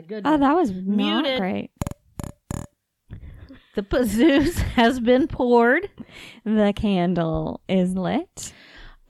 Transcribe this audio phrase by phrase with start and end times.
[0.00, 0.40] a good Oh, one.
[0.40, 1.38] that was not Muted.
[1.38, 1.70] great.
[3.74, 5.90] The pazoose has been poured.
[6.44, 8.52] The candle is lit.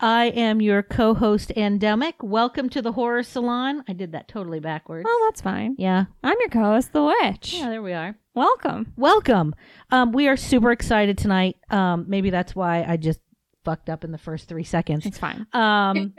[0.00, 2.14] I am your co-host AnDemic.
[2.23, 3.84] Welcome to the horror salon.
[3.88, 5.06] I did that totally backwards.
[5.09, 5.77] Oh, that's fine.
[5.78, 6.06] yeah.
[6.24, 7.55] I'm your co-host, the witch.
[7.55, 8.16] Yeah, there we are.
[8.34, 8.92] Welcome.
[8.97, 9.55] Welcome.
[9.91, 11.56] Um, we are super excited tonight.
[11.70, 13.20] Um, maybe that's why I just
[13.64, 15.06] fucked up in the first three seconds.
[15.06, 15.47] It's fine.
[15.52, 16.14] Um,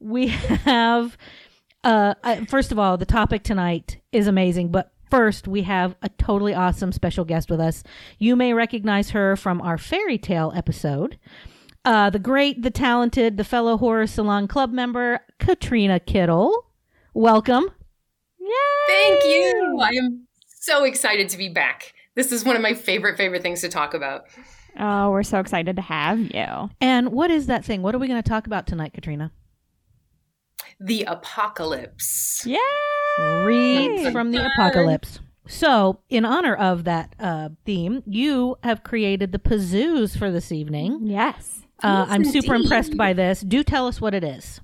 [0.00, 0.26] we
[0.64, 1.16] have,
[1.84, 6.08] uh, uh, first of all, the topic tonight is amazing, but first we have a
[6.08, 7.82] totally awesome special guest with us.
[8.18, 11.18] You may recognize her from our fairy tale episode.
[11.84, 16.66] Uh, the great, the talented, the fellow horror salon club member, Katrina Kittle.
[17.14, 17.70] Welcome.
[18.40, 18.48] Yay!
[18.88, 19.78] Thank you.
[19.80, 21.92] I am so excited to be back.
[22.16, 24.24] This is one of my favorite, favorite things to talk about.
[24.78, 26.70] Oh, we're so excited to have you.
[26.80, 27.82] And what is that thing?
[27.82, 29.30] What are we going to talk about tonight, Katrina?
[30.80, 32.44] The apocalypse.
[32.46, 32.58] Yay!
[33.18, 35.20] Reads from the apocalypse.
[35.48, 41.00] So, in honor of that uh, theme, you have created the pazoos for this evening.
[41.04, 41.60] Yes.
[41.82, 43.40] Uh, Yes, I'm super impressed by this.
[43.42, 44.60] Do tell us what it is.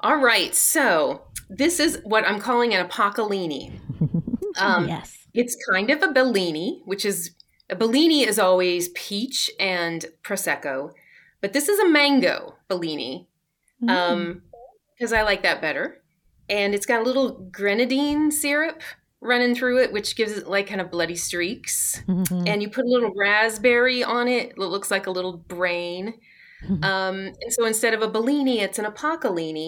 [0.00, 0.54] All right.
[0.54, 3.70] So, this is what I'm calling an apocalypse.
[4.56, 5.18] Um, yes.
[5.34, 7.32] It's kind of a Bellini, which is
[7.68, 10.92] a Bellini is always peach and prosecco,
[11.40, 13.26] but this is a mango Bellini
[13.82, 13.90] Mm.
[13.90, 14.42] um,
[14.96, 16.00] because I like that better.
[16.48, 18.82] And it's got a little grenadine syrup
[19.20, 22.02] running through it, which gives it like kind of bloody streaks.
[22.06, 22.46] Mm-hmm.
[22.46, 24.50] And you put a little raspberry on it.
[24.50, 26.14] It looks like a little brain.
[26.66, 26.84] Mhm.
[26.84, 29.58] Um, and so instead of a Bellini, it's an apocalypse.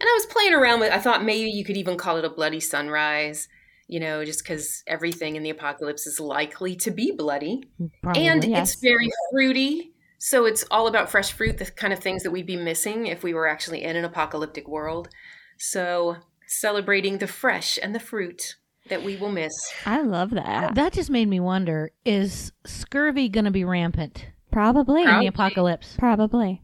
[0.00, 0.92] And I was playing around with.
[0.92, 3.48] I thought maybe you could even call it a bloody sunrise.
[3.86, 7.64] You know, just because everything in the apocalypse is likely to be bloody,
[8.02, 8.26] Probably.
[8.26, 8.72] and yes.
[8.72, 9.92] it's very fruity.
[10.18, 13.22] So it's all about fresh fruit, the kind of things that we'd be missing if
[13.22, 15.10] we were actually in an apocalyptic world.
[15.58, 16.16] So
[16.46, 18.56] celebrating the fresh and the fruit
[18.88, 19.52] that we will miss.
[19.86, 20.44] I love that.
[20.46, 20.70] Ah.
[20.74, 25.02] that just made me wonder is scurvy going to be rampant Probably.
[25.04, 25.96] in the apocalypse?
[25.98, 26.62] Probably.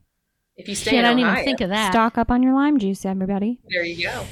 [0.56, 1.92] If you stay Shit, in I didn't Ohio, even think of that.
[1.92, 3.58] Stock up on your lime juice, everybody.
[3.70, 4.26] there you go.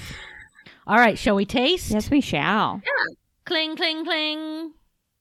[0.86, 1.90] All right, shall we taste?
[1.90, 2.82] Yes, we shall.
[2.84, 3.14] Yeah.
[3.46, 4.72] Cling, cling, cling.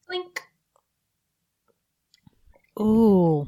[0.07, 0.41] Clink.
[2.79, 3.47] Ooh.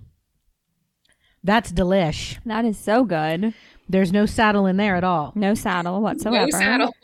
[1.43, 2.37] That's delish.
[2.45, 3.53] That is so good.
[3.87, 5.31] There's no saddle in there at all.
[5.35, 6.45] No saddle whatsoever.
[6.51, 6.95] No saddle.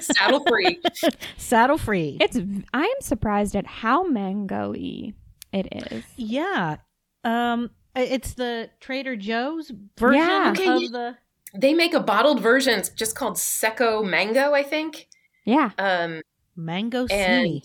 [0.00, 0.80] saddle free.
[1.36, 2.16] Saddle free.
[2.20, 2.36] It's.
[2.72, 5.12] I am surprised at how mango-y
[5.52, 6.02] it is.
[6.16, 6.76] Yeah.
[7.22, 10.50] Um it's the Trader Joe's version Yeah.
[10.56, 11.16] Okay, of the
[11.54, 12.78] They make a bottled version.
[12.80, 15.06] It's just called Secco Mango, I think.
[15.44, 15.70] Yeah.
[15.78, 16.22] Um,
[16.56, 17.62] mango And- cini.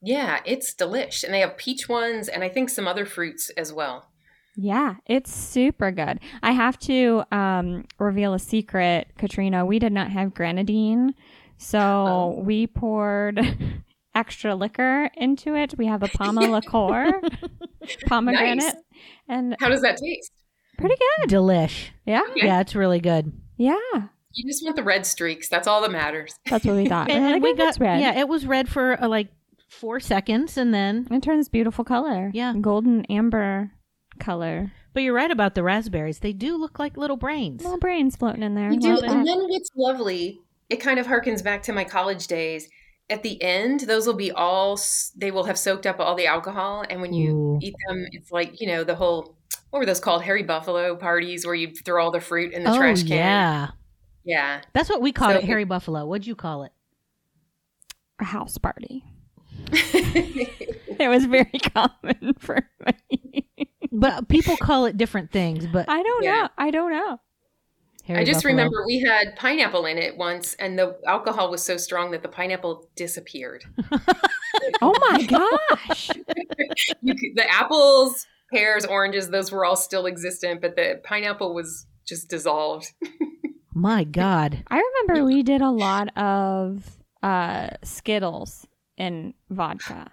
[0.00, 3.72] yeah, it's delish, and they have peach ones, and I think some other fruits as
[3.72, 4.10] well.
[4.60, 6.18] Yeah, it's super good.
[6.42, 9.64] I have to um, reveal a secret, Katrina.
[9.64, 11.14] We did not have grenadine,
[11.58, 12.42] so Oh.
[12.44, 13.38] we poured
[14.16, 15.74] extra liquor into it.
[15.78, 17.20] We have a PAMA liqueur,
[18.06, 18.74] pomegranate, Nice.
[19.28, 20.32] and How does that taste?
[20.76, 21.30] pretty good.
[21.30, 21.90] Delish.
[22.04, 23.32] Yeah, Yeah, it's really good.
[23.56, 23.74] yeah.
[24.32, 25.48] You just want the red streaks.
[25.48, 26.34] That's all that matters.
[26.50, 27.10] That's what we thought.
[27.10, 28.00] And, We're and like, we "Oh, got red.
[28.00, 29.28] yeah, it was red for uh, like
[29.68, 32.30] 4 seconds and then It turns beautiful color.
[32.34, 32.54] Yeah.
[32.60, 33.72] golden amber
[34.18, 34.72] color.
[34.92, 36.18] but you're right about the raspberries.
[36.20, 37.62] They do look like little brains.
[37.62, 38.70] Little brains floating in there.
[38.72, 42.68] You do, and then what's lovely, it kind of harkens back to my college days.
[43.10, 44.78] At the end, those will be all,
[45.16, 46.84] they will have soaked up all the alcohol.
[46.90, 47.58] And when you Ooh.
[47.62, 49.34] eat them, it's like, you know, the whole,
[49.70, 50.22] what were those called?
[50.22, 53.12] Hairy Buffalo parties where you throw all the fruit in the oh trash can.
[53.16, 53.68] yeah.
[54.24, 54.60] Yeah.
[54.74, 56.04] That's what we called So it, it- Hairy Buffalo.
[56.04, 56.72] What'd you call it?
[58.20, 59.04] a house party.
[61.00, 62.68] It was very common for
[63.08, 63.46] me.
[63.92, 66.42] But people call it different things, but I don't Yeah.
[66.42, 66.48] know.
[66.58, 67.20] I don't know.
[68.04, 68.52] Hairy I just Buffalo.
[68.54, 72.28] remember we had pineapple in it once, and the alcohol was so strong that the
[72.28, 73.64] pineapple disappeared.
[74.82, 76.10] Oh my gosh.
[77.02, 81.86] you could, the apples, pears, oranges, those were all still existent, but the pineapple was
[82.06, 82.92] just dissolved.
[83.74, 84.62] My God.
[84.68, 88.66] I remember we did a lot of uh, Skittles
[88.96, 90.10] in vodka.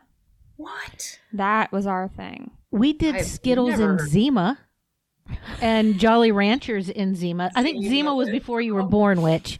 [0.57, 1.19] What?
[1.33, 2.51] That was our thing.
[2.75, 4.59] We did I've Skittles in never- Zima
[5.61, 7.49] and Jolly Ranchers in Zima.
[7.55, 7.89] I think Zima.
[7.89, 9.59] Zima was before you were born, Witch.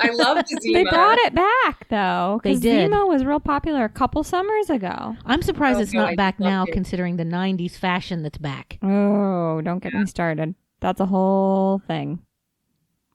[0.00, 0.78] I loved Zima.
[0.78, 2.40] They brought it back though.
[2.42, 2.90] They 'cause did.
[2.90, 5.16] Zima was real popular a couple summers ago.
[5.26, 6.72] I'm surprised Oh, it's God, not I back now, it.
[6.72, 8.78] considering the 90s fashion that's back.
[8.82, 10.54] Oh, don't get me started.
[10.80, 12.20] That's a whole thing.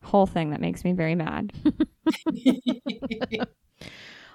[0.04, 1.54] Whole thing that makes me very mad.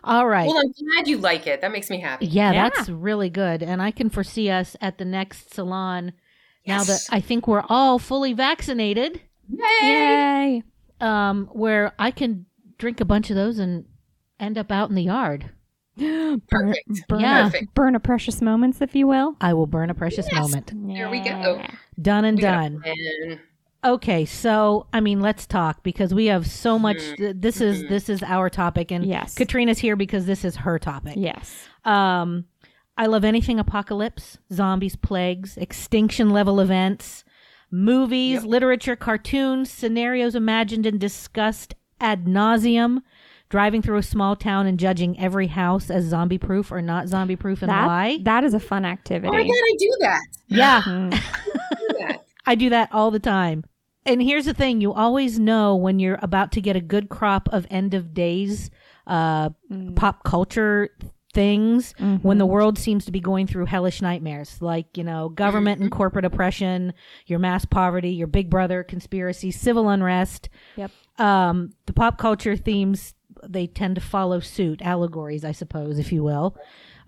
[0.05, 0.47] All right.
[0.47, 1.61] Well, I'm glad you like it.
[1.61, 2.27] That makes me happy.
[2.27, 2.69] yeah, Yeah.
[2.71, 3.63] that's really good.
[3.63, 6.13] And I can foresee us at the next salon
[6.67, 9.67] now that I think we're all fully vaccinated, Yay!
[9.83, 10.63] Yay!
[11.01, 12.47] um, where I can
[12.79, 13.85] drink a bunch of those and
[14.41, 15.51] end up out in the yard.
[15.97, 17.09] burn, Perfect.
[17.09, 17.43] burn, Yeah.
[17.45, 17.75] Perfect.
[17.75, 19.37] burn a precious moments, if you will.
[19.41, 20.41] I will burn a precious Yes.
[20.41, 20.73] moment.
[20.75, 21.63] There we go.
[22.01, 23.41] Done and We got a done.
[23.85, 23.95] Plan.
[23.95, 26.99] Okay, so I mean, let's talk because we have so much.
[27.19, 27.89] This is Mhm.
[27.89, 29.35] this is our topic, and Yes.
[29.35, 31.15] Katrina's here because this is her topic.
[31.17, 31.69] Yes.
[31.85, 32.45] Um,
[32.97, 37.25] I love anything apocalypse, zombies, plagues, extinction level events,
[37.71, 38.45] movies, Yep.
[38.45, 43.03] literature, cartoons, scenarios imagined and discussed ad nauseum.
[43.51, 47.37] Driving through a small town and judging every house as zombie proof or not zombie
[47.37, 48.19] proof and That, why.
[48.23, 49.29] that is a fun activity.
[49.29, 50.21] Oh my god, I do that.
[50.49, 51.15] yeah, Mm.
[52.01, 52.19] I.
[52.47, 53.63] I do that all the time.
[54.07, 57.49] And here's the thing you always know when you're about to get a good crop
[57.53, 58.71] of end of days
[59.07, 59.95] uh, Mm.
[59.97, 60.89] pop culture
[61.35, 62.39] things when Mhm.
[62.39, 66.25] the world seems to be going through hellish nightmares like, you know, government and corporate
[66.25, 66.95] oppression,
[67.27, 70.49] your mass poverty, your big brother conspiracy, civil unrest.
[70.77, 70.91] Yep.
[71.19, 73.15] Um, the pop culture themes,
[73.47, 76.57] they tend to follow suit, allegories, I suppose, if you will.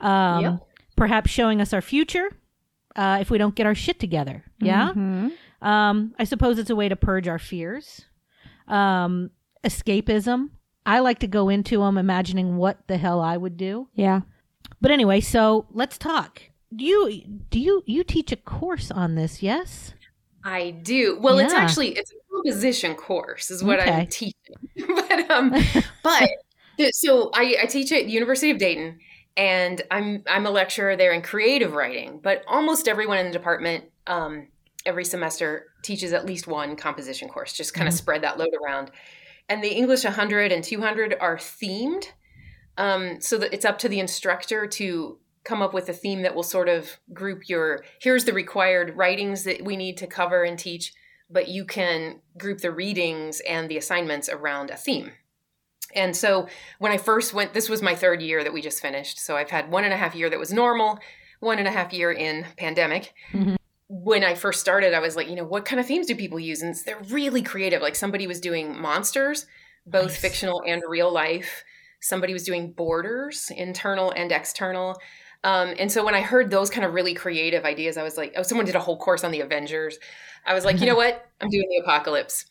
[0.01, 0.61] Um, Yep.
[0.97, 2.29] Perhaps showing us our future
[2.97, 4.43] uh, if we don't get our shit together.
[4.59, 4.93] Yeah.
[4.95, 5.33] Mhm.
[5.63, 8.05] Um, I suppose it's a way to purge our fears.
[8.69, 9.31] Um,
[9.65, 10.51] escapism.
[10.85, 13.89] I like to go into them imagining what the hell I would do.
[13.95, 14.21] Yeah.
[14.81, 16.43] But anyway, so let's talk.
[16.75, 19.43] Do you do you you teach a course on this?
[19.43, 19.95] Yes.
[20.45, 21.19] I do.
[21.21, 23.91] Well, it's actually it's a composition course is what Okay.
[23.91, 24.35] I'm teaching.
[24.89, 25.53] but um
[26.03, 26.29] but
[26.93, 28.99] so I, I teach at University of Dayton
[29.37, 33.85] and I'm I'm a lecturer there in creative writing, but almost everyone in the department
[34.07, 34.49] um
[34.87, 37.99] every semester teaches at least one composition course, just kind of Mhm.
[37.99, 38.91] spread that load around.
[39.49, 42.05] And the English 100 and 200 are themed.
[42.79, 46.35] Um, so that it's up to the instructor to come up with a theme that
[46.35, 50.59] will sort of group your here's the required writings that we need to cover and
[50.59, 50.93] teach
[51.31, 55.13] but you can group the readings and the assignments around a theme
[55.95, 56.49] and so
[56.81, 59.51] when i first went this was my third year that we just finished so i've
[59.51, 60.99] had one and a half year that was normal
[61.41, 63.57] one and a half year in pandemic Mhm.
[63.89, 66.41] When i first started i was like you know what kind of themes do people
[66.41, 69.47] use and they're really creative like somebody was doing monsters
[69.87, 70.21] both Nice.
[70.21, 71.65] fictional and real life
[72.01, 74.97] somebody was doing borders internal and external
[75.47, 78.35] um, and so when I heard those kind of really creative ideas, I was like,
[78.37, 79.97] oh, someone did a whole course on the Avengers.
[80.45, 81.25] I was like, you know what?
[81.41, 82.47] I'm doing the apocalypse.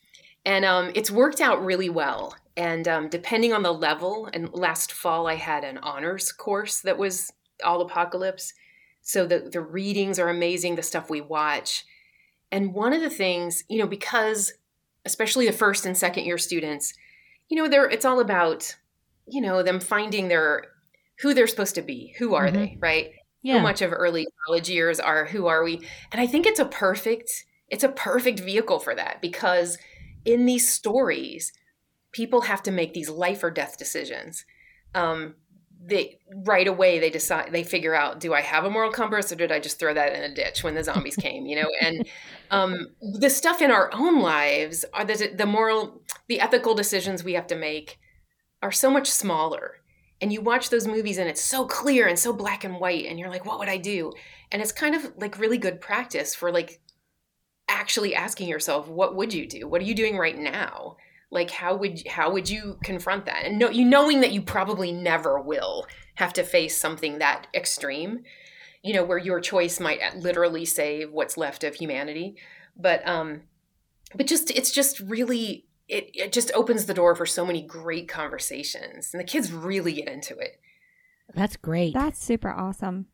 [0.45, 2.35] And um, it's worked out really well.
[2.55, 6.97] And um, depending on the level, and last fall I had an honors course that
[6.97, 7.33] was
[7.65, 8.53] all apocalypse.
[9.07, 11.85] So the, the readings are amazing, the stuff we watch.
[12.51, 14.51] And one of the things, you know, because
[15.05, 16.93] especially the first and second year students,
[17.47, 18.75] you know, they're it's all about,
[19.27, 20.65] you know, them finding their
[21.19, 22.15] who they're supposed to be.
[22.17, 22.53] Who are Mhm.
[22.53, 23.11] they, right?
[23.43, 23.57] Yeah.
[23.57, 25.75] so much of early college years are who are we
[26.11, 29.77] and i think it's a perfect it's a perfect vehicle for that because
[30.25, 31.53] in these stories
[32.11, 34.45] people have to make these life or death decisions
[34.95, 35.35] um,
[35.83, 39.35] they right away they decide they figure out do i have a moral compass or
[39.35, 41.69] did i just throw that in a ditch when the zombies came you know?
[41.81, 42.07] And
[42.51, 47.33] um, the stuff in our own lives are the, the moral the ethical decisions we
[47.33, 47.99] have to make
[48.61, 49.75] are so much smaller.
[50.21, 53.19] And you watch those movies and it's so clear and so black and white and
[53.19, 54.11] you're like what would i do?
[54.51, 56.79] And it's kind of like really good practice for like
[57.67, 59.67] actually asking yourself what would you do?
[59.67, 60.97] What are you doing right now
[61.35, 64.91] like how would how would you confront that and no, you knowing that you probably
[64.91, 68.23] never will have to face something that extreme
[68.83, 72.35] you know where your choice might literally save what's left of humanity
[72.75, 73.41] but um
[74.15, 78.07] but just it's just really it, it just opens the door for so many great
[78.07, 80.59] conversations and the kids really get into it
[81.33, 81.93] That's great.
[81.93, 83.07] That's super awesome.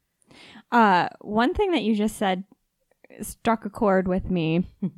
[0.72, 2.44] Uh, one thing that you just said
[3.22, 4.68] struck a chord with me.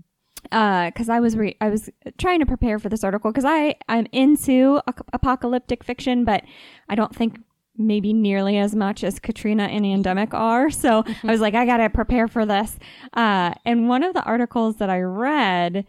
[0.44, 4.08] Because I was re- I was trying to prepare for this article because I I'm
[4.12, 6.44] into ap- apocalyptic fiction, but
[6.90, 7.40] I don't think
[7.76, 10.70] maybe nearly as much as Katrina and AnDemic are.
[10.70, 12.78] So I was like, I gotta prepare for this.
[13.14, 15.86] Uh, and one of the articles that I read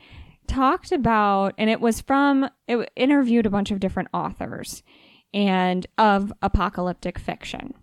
[0.46, 4.82] talked about, and it was from it interviewed a bunch of different authors
[5.32, 7.74] and of apocalyptic fiction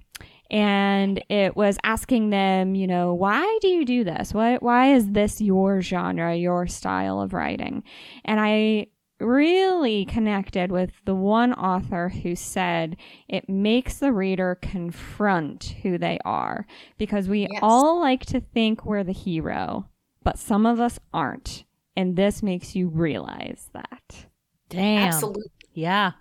[0.51, 5.09] and it was asking them you know why do you do this why why is
[5.11, 7.81] this your genre your style of writing
[8.25, 8.85] and i
[9.19, 12.97] really connected with the one author who said
[13.29, 16.65] it makes the reader confront who they are
[16.97, 17.59] because we Yes.
[17.61, 19.87] all like to think we're the hero
[20.23, 21.63] but some of us aren't
[21.95, 24.25] and this makes you realize that
[24.69, 25.07] Damn.
[25.07, 25.43] absolutely
[25.73, 26.13] Yeah.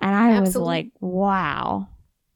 [0.00, 1.88] and I was like, wow.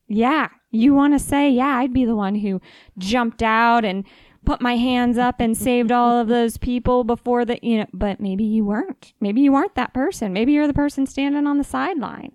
[0.07, 0.49] Yeah.
[0.75, 2.61] You want to say, yeah, I'd be the one who
[2.99, 4.05] jumped out and
[4.45, 8.21] put my hands up and saved all of those people before the, you know, but
[8.21, 9.15] maybe you weren't.
[9.21, 10.33] Maybe you weren't that person.
[10.33, 12.33] Maybe you're the person standing on the sideline.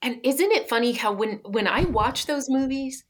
[0.00, 3.04] And isn't it funny how when when I watch those movies,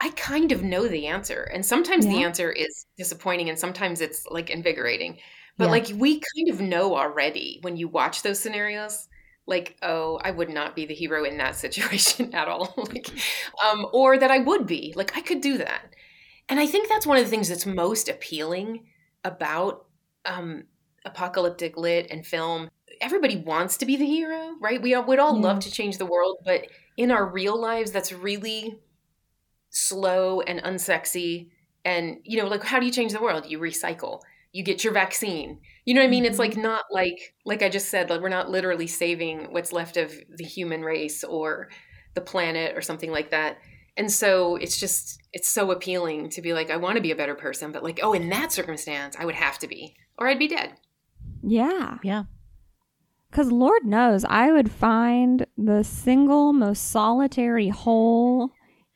[0.00, 1.50] I kind of know the answer.
[1.52, 5.18] And sometimes the answer is disappointing and sometimes it's like invigorating.
[5.56, 5.70] But Yeah.
[5.72, 9.07] like we kind of know already when you watch those scenarios,
[9.48, 12.74] like, oh, I would not be the hero in that situation at all.
[12.88, 13.08] like
[13.66, 14.92] um or that I would be.
[14.96, 15.94] Like I could do that.
[16.48, 18.86] And I think that's one of the things that's most appealing
[19.24, 19.86] about
[20.24, 20.64] um
[21.04, 22.68] apocalyptic lit and film.
[23.00, 24.82] Everybody wants to be the hero, right?
[24.82, 25.42] We all would all Yeah.
[25.48, 28.78] love to change the world, but in our real lives that's really
[29.70, 31.50] slow and unsexy
[31.84, 34.20] and you know like how do you change the world you recycle
[34.52, 36.62] you get your vaccine you know what i mean it's like mm-hmm.
[36.62, 40.44] not like like i just said like we're not literally saving what's left of the
[40.44, 41.70] human race or
[42.14, 43.56] the planet or something like that
[43.96, 47.16] and so it's just it's so appealing to be like i want to be a
[47.16, 50.38] better person but like oh in that circumstance i would have to be or i'd
[50.38, 50.74] be dead
[51.42, 51.98] Yeah.
[52.02, 52.24] Yeah.
[53.30, 58.50] Because Lord knows I would find the single most solitary hole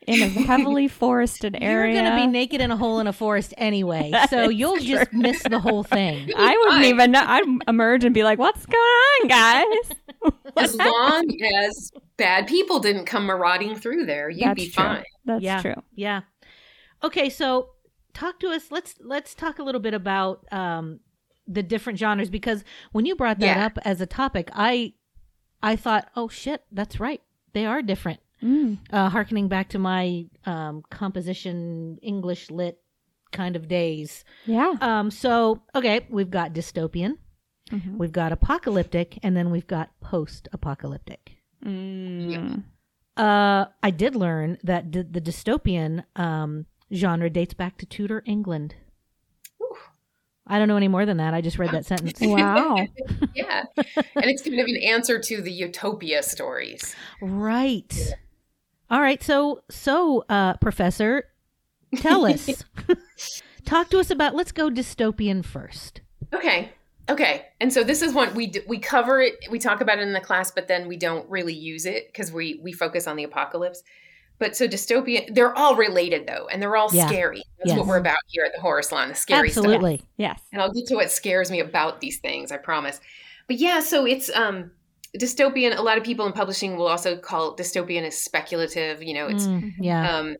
[0.07, 1.95] in a heavily forested area.
[1.95, 5.13] You're going to be naked in a hole in a forest anyway, so you'll just
[5.13, 6.31] miss the whole thing.
[6.37, 6.85] I wouldn't Fine.
[6.85, 7.25] even know.
[7.25, 9.97] I'd emerge and be like, what's going on, guys?
[10.57, 11.25] as long
[11.67, 14.85] as bad people didn't come marauding through there you'd That's be true.
[14.85, 15.61] fine That's Yeah.
[15.63, 15.83] true.
[15.97, 16.21] Yeah.
[17.03, 17.71] Okay, so
[18.15, 18.71] talk to us.
[18.71, 21.01] Let's let's talk a little bit about um,
[21.49, 23.67] the different genres because when you brought that Yeah.
[23.67, 24.93] up as a topic, I
[25.63, 27.21] I thought, oh shit, that's right.
[27.53, 28.21] They are different.
[28.43, 28.79] Mm.
[28.93, 32.79] Uh, harkening back to my um, composition English lit
[33.31, 34.25] kind of days.
[34.47, 34.75] Yeah.
[34.81, 37.19] Um, so okay, we've got dystopian,
[37.71, 37.97] Mhm.
[37.99, 41.33] we've got apocalyptic, and then we've got post-apocalyptic.
[41.65, 42.65] Mm.
[43.17, 48.75] Uh, I did learn that d- the dystopian um, genre dates back to Tudor England.
[49.59, 49.77] Whew.
[50.47, 51.33] I don't know any more than that.
[51.35, 52.21] I just read that sentence.
[52.21, 52.77] Wow.
[53.35, 58.15] yeah and it's kind of an answer to the utopia stories right.
[58.93, 59.21] All right.
[59.23, 61.25] So, so, uh, Professor,
[61.97, 62.49] tell us.
[63.65, 64.35] Talk to us about.
[64.37, 66.01] Let's go dystopian first.
[66.33, 66.73] okay
[67.09, 70.03] okay and so this is one we d- we cover it we talk about it
[70.03, 73.17] in the class but then we don't really use it because we we focus on
[73.17, 73.83] the apocalypse
[74.39, 77.09] but so dystopian they're all related though and they're all Yeah.
[77.09, 77.79] scary that's Yes.
[77.79, 80.01] what we're about here at the horror salon the scary stuff Absolutely.
[80.17, 80.41] Yes.
[80.53, 83.01] and I'll get to what scares me about these things, I promise.
[83.49, 84.71] But yeah, so it's um
[85.19, 85.77] dystopian.
[85.77, 89.03] A lot of people in publishing will also call dystopian as speculative.
[89.03, 90.19] You know, it's Mm, yeah.
[90.19, 90.37] um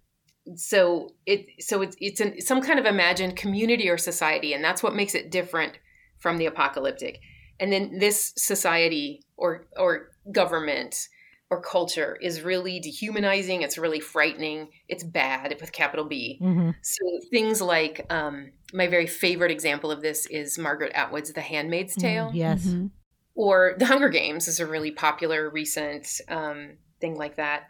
[0.57, 4.83] so it so it's it's an, some kind of imagined community or society, and that's
[4.83, 5.79] what makes it different
[6.19, 7.21] from the apocalyptic.
[7.61, 11.09] And then this society or or government
[11.51, 13.61] or culture is really dehumanizing.
[13.63, 14.71] It's really frightening.
[14.89, 16.39] It's bad with capital B.
[16.41, 21.43] hmm So things like um, my very favorite example of this is Margaret Atwood's The
[21.43, 22.65] Handmaid's Tale, Mm, Yes.
[22.67, 22.91] Mhm.
[23.35, 27.69] Or The Hunger Games is a really popular recent um, thing like that.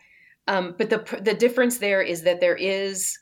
[0.48, 3.18] Um, but the the difference there is that there is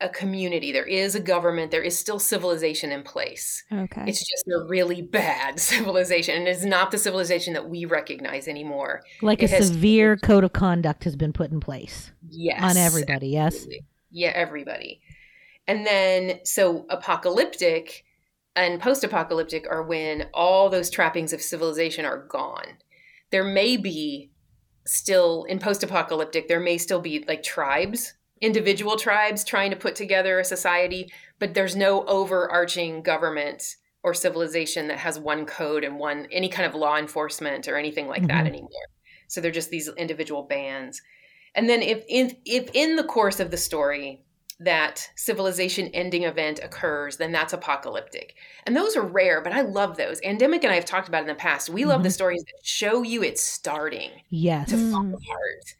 [0.00, 3.64] a community, there is a government, there is still civilization in place.
[3.72, 4.04] Okay.
[4.06, 9.00] It's just a really bad civilization, and it's not the civilization that we recognize anymore.
[9.22, 12.76] Like a It has- severe code of conduct has been put in place Yes, on
[12.76, 13.28] everybody.
[13.28, 13.66] Yes.
[14.10, 15.00] Yeah, everybody.
[15.66, 18.04] And then, so apocalyptic
[18.56, 22.78] and post apocalyptic are when all those trappings of civilization are gone.
[23.30, 24.30] There may be
[24.86, 29.94] still, in post apocalyptic, there may still be like tribes, individual tribes trying to put
[29.94, 35.98] together a society, but there's no overarching government or civilization that has one code and
[35.98, 38.48] one, any kind of law enforcement or anything like that Mhm.
[38.48, 38.70] anymore.
[39.26, 41.02] So they're just these individual bands.
[41.54, 44.25] And then if in if in the course of the story
[44.58, 48.36] that civilization ending event occurs, then that's apocalyptic.
[48.64, 50.20] And those are rare, but I love those.
[50.22, 51.68] AnDemic and I have talked about in the past.
[51.68, 54.70] We love the stories that show you it's starting Yes.
[54.70, 55.14] to fall Mm.
[55.14, 55.74] apart.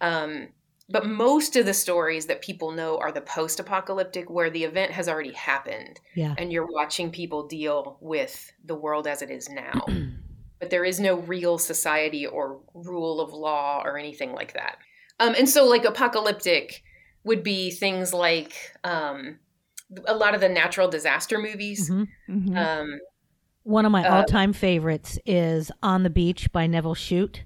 [0.00, 0.48] Um,
[0.88, 4.92] but most of the stories that people know are the post apocalyptic, where the event
[4.92, 6.34] has already happened Yeah.
[6.38, 9.84] and you're watching people deal with the world as it is now.
[10.60, 14.78] but there is no real society or rule of law or anything like that.
[15.20, 16.82] Um, and so, like, apocalyptic
[17.24, 18.52] would be things like
[18.84, 19.38] um,
[20.06, 21.90] a lot of the natural disaster movies.
[21.90, 22.08] Mhm.
[22.28, 22.56] Mhm.
[22.56, 22.98] Um,
[23.62, 27.44] One of my Uh, all-time favorites is "On the Beach" by Nevil Shute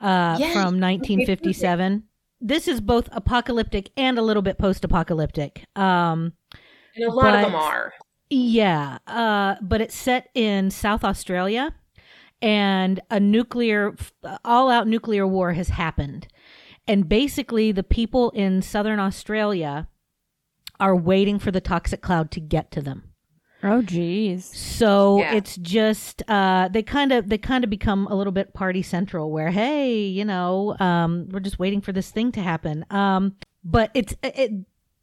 [0.00, 0.52] uh, Yes.
[0.52, 2.02] from 1957.
[2.42, 5.64] This is both apocalyptic and a little bit post-apocalyptic.
[5.74, 6.34] Um,
[6.94, 7.94] and a lot of them are.
[8.28, 11.74] yeah, uh, but it's set in South Australia,
[12.42, 13.96] and a nuclear,
[14.44, 16.28] all-out nuclear war has happened,
[16.88, 19.88] and basically the people in Southern Australia
[20.78, 23.04] are waiting for the toxic cloud to get to them.
[23.62, 24.44] Oh, geez.
[24.44, 25.34] So Yeah.
[25.34, 29.30] it's just uh, they kind of they kind of become a little bit party central,
[29.30, 32.84] where hey, you know, um, we're just waiting for this thing to happen.
[32.90, 34.52] Um, but it's it,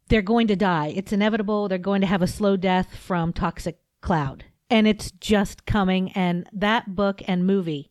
[0.08, 0.92] they're going to die.
[0.94, 1.68] It's inevitable.
[1.68, 6.12] They're going to have a slow death from toxic cloud, and it's just coming.
[6.12, 7.90] And that book and movie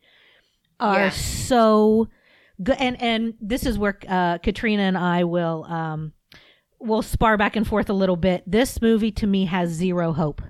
[0.79, 1.09] are Yeah.
[1.09, 2.13] so good.
[2.77, 6.13] And and this is where uh, Katrina and I will um,
[6.79, 8.43] will spar back and forth a little bit.
[8.45, 10.41] This movie to me has zero hope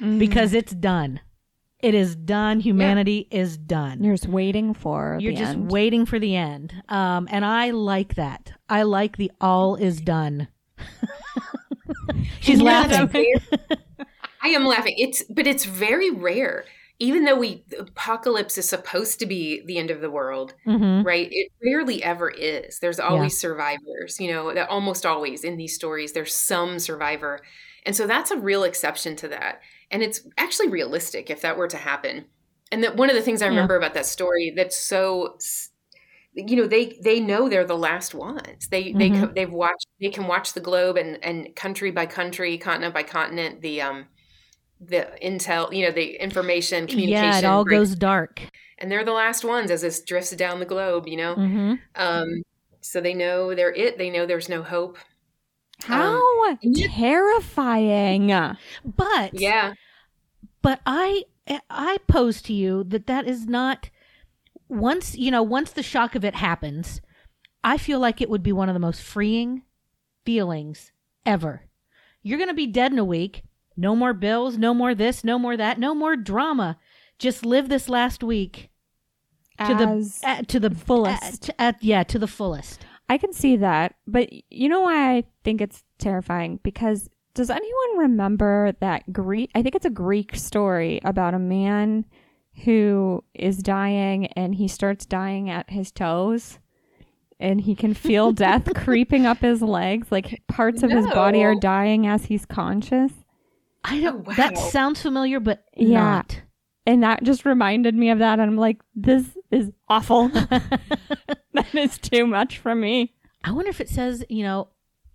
[0.00, 0.20] Mm.
[0.20, 1.18] because it's done.
[1.80, 2.60] It is done.
[2.60, 4.02] Humanity is done.
[4.02, 5.70] you're just waiting for You're the just end.
[5.72, 6.72] waiting for the end.
[6.88, 8.52] Um, and I like that.
[8.68, 10.46] I like the all is done.
[12.40, 13.34] She's laughing.
[14.42, 14.94] I am laughing.
[14.96, 16.64] It's but it's very rare.
[16.98, 21.28] Even though we apocalypse is supposed to be the end of the world, hmm right?
[21.30, 22.80] It rarely ever is.
[22.80, 27.40] There's always survivors, you know, that almost always in these stories there's some survivor.
[27.86, 29.60] And so that's a real exception to that.
[29.90, 32.26] And it's actually realistic if that were to happen.
[32.72, 33.48] And that one of the things I Yeah.
[33.48, 35.38] remember about that story that's so
[36.34, 39.10] you know they they know they're the last ones they they Mhm.
[39.10, 43.02] co- they've watched they can watch the globe and and country by country continent by
[43.02, 44.06] continent the um
[44.80, 48.42] the intel you know the information communication Yeah, it all breaks- goes dark.
[48.78, 52.42] and they're the last ones as this drifts down the globe you know hmm um,
[52.80, 53.98] so they know they're it.
[53.98, 54.98] They know there's no hope.
[55.82, 56.22] How
[56.62, 56.86] yeah.
[56.90, 58.28] terrifying.
[58.84, 59.74] But Yeah.
[60.62, 61.24] but I
[61.68, 63.90] I pose to you that that is not
[64.68, 67.00] once you know once the shock of it happens.
[67.64, 69.62] I feel like it would be one of the most freeing
[70.24, 70.92] feelings
[71.26, 71.64] ever.
[72.22, 73.42] You're going to be dead in a week.
[73.78, 76.78] No more bills, no more this, no more that, no more drama.
[77.18, 78.70] Just live this last week
[79.58, 81.50] to As the uh, to the fullest.
[81.50, 82.84] At, at, yeah, to the fullest.
[83.08, 86.58] I can see that, but you know why I think it's terrifying?
[86.64, 89.50] Because does anyone remember that Greek?
[89.54, 92.04] I think it's a Greek story about a man
[92.64, 96.58] who is dying and he starts dying at his toes.
[97.40, 101.54] And he can feel death creeping up his legs, like parts of his body are
[101.54, 103.12] dying as he's conscious.
[103.88, 104.26] I don't.
[104.28, 105.98] Oh, That sounds familiar, but Yeah.
[106.00, 106.40] not.
[106.86, 108.38] And that just reminded me of that.
[108.38, 110.28] And I'm like, this is awful.
[111.52, 113.14] that is too much for me.
[113.44, 114.68] I wonder if it says, you know,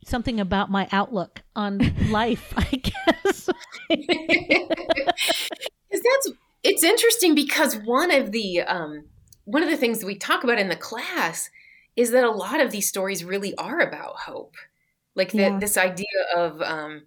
[0.05, 2.53] something about my outlook on life.
[2.55, 2.63] I
[3.25, 3.49] guess.
[5.91, 6.29] 'Cause that's
[6.63, 9.05] it's interesting because one of the um,
[9.45, 11.49] one of the things that we talk about in the class
[11.95, 14.55] is that a lot of these stories really are about hope,
[15.15, 15.59] like the, Yeah.
[15.59, 16.05] this idea
[16.35, 17.03] of um,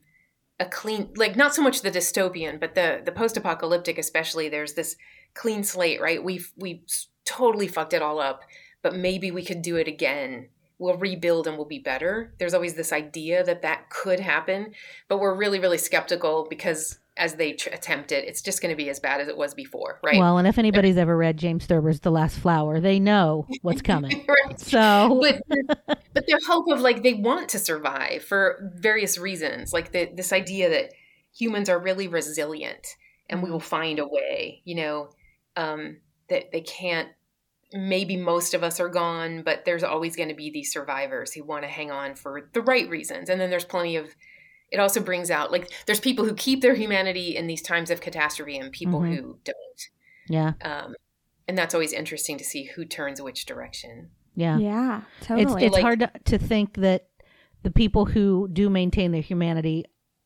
[0.58, 4.48] a clean, like not so much the dystopian, but the the post apocalyptic, especially.
[4.48, 4.96] There's this
[5.34, 6.22] clean slate, right?
[6.22, 6.84] We've we
[7.24, 8.42] totally fucked it all up,
[8.82, 10.48] but maybe we could do it again.
[10.78, 12.34] We'll rebuild and we'll be better.
[12.38, 14.72] There's always this idea that that could happen,
[15.08, 18.76] but we're really really skeptical because as they tr- attempt it, it's just going to
[18.76, 20.18] be as bad as it was before, right?
[20.18, 24.26] Well, and if anybody's ever read James Thurber's The Last Flower, they know what's coming.
[24.28, 24.60] right.
[24.60, 25.76] So, But
[26.12, 30.32] but the hope of like they want to survive for various reasons, like the, this
[30.32, 30.92] idea that
[31.34, 32.86] humans are really resilient
[33.28, 34.60] and we will find a way.
[34.64, 35.08] You know,
[35.56, 35.98] um,
[36.28, 37.08] that they can't.
[37.72, 41.42] Maybe most of us are gone, but there's always going to be these survivors who
[41.44, 44.14] want to hang on for the right reasons, and then there's plenty of.
[44.70, 48.00] It also brings out like there's people who keep their humanity in these times of
[48.00, 49.16] catastrophe, and people Mhm.
[49.16, 49.56] who don't.
[50.28, 50.94] yeah, Um,
[51.46, 54.10] and that's always interesting to see who turns which direction.
[54.34, 54.58] yeah.
[54.58, 55.64] Yeah, It's totally.
[55.66, 57.08] it's Like- hard to, to think that
[57.62, 59.84] the people who do maintain their humanity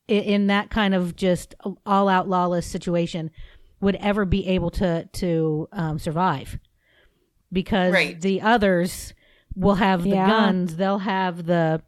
[0.09, 1.55] i- in that kind of just
[1.87, 3.31] all out lawless situation
[3.81, 6.59] would ever be able to to um, survive
[7.53, 8.19] because Right.
[8.21, 9.13] the others
[9.55, 10.27] will have the Yeah.
[10.29, 11.83] guns they'll have the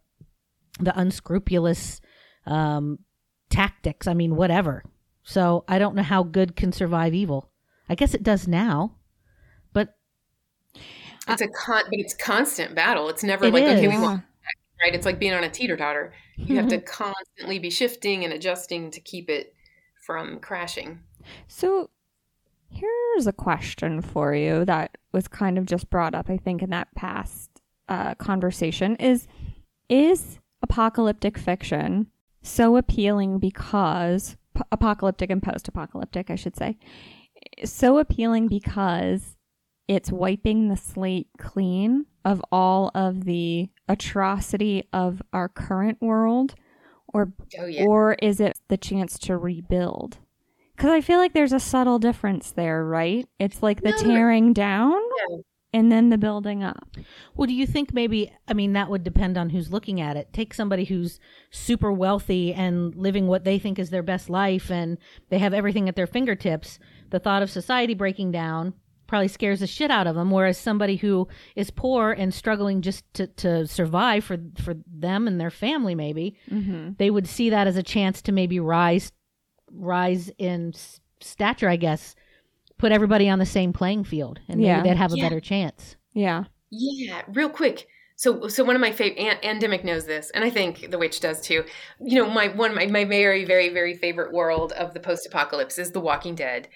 [0.78, 2.00] the unscrupulous
[2.46, 2.98] um,
[3.50, 4.82] tactics i mean whatever
[5.22, 7.50] so i don't know how good can survive evil
[7.88, 8.94] i guess it does now
[9.72, 9.96] but
[11.28, 13.08] It's a con, but it's constant battle.
[13.08, 14.24] It's never It like okay, we want
[14.82, 14.94] right.
[14.94, 16.12] It's like being on a teeter totter.
[16.36, 19.54] You have to constantly be shifting and adjusting to keep it
[20.04, 21.00] from crashing.
[21.46, 21.90] So
[22.68, 26.70] here's a question for you that was kind of just brought up, I think, in
[26.70, 27.50] that past
[27.88, 29.28] uh, conversation is
[29.88, 32.08] is apocalyptic fiction
[32.42, 36.76] so appealing because p- apocalyptic and post-apocalyptic, I should say,
[37.64, 39.36] so appealing because
[39.88, 46.54] it's wiping the slate clean of all of the atrocity of our current world
[47.08, 50.18] or Oh yeah, or is it the chance to rebuild?
[50.76, 53.28] Because I feel like there's a subtle difference there, right?
[53.38, 53.96] It's like the No.
[53.98, 55.00] tearing down
[55.72, 56.96] and then the building up.
[57.34, 60.32] Well, do you think maybe, I mean, that would depend on who's looking at it.
[60.32, 61.18] Take somebody who's
[61.50, 64.98] super wealthy and living what they think is their best life and
[65.30, 66.78] they have everything at their fingertips.
[67.10, 68.74] The thought of society breaking down
[69.06, 70.30] probably scares the shit out of them.
[70.30, 75.40] Whereas somebody who is poor and struggling just to, to survive for, for them and
[75.40, 76.92] their family, maybe, Mm-hmm.
[76.98, 79.12] they would see that as a chance to maybe rise,
[79.70, 80.72] rise in
[81.20, 82.14] stature, I guess.
[82.82, 84.82] Put everybody on the same playing field and maybe Yeah.
[84.82, 85.22] they'd have a Yeah.
[85.22, 85.94] better chance.
[86.14, 86.46] Yeah.
[86.68, 87.86] Yeah, real quick.
[88.16, 91.20] So, so one of my favorite, Aunt, AnDemic knows this, and I think the witch
[91.20, 91.64] does too.
[92.04, 95.78] You know, my one, of my, my very, very, very favorite world of the post-apocalypse
[95.78, 96.66] is The Walking Dead,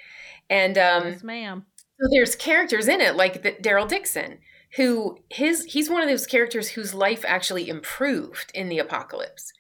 [0.49, 1.66] and um, yes, ma'am.
[2.01, 4.38] so there's characters in it like Daryl Dixon,
[4.77, 9.53] who his he's one of those characters whose life actually improved in the apocalypse.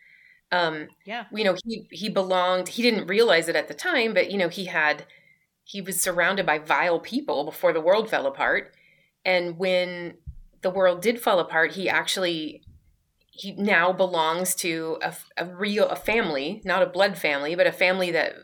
[0.52, 1.24] Um, Yeah.
[1.32, 2.68] you know, he he belonged.
[2.68, 5.06] He didn't realize it at the time, but you know, he had
[5.68, 8.72] he was surrounded by vile people before the world fell apart,
[9.24, 10.14] and when
[10.62, 12.62] the world did fall apart, he actually
[13.30, 17.72] he now belongs to a, a real a family, not a blood family, but a
[17.72, 18.34] family that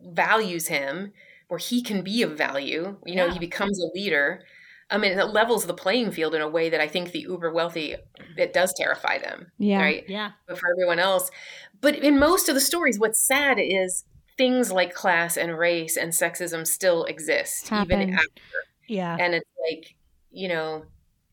[0.00, 1.12] values him,
[1.48, 2.98] where he can be of value.
[3.06, 3.32] You know, Yeah.
[3.32, 4.44] he becomes a leader.
[4.90, 7.50] I mean, it levels the playing field in a way that I think the uber
[7.52, 7.96] wealthy
[8.36, 9.50] it does terrify them.
[9.58, 9.80] Yeah.
[9.80, 10.32] Right Yeah.
[10.46, 11.30] but for everyone else.
[11.80, 14.04] But in most of the stories, what's sad is
[14.38, 18.26] things like class and race and sexism still exist, even after.
[18.86, 19.16] Yeah.
[19.20, 19.96] And it's like,
[20.30, 20.84] you know,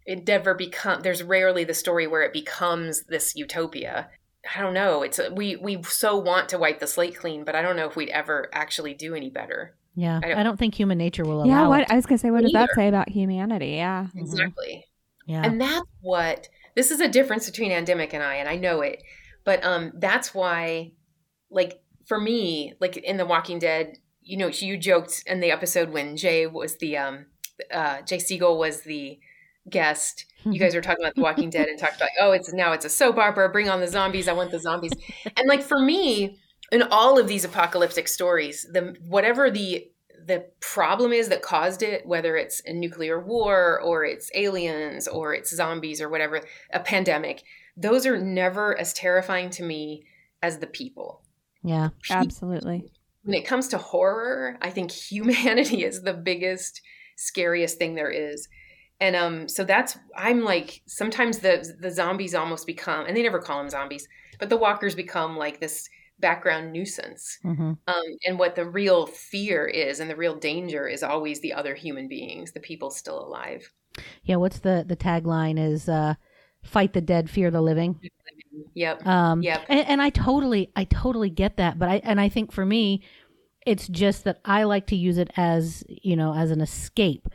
[0.05, 1.01] it never become.
[1.01, 4.09] There's rarely the story where it becomes this utopia.
[4.55, 5.01] I don't know.
[5.03, 7.95] It's we we so want to wipe the slate clean, but I don't know if
[7.95, 9.75] we'd ever actually do any better.
[9.95, 10.19] Yeah.
[10.21, 11.67] I don't- I don't think human nature will allow Yeah.
[11.67, 11.87] What it.
[11.91, 13.71] I was gonna say, what does that say about humanity?
[13.71, 14.07] Yeah.
[14.13, 14.19] Mhm.
[14.21, 14.85] Exactly.
[15.25, 15.41] Yeah.
[15.43, 19.01] And that's what this is a difference between AnDemic and I, and I know it.
[19.45, 20.91] But um that's why
[21.49, 25.91] like for me, like in The Walking Dead, you know, you joked in the episode
[25.91, 27.25] when Jay was the um
[27.71, 29.19] uh Jay Siegel was the
[29.69, 30.25] guest.
[30.43, 32.85] You guys were talking about The Walking Dead and talked about, oh, it's now it's
[32.85, 34.91] a soap opera, bring on the zombies, I want the zombies.
[35.37, 36.37] and like for me,
[36.71, 39.89] in all of these apocalyptic stories, the whatever the
[40.27, 45.33] the problem is that caused it, whether it's a nuclear war or it's aliens or
[45.33, 46.41] it's zombies or whatever,
[46.73, 47.43] a pandemic,
[47.77, 50.03] those are never as terrifying to me
[50.41, 51.21] as the people.
[51.65, 51.89] Yeah.
[52.09, 52.91] Absolutely.
[53.23, 56.81] When it comes to horror, I think humanity is the biggest,
[57.17, 58.47] scariest thing there is.
[58.99, 63.39] And um, so that's I'm like sometimes the the zombies almost become, and they never
[63.39, 64.07] call them zombies,
[64.39, 67.37] but the walkers become like this background nuisance.
[67.41, 71.53] hmm Um, and what the real fear is and the real danger is always the
[71.53, 73.69] other human beings, the people still alive.
[74.23, 74.37] Yeah.
[74.37, 76.15] What's the, the tagline is, uh,
[76.63, 77.99] fight the dead, fear the living.
[78.73, 79.05] Yep.
[79.05, 79.65] Um, Yep.
[79.69, 81.77] and, and I totally, I totally get that.
[81.79, 83.01] But I, and I think for me,
[83.65, 87.27] it's just that I like to use it as, you know, as an escape.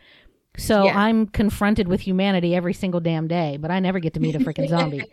[0.56, 0.98] So Yeah.
[0.98, 4.38] I'm confronted with humanity every single damn day, but I never get to meet a
[4.38, 5.04] freaking zombie.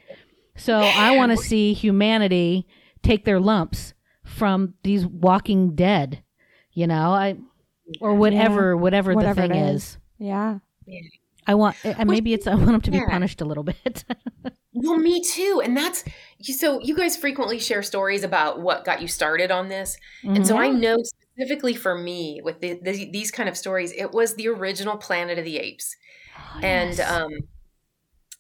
[0.56, 2.68] So I want to see humanity
[3.04, 3.94] take their lumps
[4.24, 6.24] from these walking dead,
[6.74, 7.38] you know, I,
[8.02, 9.84] or whatever, whatever, Whatever the thing it is.
[9.84, 9.98] is.
[10.20, 10.60] Yeah.
[11.48, 13.10] I want, and maybe it's, I want them to be Yeah.
[13.10, 14.04] punished a little bit.
[14.80, 15.60] Well, me too.
[15.66, 16.04] And that's
[16.44, 19.98] so you guys frequently share stories about what got you started on this.
[20.24, 24.12] And so I know specifically for me with the, the, these kind of stories, it
[24.12, 25.96] was the original Planet of the Apes.
[26.62, 27.32] and um,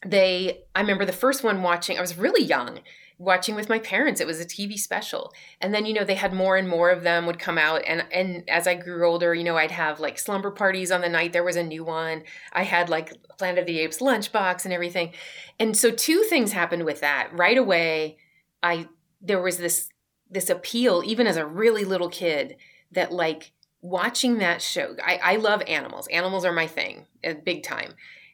[0.05, 2.79] they i remember the first one watching i was really young
[3.17, 4.21] watching with my parents.
[4.21, 5.33] It was a tv special.
[5.59, 7.81] And then you know they had more and more of them would come out.
[7.85, 11.09] And and as i grew older you know i'd have like slumber parties on the
[11.09, 11.33] night.
[11.33, 12.23] There was a new one.
[12.53, 15.13] I had like planet of the apes lunchbox and everything.
[15.59, 17.29] And so two things happened with that.
[17.31, 18.17] Right away
[18.63, 18.87] i
[19.21, 19.89] there was this
[20.29, 22.57] this appeal even as a really little kid
[22.91, 23.51] that like
[23.81, 26.07] watching that show i, I love animals.
[26.07, 27.93] Animals are my thing uh, big time.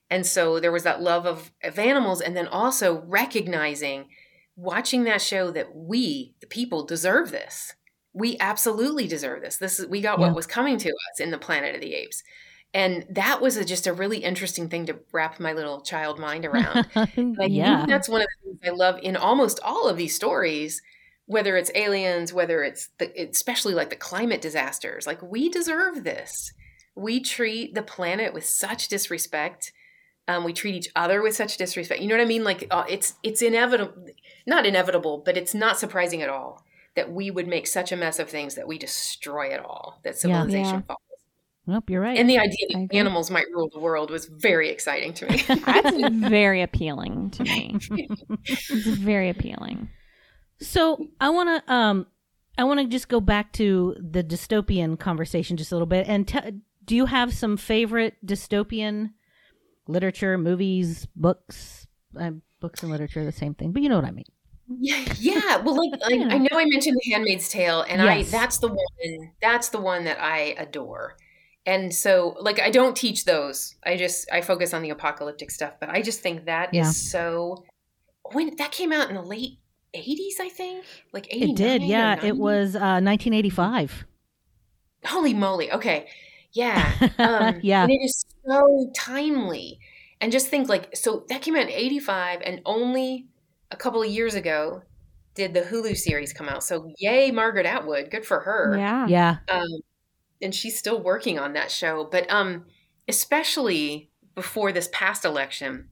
[0.10, 4.10] And so there was that love of, of animals, and then also recognizing,
[4.56, 7.74] watching that show that we, the people, deserve this.
[8.14, 9.58] We absolutely deserve this.
[9.58, 10.28] This is we got Yeah.
[10.28, 12.24] what was coming to us in the Planet of the Apes,
[12.74, 16.46] and that was a, just a really interesting thing to wrap my little child mind
[16.46, 16.86] around.
[17.16, 17.78] Yeah.
[17.80, 20.82] think that's one of the things I love in almost all of these stories,
[21.26, 25.08] whether it's aliens, whether it's the, especially like the climate disasters.
[25.08, 26.52] Like we deserve this.
[26.96, 29.72] We treat the planet with such disrespect.
[30.28, 32.02] Um, we treat each other with such disrespect.
[32.02, 32.44] You know what I mean?
[32.44, 34.06] Like uh, it's it's inevitable,
[34.46, 36.64] not inevitable, but it's not surprising at all
[36.96, 40.00] that we would make such a mess of things that we destroy it all.
[40.04, 40.82] That civilization Yeah.
[40.82, 41.00] falls.
[41.66, 42.18] Nope, you're right.
[42.18, 45.38] And the idea that animals might rule the world was very exciting to me.
[45.48, 45.96] That's
[46.30, 47.78] very appealing to me.
[48.46, 49.90] It's very appealing.
[50.60, 52.08] So I want to um
[52.58, 56.28] I want to just go back to the dystopian conversation just a little bit and
[56.28, 59.12] t- do you have some favorite dystopian
[59.88, 61.88] literature, movies, books.
[62.20, 62.32] Uh,
[62.64, 64.24] books and literature are the same thing, but you know what I mean.
[64.80, 65.58] Yeah, yeah.
[65.58, 66.30] Well, like, like Yeah.
[66.32, 68.34] I know I mentioned The Handmaid's Tale, and Yes.
[68.34, 71.18] I that's the one that's the one that I adore.
[71.66, 73.76] And so, like, I don't teach those.
[73.86, 75.74] I just I focus on the apocalyptic stuff.
[75.82, 76.92] But I just think that is Yeah.
[76.92, 77.66] so.
[78.32, 79.60] When that came out in the late
[79.94, 81.50] '80s, I think, like '89.
[81.50, 82.26] It did, yeah.
[82.26, 84.06] It was uh, 1985.
[85.06, 85.70] Holy moly!
[85.74, 86.08] Okay,
[86.54, 87.84] yeah, um, Yeah.
[87.84, 89.80] And it is so timely.
[90.24, 93.28] And just think, like, so that came out in '85, and only
[93.72, 94.82] a couple of years ago
[95.36, 96.64] did the Hulu series come out.
[96.64, 98.78] So yay, Margaret Atwood, good for her.
[98.78, 99.08] Yeah.
[99.08, 99.68] Yeah, Um,
[100.42, 102.08] and she's still working on that show.
[102.10, 102.66] But um,
[103.08, 105.90] especially before this past election,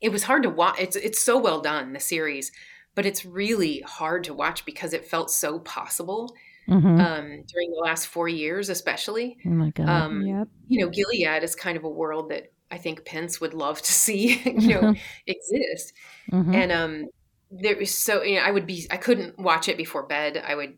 [0.00, 0.76] it was hard to watch.
[0.78, 2.52] It's it's so well done the series,
[2.94, 6.34] but it's really hard to watch because it felt so possible
[6.66, 9.36] hmm um, during the last four years, especially.
[9.46, 9.88] oh my god.
[9.88, 10.48] Um, Yep.
[10.68, 13.92] you know, Gilead is kind of a world that I think Pence would love to
[14.04, 14.94] see, you know,
[15.26, 15.92] exist.
[16.30, 16.54] Mhm.
[16.54, 17.08] And um,
[17.50, 20.42] there was so you know, I would be I couldn't watch it before bed.
[20.44, 20.76] I would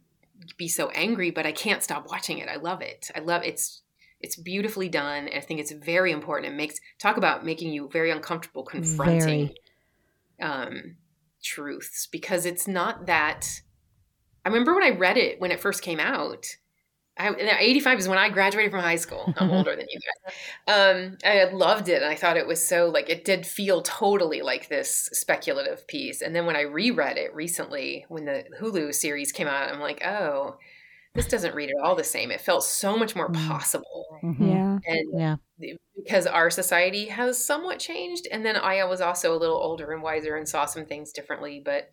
[0.59, 2.49] be so angry, but I can't stop watching it.
[2.49, 3.11] I love it.
[3.15, 3.83] I love it's
[4.21, 5.29] it's beautifully done.
[5.29, 6.53] And I think it's very important.
[6.53, 9.51] It makes talk about making you very uncomfortable confronting
[10.41, 10.97] um,
[11.43, 13.49] truths because it's not that.
[14.45, 16.45] I remember when I read it when it first came out.
[17.19, 19.33] I, and 85 is when I graduated from high school.
[19.39, 20.35] I'm older than you guys.
[20.69, 24.43] Um, I loved it, and I thought it was so like it did feel totally
[24.43, 26.21] like this speculative piece.
[26.23, 30.05] And then when I reread it recently, when the Hulu series came out, I'm like,
[30.05, 30.57] oh,
[31.15, 32.31] this doesn't read at all the same.
[32.33, 33.49] It felt so much more Mm.
[33.49, 34.51] possible, Mhm.
[34.51, 34.79] Yeah.
[34.93, 35.37] and Yeah.
[35.97, 40.03] because our society has somewhat changed and then i was also a little older and
[40.03, 41.93] wiser and saw some things differently but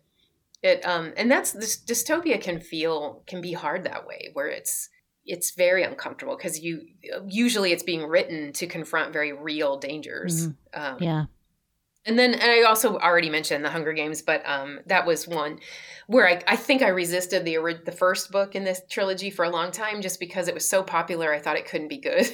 [0.62, 4.90] it um and that's this dystopia can feel can be hard that way where it's
[5.26, 6.82] it's very uncomfortable because you
[7.26, 11.24] usually it's being written to confront very real dangers um, Yeah.
[12.04, 15.60] and then and I also already mentioned the Hunger Games, but um, that was one
[16.06, 19.50] where I, I think I resisted the the first book in this trilogy for a
[19.50, 21.32] long time just because it was so popular.
[21.32, 22.26] I thought it couldn't be good.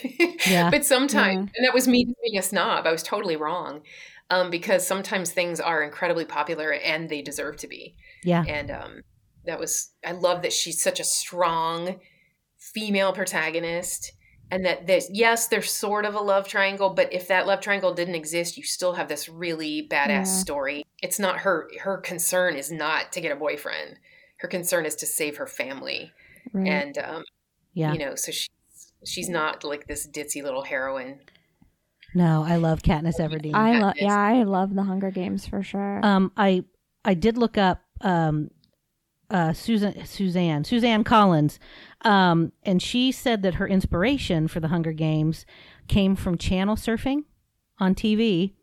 [0.46, 0.70] Yeah.
[0.74, 2.86] but sometimes, and that was me being a snob.
[2.86, 3.82] I was totally wrong
[4.30, 7.94] um, because sometimes things are incredibly popular and they deserve to be.
[8.24, 8.44] Yeah.
[8.46, 9.02] And um,
[9.46, 12.00] that was I love that she's such a strong
[12.74, 14.12] female protagonist
[14.50, 17.94] and that there's yes there's sort of a love triangle but if that love triangle
[17.94, 20.22] didn't exist you still have this really badass Yeah.
[20.24, 23.96] story it's not her her concern is not to get a boyfriend
[24.38, 26.12] her concern is to save her family
[26.52, 26.66] Right.
[26.68, 27.24] and um
[27.74, 27.92] Yeah.
[27.92, 28.48] you know so she's
[29.04, 31.20] she's not like this ditzy little heroine
[32.14, 33.54] No, I love Katniss Everdeen.
[33.54, 33.94] I love.
[33.96, 36.00] Yeah, I love the Hunger Games for sure.
[36.04, 36.64] Um, I
[37.04, 38.50] I did look up um,
[39.30, 41.60] uh, Susan Suzanne Suzanne Collins,
[42.02, 45.44] um, and she said that her inspiration for the Hunger Games
[45.88, 47.24] came from channel surfing
[47.78, 48.54] on TV.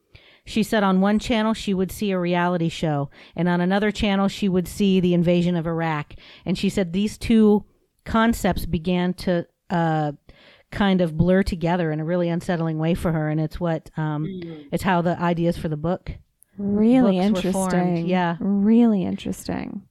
[0.46, 4.28] She said on one channel she would see a reality show, and on another channel
[4.28, 6.14] she would see the invasion of Iraq.
[6.46, 7.66] And she said these two
[8.06, 10.14] concepts began to uh,
[10.72, 14.26] kind of blur together in a really unsettling way for her, and it's what um,
[14.72, 16.12] it's how the ideas for the book
[16.58, 18.08] really books were interesting.
[18.08, 18.38] yeah.
[18.40, 19.84] Really interesting.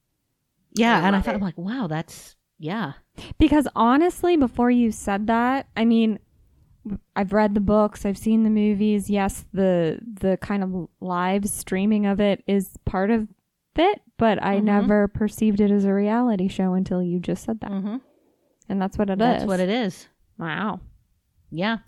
[0.72, 1.36] Yeah, I and I love thought it.
[1.36, 2.94] I'm like, wow, that's yeah,
[3.38, 6.18] Because honestly, before you said that, I mean,
[7.16, 9.10] I've read the books, I've seen the movies.
[9.10, 13.26] Yes, the the kind of live streaming of it is part of
[13.76, 14.64] it, but I Mhm.
[14.64, 17.96] never perceived it as a reality show until you just said that, mm-hmm.
[18.68, 19.18] and that's what it is.
[19.18, 20.06] that's what it is.
[20.38, 20.80] Wow.
[21.50, 21.78] Yeah,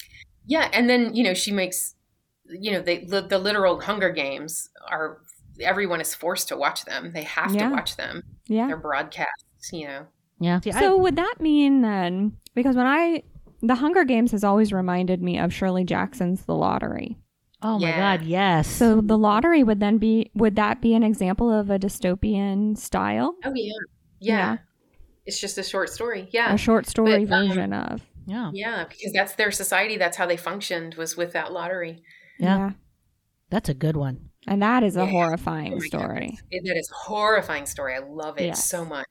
[0.47, 1.95] Yeah, and then you know she makes,
[2.47, 5.21] you know, they the, the literal Hunger Games are
[5.61, 7.12] everyone is forced to watch them.
[7.12, 7.69] They have Yeah.
[7.69, 8.23] to watch them.
[8.47, 8.67] Yeah.
[8.69, 9.45] They're broadcast.
[9.73, 10.07] You know.
[10.40, 10.61] Yeah.
[10.61, 12.37] See, So would that mean then?
[12.55, 13.22] Because when I
[13.61, 17.16] the Hunger Games has always reminded me of Shirley Jackson's The Lottery.
[17.61, 18.68] I, oh my God, yes.
[18.68, 23.35] So the lottery would then be would that be an example of a dystopian style?
[23.44, 23.72] Oh yeah.
[24.20, 24.37] Yeah.
[24.37, 24.57] Yeah.
[25.27, 26.29] It's just a short story.
[26.31, 26.55] Yeah.
[26.55, 28.01] A short story But, um, version of.
[28.27, 29.96] yeah, Yeah, because that's their society.
[29.98, 32.03] That's how they functioned was with that lottery.
[32.38, 32.72] Yeah.
[33.51, 34.29] that's a good one.
[34.46, 35.11] And that is a Yeah.
[35.11, 36.38] horrifying Oh story.
[36.51, 37.94] It- that is a horrifying story.
[37.94, 38.64] I love it Yes.
[38.64, 39.05] so much.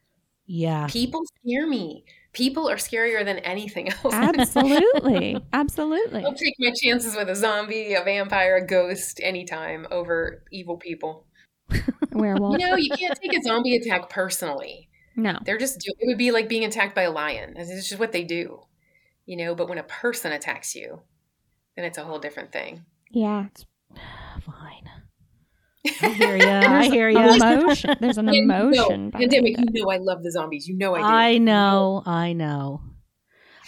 [0.47, 2.05] Yeah, People scare me.
[2.31, 4.13] People are scarier than anything else.
[4.13, 5.43] Absolutely.
[5.53, 6.23] Absolutely.
[6.23, 11.25] I'll take my chances with a zombie, a vampire, a ghost anytime over evil people.
[12.13, 12.57] Werewolf.
[12.57, 14.87] You know, you can't take a zombie attack personally.
[15.17, 15.37] No.
[15.43, 17.55] They're just, it would be like being attacked by a lion.
[17.57, 18.61] It's just what they do,
[19.25, 19.53] you know.
[19.53, 21.01] But when a person attacks you,
[21.75, 22.85] then it's a whole different thing.
[23.09, 23.47] Yeah.
[26.01, 26.47] I hear you.
[26.47, 27.17] I hear you.
[27.19, 27.95] Emotion.
[27.99, 29.11] There's an And you know, emotion.
[29.11, 29.69] pandemic, it.
[29.73, 30.67] you know, I love the zombies.
[30.67, 31.05] You know, I do.
[31.05, 32.03] I know.
[32.05, 32.81] I know.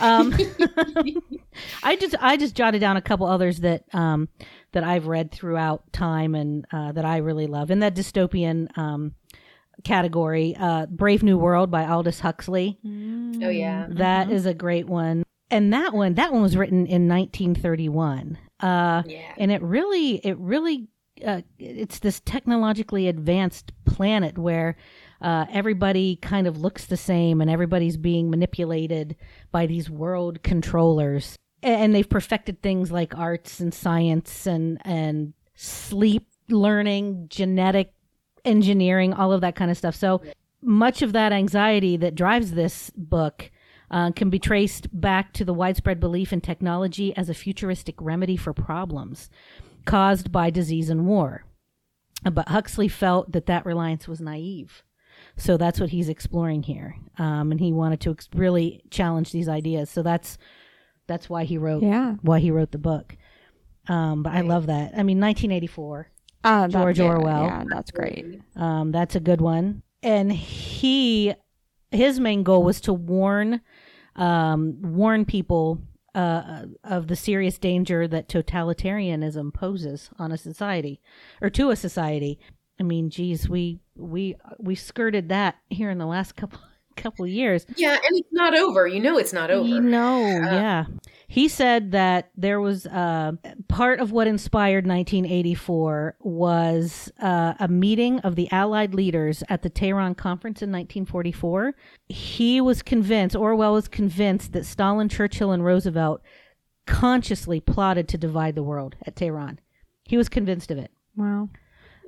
[0.02, 0.34] Um,
[1.84, 4.30] I just I just jotted down a couple others that um,
[4.72, 9.14] that I've read throughout time and uh, that I really love in that dystopian um,
[9.84, 10.56] category.
[10.58, 12.78] Uh, Brave New World by Aldous Huxley.
[12.86, 13.88] Oh yeah.
[13.90, 15.24] That is a great one.
[15.52, 18.38] And that one, that one was written in 1931.
[18.60, 19.34] Uh, Yeah.
[19.38, 20.88] and it really, it really,
[21.26, 24.76] uh, it's this technologically advanced planet where
[25.22, 29.16] uh, everybody kind of looks the same and everybody's being manipulated
[29.52, 31.36] by these world controllers.
[31.62, 37.94] And they've perfected things like arts and science and and sleep learning, genetic
[38.46, 39.96] engineering, all of that kind of stuff.
[39.96, 40.22] So
[40.62, 43.52] much of that anxiety that drives this book
[43.92, 48.38] uh, can be traced back to the widespread belief in technology as a futuristic remedy
[48.38, 49.30] for problems
[49.86, 51.46] caused by disease and war.
[52.30, 54.84] But Huxley felt that that reliance was naive.
[55.38, 59.48] So that's what he's exploring here, um, and he wanted to ex- really challenge these
[59.50, 59.90] ideas.
[59.90, 60.38] So that's
[61.08, 62.16] that's why he wrote Yeah.
[62.22, 63.16] why he wrote the book.
[63.88, 64.92] Um, but I love that.
[64.96, 66.08] I mean, 1984.
[66.44, 67.44] Uh, George yeah, Orwell.
[67.46, 68.42] Yeah, that's great.
[68.56, 69.82] Um, that's a good one.
[70.04, 71.34] And he,
[71.92, 73.62] his main goal was to warn,
[74.16, 75.82] um, warn people
[76.16, 81.00] uh, of the serious danger that totalitarianism poses on a society,
[81.42, 82.40] or to a society.
[82.80, 86.60] I mean, geez, we we we skirted that here in the last couple
[86.96, 87.66] couple of years.
[87.76, 88.88] Yeah, and it's not over.
[88.88, 89.68] You know it's not over.
[89.68, 90.86] You know, yeah.
[91.32, 93.34] He said that there was uh,
[93.68, 99.70] part of what inspired 1984 was uh, a meeting of the Allied leaders at the
[99.70, 101.76] Tehran conference in 1944.
[102.08, 106.24] He was convinced, Orwell was convinced, that Stalin, Churchill, and Roosevelt
[106.88, 109.60] consciously plotted to divide the world at Tehran.
[110.06, 110.90] He was convinced of it.
[111.16, 111.50] Wow.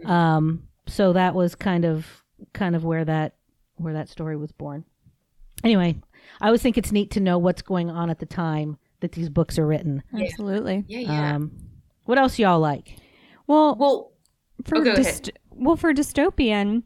[0.04, 3.36] Um, so that was kind of kind of where that
[3.76, 4.84] where that story was born.
[5.64, 6.02] Anyway,
[6.42, 9.30] I always think it's neat to know what's going on at the time that these
[9.30, 10.02] books are written.
[10.14, 10.26] Yeah.
[10.26, 10.86] Absolutely.
[10.88, 11.36] Yeah, yeah.
[11.36, 11.52] Um,
[12.06, 12.96] what else y'all like?
[13.48, 14.12] Well, well,
[14.66, 16.84] for Oh, dyst- well for dystopian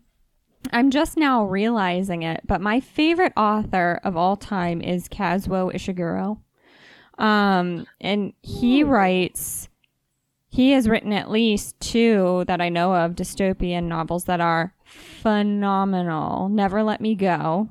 [0.71, 6.39] i'm just now realizing it but my favorite author of all time is kazuo ishiguro
[7.21, 9.67] um and he writes
[10.49, 16.49] he has written at least two that i know of dystopian novels that are phenomenal
[16.49, 17.67] never let me go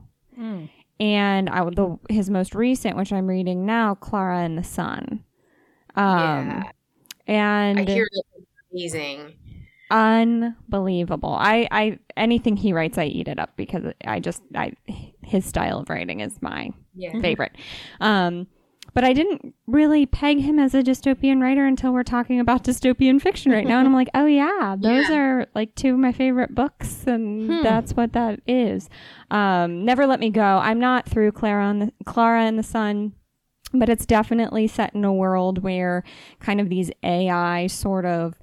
[1.00, 5.24] and I, the, his most recent which i'm reading now clara and the sun
[5.96, 6.62] um yeah.
[7.26, 9.34] and I hear that's amazing.
[9.90, 11.34] unbelievable.
[11.38, 14.72] I, I anything he writes, I eat it up because I just I
[15.22, 17.20] his style of writing is my Yeah.
[17.20, 17.52] favorite.
[18.00, 18.46] Um,
[18.94, 23.20] but I didn't really peg him as a dystopian writer until we're talking about dystopian
[23.20, 25.16] fiction right now, and I'm like, oh yeah, those Yeah.
[25.18, 27.62] are like two of my favorite books, and Hmm.
[27.62, 28.88] that's what that is.
[29.30, 30.42] Um, Never Let Me Go.
[30.62, 33.12] I'm not through Clara and the Clara and the Sun
[33.76, 36.04] but it's definitely set in a world where
[36.38, 38.34] kind of these AI sort of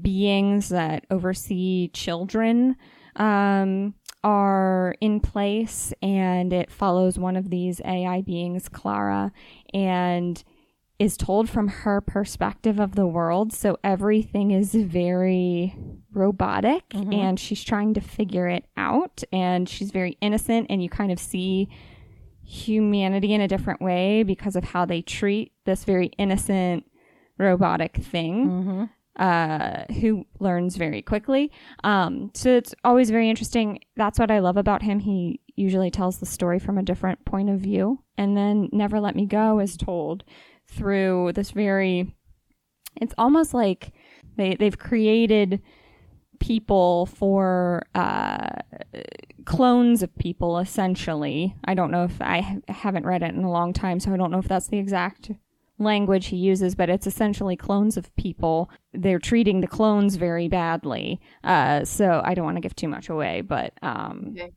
[0.00, 2.74] beings that oversee children
[3.16, 3.92] um,
[4.24, 9.32] are in place, and it follows one of these AI beings, Clara,
[9.72, 10.42] and
[10.98, 13.52] is told from her perspective of the world.
[13.52, 15.76] So everything is very
[16.12, 21.12] robotic, and she's trying to figure it out, and she's very innocent, and you kind
[21.12, 21.68] of see
[22.42, 26.84] humanity in a different way because of how they treat this very innocent
[27.36, 28.84] robotic thing Mm-hmm.
[29.18, 31.50] Uh, who learns very quickly.
[31.84, 33.80] Um, so it's always very interesting.
[33.96, 35.00] That's what I love about him.
[35.00, 38.02] He usually tells the story from a different point of view.
[38.16, 40.24] And then Never Let Me Go is told
[40.68, 42.14] through this very,
[43.00, 43.92] it's almost like
[44.36, 45.60] they, they've created
[46.40, 48.48] people for uh,
[49.44, 53.50] clones of people essentially i don't know if i ha- haven't read it in a
[53.50, 55.32] long time so i don't know if that's the exact
[55.78, 61.20] language he uses but it's essentially clones of people they're treating the clones very badly
[61.44, 64.52] uh, so i don't want to give too much away but um, Okay.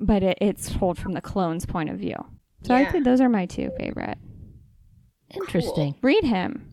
[0.00, 2.16] but it, it's told from the clone's point of view
[2.62, 4.18] so i think those are my two favorite
[5.34, 5.94] Interesting.
[6.02, 6.64] read him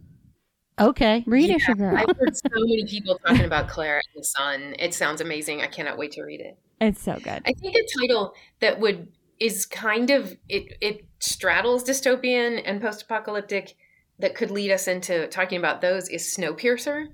[0.77, 1.23] Okay.
[1.25, 1.95] read Yeah, Ishiguro.
[1.95, 4.75] I've heard so many people talking about Claire and the Sun.
[4.77, 5.61] It sounds amazing.
[5.61, 6.57] I cannot wait to read it.
[6.81, 9.07] it's so good I think a title that would
[9.39, 13.75] is kind of it it straddles dystopian and post-apocalyptic
[14.19, 17.07] that could lead us into talking about those is Snowpiercer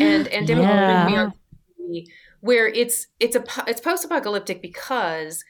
[0.00, 1.08] and and Demi Yeah.
[1.08, 1.32] Moore on
[1.80, 2.06] TV,
[2.40, 5.44] where it's it's a it's post-apocalyptic because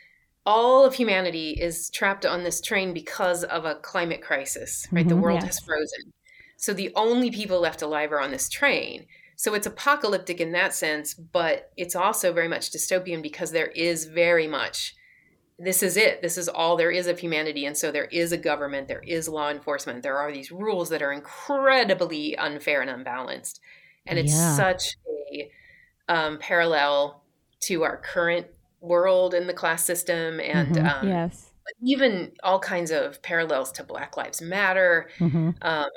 [0.47, 5.09] all of humanity is trapped on this train because of a climate crisis, right?
[5.09, 5.21] the Mhm.
[5.21, 5.57] world Yes.
[5.57, 6.13] has frozen.
[6.57, 9.07] So the only people left alive are on this train.
[9.37, 14.07] So it's apocalyptic in that sense, but it's also very much dystopian because there is
[14.07, 14.95] very much
[15.59, 16.21] this is it.
[16.23, 17.65] This is all there is of humanity.
[17.65, 21.03] And so there is a government, there is law enforcement, there are these rules that
[21.03, 23.61] are incredibly unfair and unbalanced.
[24.07, 24.57] And it's Yeah.
[24.57, 24.97] such
[25.31, 25.51] a
[26.09, 27.25] um, parallel
[27.61, 28.47] to our current
[28.81, 30.87] world in the class system and Mhm.
[31.03, 31.51] um, yes.
[31.83, 35.89] even all kinds of parallels to Black Lives Matter, hmm um,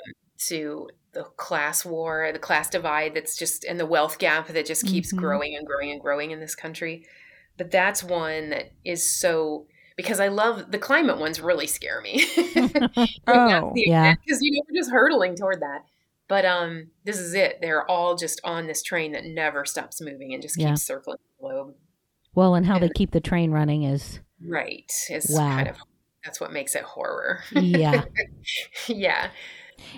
[0.48, 4.86] to the class war, the class divide that's just, and the wealth gap that just
[4.86, 5.18] keeps Mhm.
[5.18, 7.06] growing and growing and growing in this country.
[7.56, 12.24] But that's one that is so, because I love the climate ones really scare me.
[13.26, 14.14] Oh, yeah.
[14.24, 15.84] Because, you know, we're just hurtling toward that.
[16.28, 17.58] But um, this is it.
[17.60, 20.74] They're all just on this train that never stops moving and just keeps Yeah.
[20.76, 21.74] circling the globe.
[22.34, 24.90] Well, and how they keep the train running is Right.
[25.08, 25.56] It's Wow.
[25.56, 25.76] kind of,
[26.24, 27.40] that's what makes it horror.
[27.52, 28.04] yeah.
[28.86, 29.30] yeah.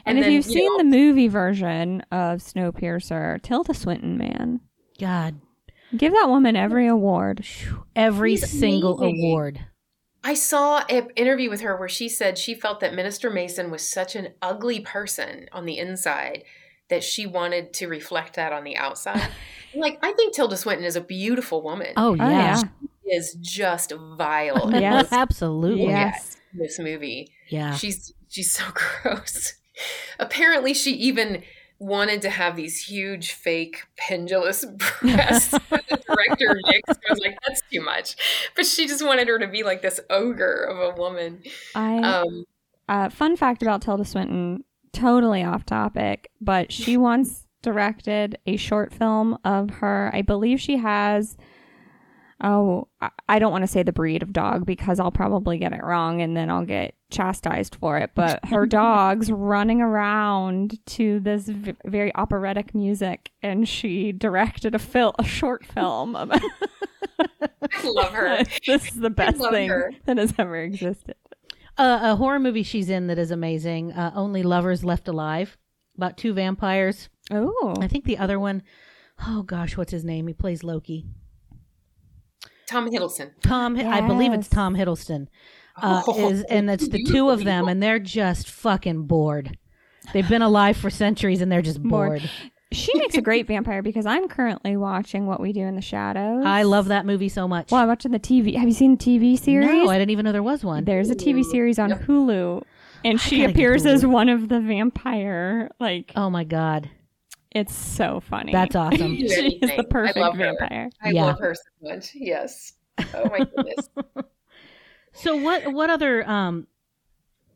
[0.07, 4.61] And, if then, you've you seen know, the movie version of Snowpiercer, Tilda Swinton, man,
[4.99, 5.35] God,
[5.97, 7.45] give that woman every award.
[7.97, 9.25] every He's single amazing.
[9.25, 9.61] award.
[10.25, 13.89] I saw an interview with her where she said she felt that Minister Mason was
[13.89, 16.45] such an ugly person on the inside
[16.91, 19.29] that she wanted to reflect that on the outside.
[19.75, 21.95] like, I think Tilda Swinton is a beautiful woman.
[21.97, 22.61] Oh Oh, yeah,
[23.05, 25.05] Is just vile Yes.
[25.05, 25.87] this, absolutely.
[25.87, 26.37] Yes.
[26.55, 27.33] this movie.
[27.49, 27.75] Yeah.
[27.75, 28.65] She's she's so
[29.03, 29.55] gross.
[30.19, 31.43] Apparently, she even
[31.83, 34.65] wanted to have these huge fake pendulous
[35.01, 35.51] breasts.
[35.71, 38.17] the director Nick was like, "That's too much,"
[38.57, 41.43] but she just wanted her to be like this ogre of a woman.
[41.75, 42.45] I Um,
[42.89, 48.93] uh, fun fact about Tilda Swinton, totally off topic, but she once directed a short
[48.93, 50.11] film of her.
[50.13, 51.37] I believe she has.
[52.45, 55.73] Oh, I- I don't want to say the breed of dog because I'll probably get
[55.73, 58.11] it wrong and then I'll get chastised for it.
[58.17, 64.79] But her dog's running around to this v- very operatic music, and she directed a
[64.81, 66.17] fil- a short film.
[66.17, 66.41] About-
[67.21, 68.43] I love her.
[68.67, 69.93] this is the best thing her.
[70.07, 71.15] that has ever existed.
[71.79, 73.93] Uh, a horror movie she's in that is amazing.
[73.93, 75.57] Uh, Only Lovers Left Alive,
[75.97, 77.09] about two vampires.
[77.31, 78.63] Oh, I think the other one,
[79.27, 80.27] oh gosh, what's his name?
[80.27, 81.07] He plays Loki.
[82.73, 83.31] Tom Hiddleston.
[83.43, 85.29] Tom, I believe it's Tom Hiddleston.
[85.81, 89.57] Uh, Oh, is and it's the two of them, and they're just fucking bored.
[90.13, 92.21] They've been alive for centuries, and they're just Bored.
[92.21, 92.31] bored.
[92.73, 96.43] She makes a great vampire because I'm currently watching What We Do in the Shadows.
[96.47, 97.71] I love that movie so much.
[97.71, 98.55] Well, I'm watching the TV.
[98.57, 99.69] Have you seen the TV series?
[99.69, 100.85] No, I didn't even know there was one.
[100.85, 102.01] There's a TV series on Yep.
[102.05, 102.63] Hulu,
[103.05, 105.71] and I she appears as one of the vampire.
[105.81, 106.89] Like, Oh my god,
[107.55, 108.53] it's so funny.
[108.53, 109.17] that's awesome.
[109.17, 110.55] Do she is the perfect I love her.
[110.59, 110.91] vampire.
[111.03, 111.25] I Yeah.
[111.27, 111.63] love her so
[111.95, 112.11] much.
[112.15, 112.73] Yes.
[113.15, 113.89] Oh my goodness.
[115.15, 116.67] So what what other um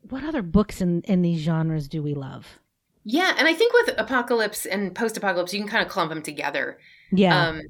[0.09, 2.59] what other books in in these genres do we love?
[3.03, 6.77] yeah, and I think with apocalypse and post-apocalypse, you can kind of clump them together.
[7.11, 7.47] Yeah.
[7.47, 7.61] Um,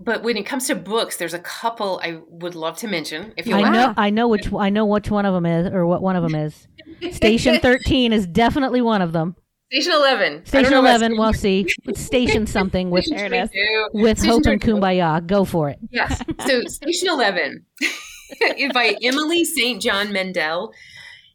[0.00, 3.32] but when it comes to books, there's a couple I would love to mention.
[3.36, 3.72] If you I want.
[3.74, 6.22] know I know which I know which one of them is or what one of
[6.24, 6.66] them is.
[7.14, 9.36] Station 13 is definitely one of them.
[9.70, 10.46] Station Eleven.
[10.46, 11.18] Station Eleven.
[11.18, 13.50] We'll see, it's station something with There it is.
[13.50, 13.88] 22.
[13.92, 15.26] with Station Hope and Kumbaya.
[15.26, 15.78] Go for it.
[15.90, 16.22] Yes.
[16.46, 17.66] So Station Eleven
[18.72, 19.82] by Emily St.
[19.82, 20.72] John Mandel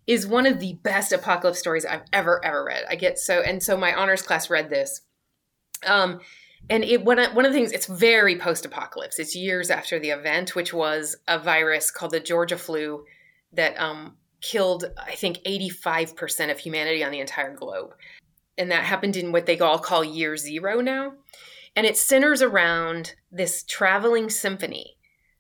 [0.08, 2.84] is one of the best apocalypse stories I've ever ever read.
[2.90, 5.02] I get so and so my honors class read this.
[5.86, 6.20] Um
[6.70, 9.20] and it one of, one of the things it's very post-apocalypse.
[9.20, 13.04] It's years after the event, which was a virus called the Georgia flu
[13.52, 17.94] that um, killed I think 85% of humanity on the entire globe.
[18.58, 21.14] And that happened in what they all call year 0 now.
[21.76, 24.98] And it centers around this traveling symphony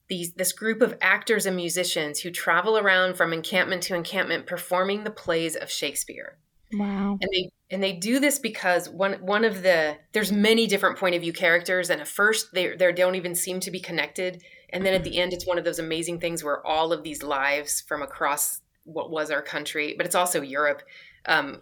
[0.10, 5.04] these this group of actors and musicians who travel around from encampment to encampment performing
[5.04, 6.38] the plays of Shakespeare.
[6.74, 7.18] Wow.
[7.22, 11.16] And they and they do this because one one of the there's many different point
[11.16, 14.86] of view characters and at first they they don't even seem to be connected and
[14.86, 17.82] then at the end it's one of those amazing things where all of these lives
[17.82, 20.82] from across what was our country but it's also Europe
[21.28, 21.62] um,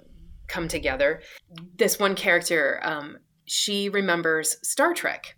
[0.51, 1.21] come together.
[1.77, 5.35] This one character um, she remembers Star Trek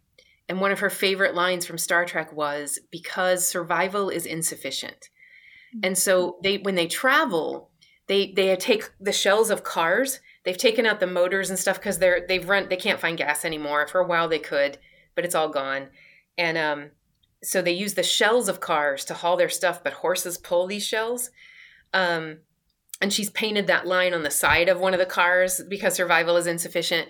[0.49, 5.09] and one of her favorite lines from Star Trek was because survival is insufficient.
[5.81, 7.71] And so they when they travel,
[8.07, 10.19] they they take the shells of cars.
[10.43, 13.45] They've taken out the motors and stuff because they're they've run they can't find gas
[13.45, 13.87] anymore.
[13.87, 14.77] For a while they could,
[15.15, 15.89] but it's all gone.
[16.37, 16.91] And um,
[17.41, 20.85] so they use the shells of cars to haul their stuff, but horses pull these
[20.85, 21.31] shells.
[21.93, 22.39] Um,
[23.03, 26.37] and she's painted that line on the side of one of the cars because survival
[26.37, 27.09] is insufficient.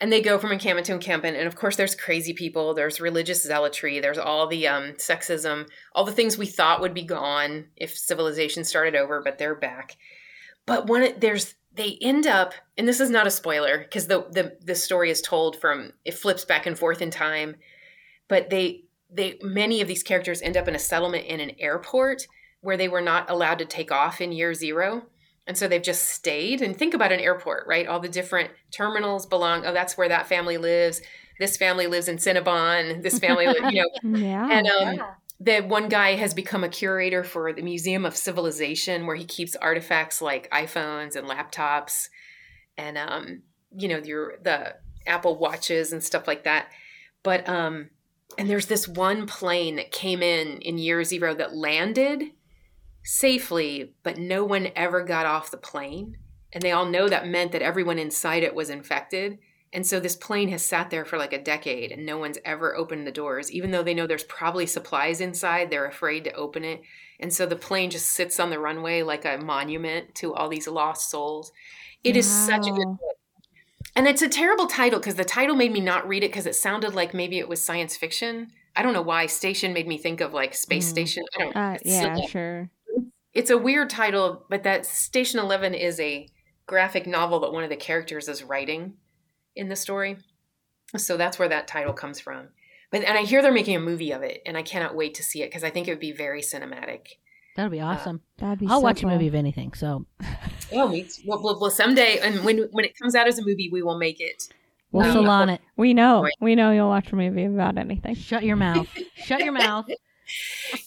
[0.00, 2.74] And they go from encampment to encampment, and of course, there's crazy people.
[2.74, 3.98] There's religious zealotry.
[3.98, 8.62] There's all the um, sexism, all the things we thought would be gone if civilization
[8.62, 9.96] started over, but they're back.
[10.64, 14.26] But when it, there's they end up, and this is not a spoiler because the,
[14.30, 17.56] the the story is told from it flips back and forth in time,
[18.28, 22.26] but they they many of these characters end up in a settlement in an airport
[22.60, 25.02] where they were not allowed to take off in year zero.
[25.46, 26.62] And so they've just stayed.
[26.62, 27.86] And think about an airport, right?
[27.86, 29.66] All the different terminals belong.
[29.66, 31.00] Oh, that's where that family lives.
[31.38, 33.02] This family lives in Cinnabon.
[33.02, 33.88] This family, you know.
[34.18, 34.48] Yeah.
[34.50, 35.06] And um,
[35.40, 39.56] the one guy has become a curator for the Museum of Civilization, where he keeps
[39.56, 42.08] artifacts like iPhones and laptops,
[42.78, 43.42] and um,
[43.76, 44.76] you know, your the
[45.06, 46.68] Apple watches and stuff like that.
[47.24, 47.90] But um,
[48.38, 52.22] and there's this one plane that came in in year zero that landed
[53.04, 56.16] safely, but no one ever got off the plane.
[56.52, 59.38] And they all know that meant that everyone inside it was infected.
[59.72, 62.76] And so this plane has sat there for like a decade and no one's ever
[62.76, 63.50] opened the doors.
[63.50, 66.82] Even though they know there's probably supplies inside, they're afraid to open it.
[67.18, 70.68] And so the plane just sits on the runway like a monument to all these
[70.68, 71.52] lost souls.
[72.04, 72.18] It wow.
[72.18, 73.16] is such a good book.
[73.94, 76.54] And it's a terrible title because the title made me not read it because it
[76.54, 78.48] sounded like maybe it was science fiction.
[78.74, 79.26] I don't know why.
[79.26, 80.90] Station made me think of like Space mm.
[80.90, 81.24] Station.
[81.34, 82.26] I don't uh, yeah, silly.
[82.28, 82.70] sure.
[83.34, 86.28] It's a weird title, but that Station 11 is a
[86.66, 88.94] graphic novel that one of the characters is writing
[89.56, 90.18] in the story.
[90.96, 92.48] So that's where that title comes from.
[92.90, 95.22] But and I hear they're making a movie of it, and I cannot wait to
[95.22, 97.14] see it because I think it would be very cinematic.
[97.56, 98.20] That'd be uh, awesome.
[98.38, 98.66] Uh, That'd be.
[98.66, 99.08] I'll so watch cool.
[99.08, 99.72] a movie of anything.
[99.72, 100.04] So.
[100.72, 101.08] oh, me.
[101.26, 103.96] Well, well, well, someday, and when when it comes out as a movie, we will
[103.96, 104.48] make it.
[104.90, 105.62] We'll um, salon it.
[105.76, 106.28] We know.
[106.40, 108.14] We know you'll watch a movie about anything.
[108.14, 108.86] Shut your mouth.
[109.14, 109.86] Shut your mouth.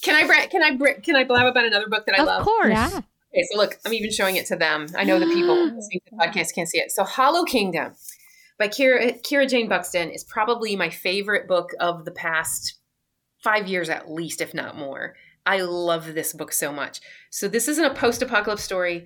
[0.01, 2.27] Can I bra- can I bra- can I blab about another book that I of
[2.27, 2.39] love?
[2.41, 2.69] Of course.
[2.71, 3.01] Yeah.
[3.33, 4.87] Okay, so look, I'm even showing it to them.
[4.95, 6.91] I know the people listening to the podcast can't see it.
[6.91, 7.93] So, Hollow Kingdom
[8.57, 12.79] by Kira, Kira Jane Buxton is probably my favorite book of the past
[13.43, 15.15] five years at least, if not more.
[15.45, 17.01] I love this book so much.
[17.29, 19.05] So this isn't a post-apocalypse story.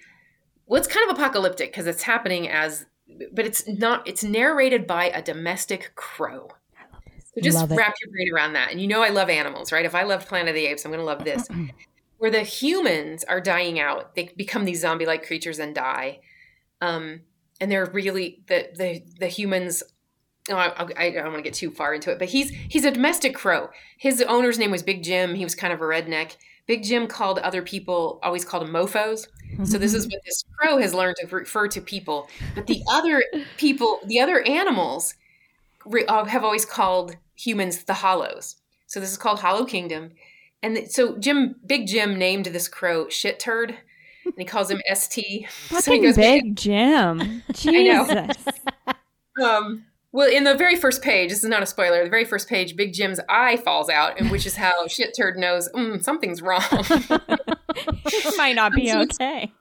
[0.66, 2.86] Well, it's kind of apocalyptic because it's happening as,
[3.34, 4.08] but it's not.
[4.08, 6.52] It's narrated by a domestic crow.
[7.44, 8.72] So just wrap your brain around that.
[8.72, 9.86] And you know I love animals, right?
[9.86, 11.48] If I loved Planet of the Apes, I'm going to love this.
[12.18, 16.20] Where the humans are dying out, they become these zombie-like creatures and die.
[16.82, 17.22] Um,
[17.62, 19.84] and they're really the the the humans
[20.52, 22.90] Oh, I, I, don't want to get too far into it, but he's he's a
[22.90, 23.70] domestic crow.
[23.98, 25.36] His owner's name was Big Jim.
[25.36, 26.38] He was kind of a redneck.
[26.66, 29.28] Big Jim called other people always called them mofo's.
[29.64, 32.30] So this is what this crow has learned to refer to people.
[32.56, 33.24] But the other
[33.58, 35.16] people, the other animals,
[35.86, 38.58] re, uh, have always called humans the hollows.
[38.88, 40.12] So this is called Hollow Kingdom.
[40.62, 43.78] And so Jim, Big Jim, named this crow Shit Turd,
[44.26, 45.46] and he calls him St.
[45.80, 47.44] So he goes, Big Jim.
[47.54, 48.36] Jesus.
[49.42, 52.04] um, well, in the very first page, this is not a spoiler.
[52.04, 55.38] The very first page, Big Jim's eye falls out, and which is how Shit Turd
[55.38, 56.64] knows mm, something's wrong.
[56.72, 59.52] it might not be okay.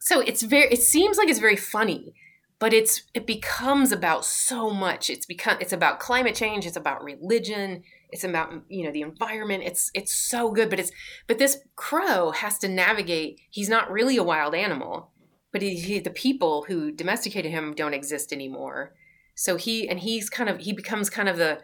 [0.00, 0.72] So it's very.
[0.72, 2.14] It seems like it's very funny,
[2.62, 5.10] but it's it becomes about so much.
[5.10, 6.64] It's become it's about climate change.
[6.64, 7.82] It's about religion.
[8.10, 9.64] It's about you know the environment.
[9.64, 10.92] It's it's so good, but it's
[11.26, 13.40] but this crow has to navigate.
[13.50, 15.10] He's not really a wild animal,
[15.50, 18.94] but he, he, the people who domesticated him don't exist anymore
[19.34, 21.60] so he and he's kind of he becomes kind of the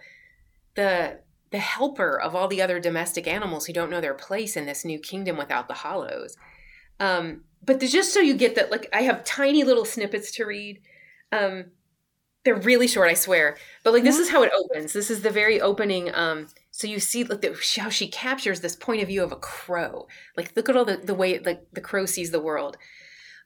[0.75, 1.21] the
[1.51, 4.85] the helper of all the other domestic animals who don't know their place in this
[4.85, 6.37] new kingdom without the hollows.
[7.01, 10.81] Um, but just so you get that, like I have tiny little snippets to read.
[11.33, 11.67] Um,
[12.45, 13.57] they're really short, I swear.
[13.85, 14.93] But like this is how it opens.
[14.93, 16.15] This is the very opening.
[16.15, 19.37] Um, so you see like the, how she captures this point of view of a
[19.37, 20.07] crow.
[20.37, 22.77] Like look at all the the way like the crow sees the world.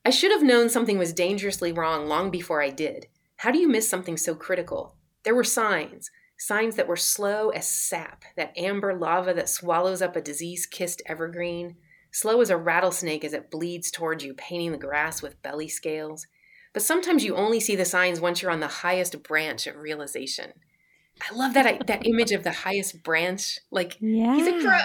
[0.04, 3.06] I should have known something was dangerously wrong long before I did.
[3.36, 4.96] How do you miss something so critical?
[5.24, 10.16] There were signs, signs that were slow as sap, that amber lava that swallows up
[10.16, 11.76] a disease kissed evergreen,
[12.10, 16.26] slow as a rattlesnake as it bleeds toward you, painting the grass with belly scales.
[16.72, 20.52] But sometimes you only see the signs once you're on the highest branch of realization.
[21.20, 23.58] I love that that image of the highest branch.
[23.70, 24.34] Like yeah.
[24.34, 24.78] he's a crow.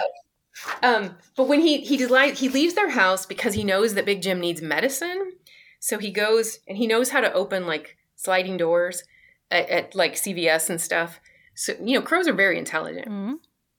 [0.84, 4.22] Um, but when he he delight, he leaves their house because he knows that Big
[4.22, 5.32] Jim needs medicine.
[5.80, 9.04] So he goes and he knows how to open like sliding doors
[9.52, 11.20] at, at like CVS and stuff.
[11.56, 13.08] So you know, crows are very intelligent.
[13.08, 13.36] Mm-hmm.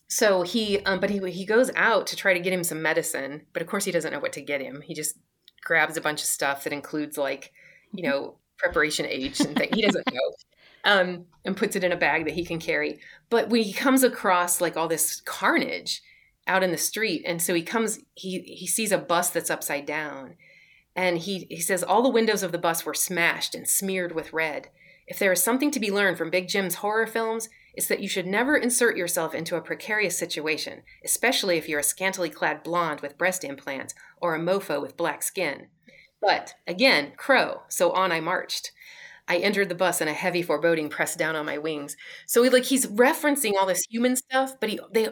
[0.09, 3.43] So he, um, but he he goes out to try to get him some medicine,
[3.53, 4.81] but of course he doesn't know what to get him.
[4.81, 5.19] He just
[5.63, 7.53] grabs a bunch of stuff that includes like,
[7.93, 9.75] you know, preparation H and things.
[9.75, 10.33] He doesn't know.
[10.85, 13.01] Um, and puts it in a bag that he can carry.
[13.31, 16.03] But when he comes across like all this carnage
[16.47, 19.85] out in the street, and so he comes, he he sees a bus that's upside
[19.85, 20.37] down,
[20.95, 24.33] and he, he says all the windows of the bus were smashed and smeared with
[24.33, 24.69] red.
[25.07, 28.09] If there is something to be learned from Big Jim's horror films, it's that you
[28.09, 33.01] should never insert yourself into a precarious situation, especially if you're a scantily clad blonde
[33.01, 35.69] with breast implants or a mofo with black skin.
[36.21, 38.73] But again, crow, so on I marched.
[39.29, 41.97] I entered the bus and a heavy foreboding pressed down on my wings.
[42.27, 45.11] So he like he's referencing all this human stuff, but he they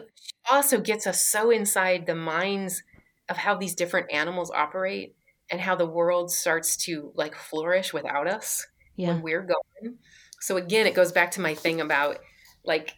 [0.49, 2.81] also gets us so inside the minds
[3.29, 5.15] of how these different animals operate
[5.51, 9.09] and how the world starts to like flourish without us Yeah.
[9.09, 9.97] when we're going.
[10.41, 12.17] So again, it goes back to my thing about
[12.65, 12.95] like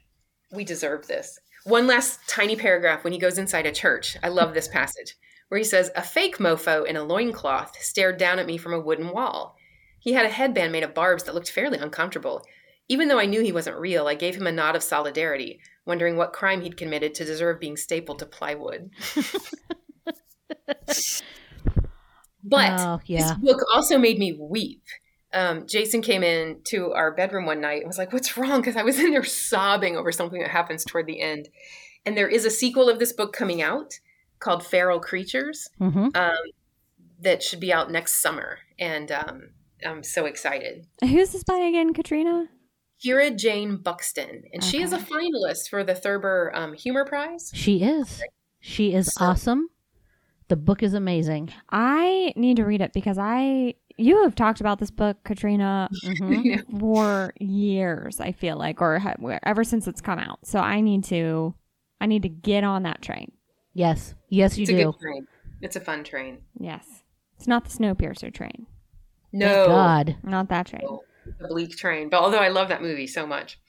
[0.52, 1.38] we deserve this.
[1.66, 4.18] One last tiny paragraph when he goes inside a church.
[4.24, 5.16] I love this passage
[5.50, 8.80] where he says, A fake mofo in a loincloth stared down at me from a
[8.80, 9.58] wooden wall.
[10.00, 12.46] He had a headband made of barbs that looked fairly uncomfortable.
[12.88, 16.16] Even though I knew he wasn't real, I gave him a nod of solidarity, wondering
[16.16, 18.92] what crime he'd committed to deserve being stapled to plywood.
[22.44, 23.36] but oh, this yeah.
[23.36, 24.84] book also made me weep.
[25.32, 28.76] Um, Jason came in to our bedroom one night and was like, "What's wrong?" Because
[28.76, 31.50] I was in there sobbing over something that happens toward the end.
[32.06, 34.00] And there is a sequel of this book coming out
[34.40, 36.36] called Feral Creatures hmm um,
[37.22, 39.50] that should be out next summer, and um,
[39.86, 40.86] I'm so excited.
[41.02, 42.48] Who's this by again, Katrina?
[43.04, 47.52] Kira Jane Buxton, and she is a finalist for the Thurber um, Humor Prize.
[47.54, 48.22] She is.
[48.62, 49.70] She is So- awesome.
[50.50, 51.54] The book is amazing.
[51.70, 56.44] I need to read it because I you have talked about this book, Katrina, Mhm.
[56.46, 56.62] Yeah.
[56.80, 58.20] for years.
[58.22, 60.40] I feel like, or ha- ever since it's come out.
[60.46, 61.54] So I need to,
[62.02, 63.32] I need to get on that train.
[63.80, 64.14] Yes.
[64.28, 64.78] Yes, you it's do.
[64.78, 65.28] a good train.
[65.62, 66.40] It's a fun train.
[66.60, 66.86] Yes,
[67.38, 68.68] it's not the Snowpiercer train,
[69.32, 70.16] No, Thank God.
[70.24, 70.82] not that train.
[71.40, 73.60] the bleak train but although i love that movie so much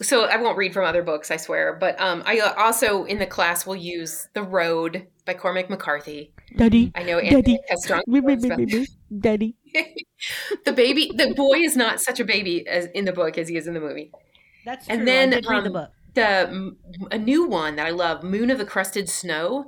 [0.00, 3.18] so i won't read from other books i swear but um, i uh, also in
[3.18, 6.90] the class will use the road by cormac mccarthy Daddy.
[6.94, 7.58] i know Daddy.
[7.68, 8.86] Has strong feelings about-
[9.26, 9.54] Daddy.
[10.64, 13.56] the baby the boy is not such a baby as in the book as he
[13.56, 14.10] is in the movie
[14.64, 15.06] That's And true.
[15.06, 15.90] then, I did read the um, book.
[16.14, 16.76] The
[17.10, 19.66] a new one that i love moon of the crusted snow.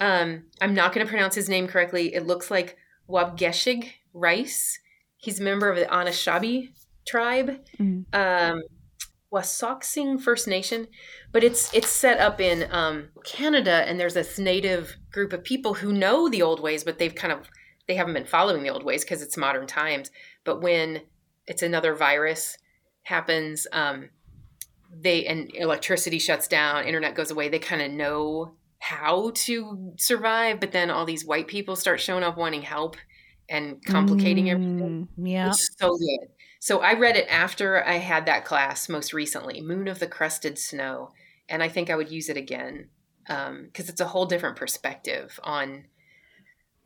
[0.00, 2.14] Um, i'm not going to pronounce his name correctly.
[2.14, 2.76] It looks like
[3.08, 4.78] waubgeshig rice.
[5.16, 6.70] He's a member of the anishinaabe
[7.06, 7.60] tribe.
[7.78, 8.04] Mm.
[8.12, 8.62] um
[9.34, 10.86] Wasauksing First Nation,
[11.32, 15.74] but it's it's set up in um, Canada, and there's this native group of people
[15.74, 17.50] who know the old ways, but they've kind of
[17.88, 20.12] they haven't been following the old ways because it's modern times.
[20.44, 21.02] But when
[21.48, 22.56] it's another virus
[23.02, 24.10] happens, um,
[25.00, 27.48] they and electricity shuts down, internet goes away.
[27.48, 32.22] They kind of know how to survive, but then all these white people start showing
[32.22, 32.96] up wanting help
[33.48, 35.08] and complicating everything.
[35.18, 35.28] Mm.
[35.28, 35.48] Yeah.
[35.48, 36.28] It's so good.
[36.60, 40.58] So I read it after I had that class most recently, Moon of the Crusted
[40.58, 41.12] Snow,
[41.48, 42.88] and I think I would use it again
[43.26, 45.84] because it's a whole different perspective on.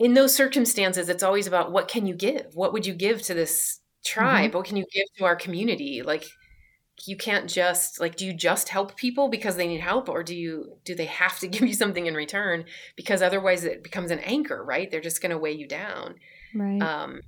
[0.01, 2.55] In those circumstances, it's always about what can you give?
[2.55, 4.55] What would you give to this tribe?
[4.55, 6.03] What can you give to our community?
[6.03, 6.25] Like,
[7.07, 10.35] you can't just like, do you just help people because they need help, or do
[10.35, 12.65] you do they have to give you something in return?
[12.97, 14.91] Because otherwise, it becomes an anchor, right?
[14.91, 16.17] They're just going to weigh you down.
[16.55, 16.81] Right.
[16.83, 17.21] Um,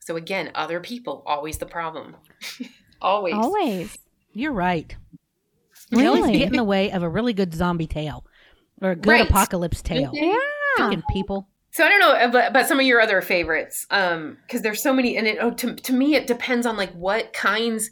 [0.00, 2.16] so again, other people always the problem.
[3.02, 3.34] always.
[3.34, 3.98] Always.
[4.32, 4.94] You're right.
[5.90, 6.38] They always Really?
[6.38, 8.24] get in the way of a really good zombie tale
[8.80, 9.28] or a good Right.
[9.28, 10.10] apocalypse tale.
[10.14, 10.34] Yeah.
[10.78, 11.48] Freaking people.
[11.72, 14.92] So I don't know about, about some of your other favorites, um, because there's so
[14.92, 17.90] many, and it oh, to to me it depends on like what kinds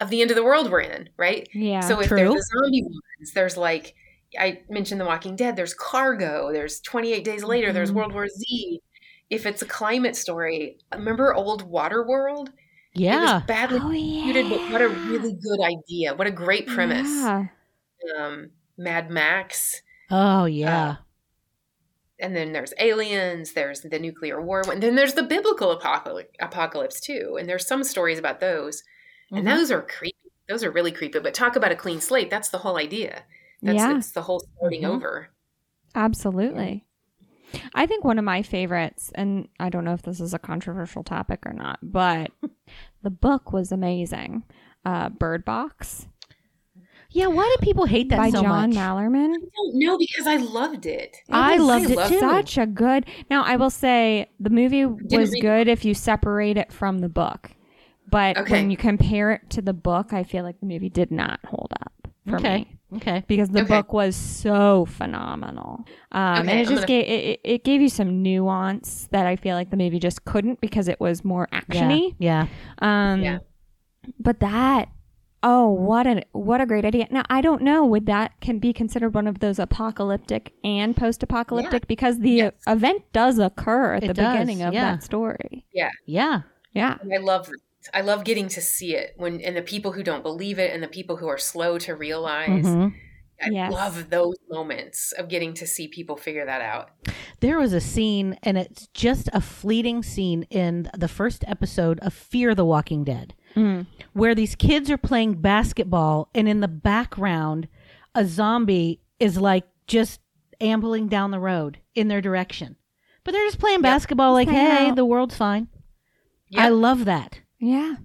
[0.00, 1.48] of the end of the world we're in, right?
[1.52, 1.80] Yeah.
[1.80, 2.16] so if true.
[2.16, 3.94] there's the zombie ones, there's like
[4.38, 5.56] I mentioned The Walking Dead.
[5.56, 6.52] There's Cargo.
[6.52, 7.72] There's 28 Days Later.
[7.72, 7.94] There's Mhm.
[7.94, 8.80] World War Z.
[9.28, 12.50] If it's a climate story, remember old Water World?
[12.94, 13.18] Yeah.
[13.18, 14.20] It was badly oh yeah.
[14.30, 16.14] executed, but what a really good idea!
[16.14, 17.08] What a great premise.
[17.08, 17.44] Yeah.
[18.18, 19.82] Um, Mad Max.
[20.10, 20.96] Oh, yeah.
[22.18, 27.00] and then there's aliens there's the nuclear war and then there's the biblical apocalypse, apocalypse
[27.00, 28.82] too and there's some stories about those
[29.32, 29.56] and Mhm.
[29.56, 30.16] those are creepy
[30.48, 33.22] those are really creepy but talk about a clean slate that's the whole idea
[33.62, 33.96] that's Yeah.
[33.96, 34.88] it's the whole starting Mhm.
[34.88, 35.30] over
[35.94, 36.84] Absolutely.
[37.74, 41.02] I think one of my favorites, and I don't know if this is a controversial
[41.02, 42.30] topic or not, but
[43.02, 44.44] the book was amazing.
[44.84, 46.06] Uh, Bird Box
[47.12, 47.26] yeah.
[47.26, 48.78] Why do people hate that by so John much?
[48.78, 49.34] Malerman.
[49.34, 52.20] i don't know because i loved it I was loved it loved too.
[52.20, 53.04] Such a good.
[53.28, 57.50] Now, I will say the movie was good if you separate it from the book,
[58.10, 58.52] but Okay.
[58.52, 61.72] when you compare it to the book, I feel like the movie did not hold
[61.80, 62.58] up for Okay.
[62.58, 63.24] me Okay.
[63.28, 63.76] because the Okay.
[63.76, 65.84] book was so phenomenal.
[66.12, 69.36] Um, Okay, and it just gonna- gave it, it- gave you some nuance that I
[69.36, 71.60] feel like the movie just couldn't because it was more Yeah.
[71.60, 72.14] actiony.
[72.18, 72.46] Yeah.
[72.80, 73.38] Um, Yeah.
[74.18, 74.88] But that,
[75.42, 77.06] oh, what a what a great idea!
[77.10, 81.86] Now I don't know would that can be considered one of those apocalyptic and post-apocalyptic
[81.86, 82.52] because the Yes.
[82.66, 84.92] event does occur at It the does, beginning of yeah.
[84.92, 85.64] that story.
[85.72, 85.90] Yeah.
[86.06, 86.42] Yeah,
[87.02, 87.48] and i love
[87.94, 90.82] i love getting to see it when and the people who don't believe it and
[90.82, 92.94] the people who are slow to realize Mhm.
[93.42, 93.72] i Yes.
[93.72, 96.90] love those moments of getting to see people figure that out
[97.40, 102.12] There was a scene, and it's just a fleeting scene in the first episode of
[102.12, 103.86] Fear the Walking Dead, Mm.
[104.12, 107.66] where these kids are playing basketball, and in the background,
[108.14, 110.20] a zombie is like just
[110.60, 112.76] ambling down the road in their direction.
[113.24, 113.82] But they're just playing Yep.
[113.84, 114.96] basketball like, hey, out.
[114.96, 115.68] the world's fine.
[116.50, 116.62] Yep.
[116.62, 117.40] I love that.
[117.60, 117.96] Yeah.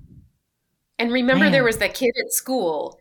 [1.00, 1.52] And remember, Man.
[1.52, 3.00] there was that kid at school,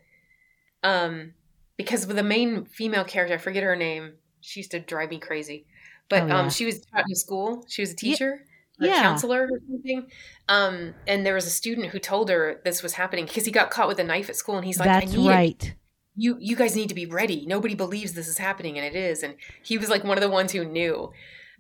[0.83, 1.35] um,
[1.77, 4.15] because with the main female character, I forget her name.
[4.41, 5.67] She used to drive me crazy,
[6.09, 6.39] but Oh, yeah.
[6.41, 7.65] um, she was taught in school.
[7.69, 8.47] She was a teacher,
[8.79, 8.99] yeah.
[8.99, 10.07] a counselor, or something.
[10.49, 13.71] Um, and there was a student who told her this was happening because he got
[13.71, 15.31] caught with a knife at school, and he's like, That's "I need it.
[15.31, 15.75] right.
[16.17, 17.45] You, you guys need to be ready.
[17.47, 20.31] Nobody believes this is happening, and it is." And he was like one of the
[20.31, 21.11] ones who knew,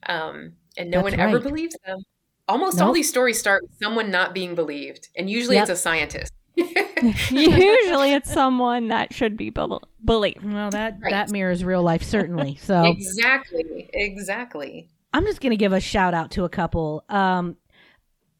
[0.07, 2.01] um, and no That's one ever believes them.
[2.49, 5.62] Almost all these stories start with someone not being believed, and usually Yep.
[5.68, 6.32] it's a scientist.
[7.30, 10.45] Usually it's someone that should be bel- believed.
[10.45, 11.11] Well, that Right.
[11.11, 12.57] that mirrors real life certainly.
[12.57, 13.90] So Exactly.
[13.92, 14.88] Exactly.
[15.12, 17.05] I'm just going to give a shout out to a couple.
[17.09, 17.57] Um,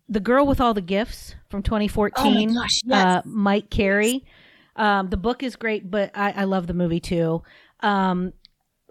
[0.09, 3.23] the girl with all the gifts from 2014, Oh my gosh, uh, yes.
[3.27, 4.25] Mike Carey.
[4.77, 7.43] Um, the book is great, but I, I love the movie too.
[7.81, 8.33] Um,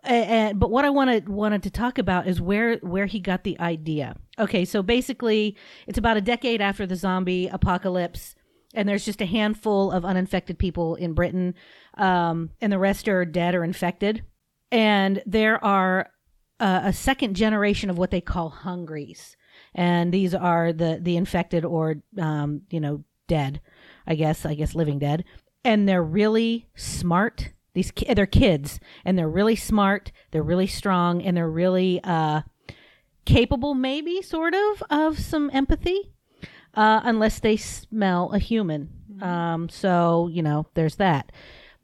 [0.03, 3.59] and, but what I wanted wanted to talk about is where where he got the
[3.59, 4.15] idea.
[4.37, 5.55] Okay, so basically,
[5.87, 8.35] it's about a decade after the zombie apocalypse,
[8.73, 11.55] and there's just a handful of uninfected people in Britain,
[11.95, 14.23] um, and the rest are dead or infected.
[14.71, 16.09] And there are
[16.59, 19.37] uh, a second generation of what they call hungries,
[19.73, 23.61] and these are the the infected or um, you know dead,
[24.05, 25.23] I guess I guess living dead,
[25.63, 27.52] and they're really smart.
[27.73, 30.11] These ki- they're kids, and they're really smart.
[30.31, 32.41] They're really strong, and they're really uh,
[33.25, 36.11] capable, maybe sort of, of some empathy,
[36.75, 38.89] uh, unless they smell a human.
[39.21, 41.31] Um, so you know, there's that.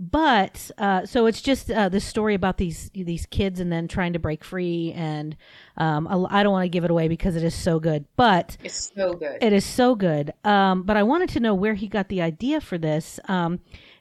[0.01, 4.13] But uh, so it's just uh, this story about these these kids and then trying
[4.13, 5.35] to break free, and
[5.75, 8.05] um, I I don't want to give it away because it is so good.
[8.15, 9.37] But It's so good.
[9.41, 10.33] it is so good.
[10.45, 13.19] Um, but I wanted to know where he got the idea for this.
[13.27, 13.59] Um,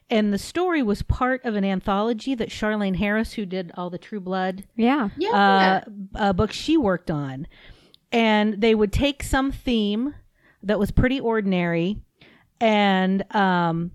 [0.09, 3.97] and the story was part of an anthology that Charlaine Harris, who did all the
[3.97, 5.09] True Blood Yeah.
[5.17, 5.81] yeah.
[5.85, 7.47] uh, uh, books she worked on.
[8.11, 10.15] And they would take some theme
[10.63, 11.97] that was pretty ordinary
[12.59, 13.91] and um,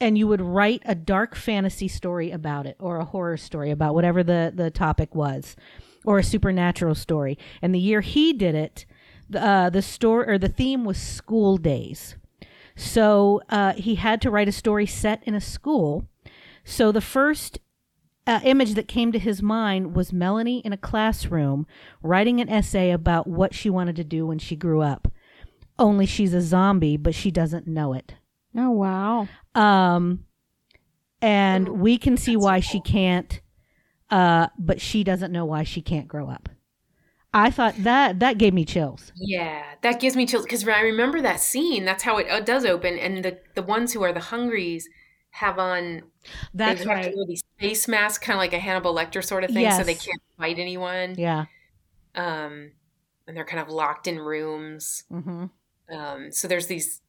[0.00, 3.94] and you would write a dark fantasy story about it or a horror story about
[3.94, 5.56] whatever the, the topic was
[6.04, 7.38] or a supernatural story.
[7.60, 8.86] And the year he did it,
[9.28, 12.16] the, uh, the story or the theme was school days.
[12.80, 16.08] So uh, he had to write a story set in a school.
[16.64, 17.58] So the first
[18.26, 21.66] uh, image that came to his mind was Melanie in a classroom
[22.02, 25.12] writing an essay about what she wanted to do when she grew up.
[25.78, 28.14] Only she's a zombie, but she doesn't know it.
[28.56, 29.28] Oh wow.
[29.54, 30.24] Um,
[31.20, 33.42] and Oh, we can see that's why she can't,
[34.08, 36.48] uh, but she doesn't know why she can't grow up.
[37.32, 39.12] I thought that that gave me chills.
[39.14, 41.84] Yeah, that gives me chills because I remember that scene.
[41.84, 44.88] That's how it uh, does open, and the the ones who are the hungries
[45.32, 46.02] have on
[46.54, 47.14] That's have right.
[47.28, 50.20] these face masks, kind of like a Hannibal Lecter sort of thing, so they can't
[50.36, 51.14] fight anyone.
[51.16, 51.44] Yeah.
[52.16, 52.72] Um,
[53.28, 55.04] and they're kind of locked in rooms.
[55.08, 55.46] hmm
[55.92, 57.00] Um, so there's these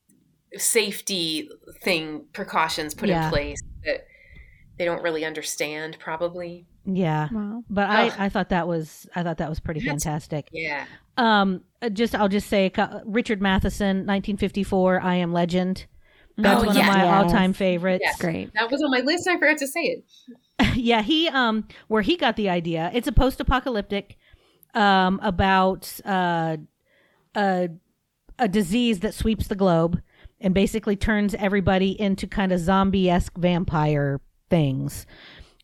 [0.56, 1.50] safety
[1.82, 3.26] thing precautions put Yeah.
[3.26, 4.06] in place that
[4.78, 6.68] they don't really understand, probably.
[6.86, 7.28] Yeah.
[7.32, 7.64] Wow.
[7.70, 8.14] But I, Ugh.
[8.18, 10.50] I thought that was I thought that was pretty That's- fantastic.
[10.52, 10.86] Yeah.
[11.18, 12.72] Um, uh, just I'll just say
[13.06, 15.86] Richard Matheson, 1954, I Am Legend.
[16.38, 16.82] That's Oh, one yeah.
[16.90, 17.14] of my Yes.
[17.26, 18.04] all-time favorites.
[18.06, 18.20] Yes.
[18.20, 18.52] Great.
[18.54, 19.28] That was on my list.
[19.28, 20.06] I forgot to say it.
[20.76, 22.90] yeah, he um where he got the idea.
[22.94, 24.18] It's a post-apocalyptic
[24.74, 26.58] um about uh
[27.36, 27.70] a
[28.40, 30.02] a disease that sweeps the globe
[30.40, 34.20] and basically turns everybody into kind of zombie-esque vampire
[34.50, 35.06] things.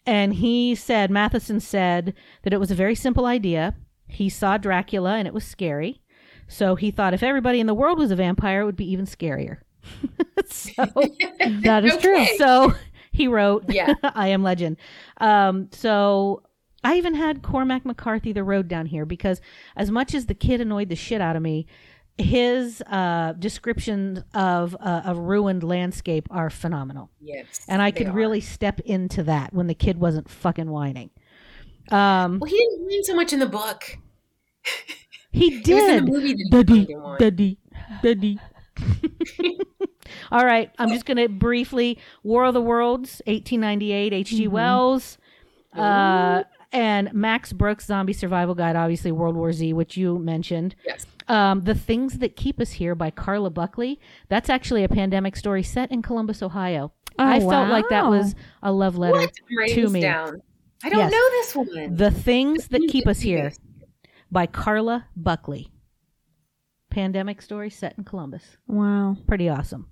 [0.08, 3.76] And he said Matheson said that it was a very simple idea.
[4.08, 6.02] He saw Dracula and it was scary.
[6.48, 9.06] So he thought if everybody in the world was a vampire, it would be even
[9.06, 9.58] scarier.
[10.46, 10.86] so
[11.62, 12.26] That is true.
[12.38, 12.74] So
[13.12, 13.94] he wrote Yeah.
[14.04, 14.78] I Am Legend.
[15.18, 16.44] Um, so
[16.86, 19.42] I even had Cormac McCarthy the road down here because
[19.76, 21.68] as much as the kid annoyed the shit out of me,
[22.18, 27.66] his uh, descriptions of uh, a ruined landscape are phenomenal, Yes.
[27.68, 28.12] and I could are.
[28.14, 31.10] really step into that when the kid wasn't fucking whining.
[31.92, 33.98] Um, Well, he didn't mean so much in the book.
[35.32, 36.06] he It was in did.
[36.06, 37.58] the movie that Daddy, daddy,
[38.02, 38.40] daddy.
[40.32, 44.48] All right, I'm just going to briefly War of the Worlds, 1898, H.G.
[44.48, 44.52] Mhm.
[44.52, 45.18] Wells,
[45.74, 50.76] uh, and Max Brooks' Zombie Survival Guide, obviously World War Z, which you mentioned.
[50.86, 51.06] Yes.
[51.28, 54.00] Um, the Things That Keep Us Here by Carla Buckley.
[54.30, 56.94] That's actually a pandemic story set in Columbus, Ohio.
[57.20, 59.18] Oh, I felt like that was a love letter.
[59.20, 59.70] What?
[59.72, 60.02] To me.
[60.02, 60.42] down.
[60.84, 61.12] I don't Yes.
[61.12, 61.96] know this one.
[61.96, 63.52] The Things That You Keep Us Here
[64.32, 65.70] by Carla Buckley.
[66.90, 68.58] Pandemic story set in Columbus.
[68.68, 69.18] Wow.
[69.28, 69.88] pretty awesome.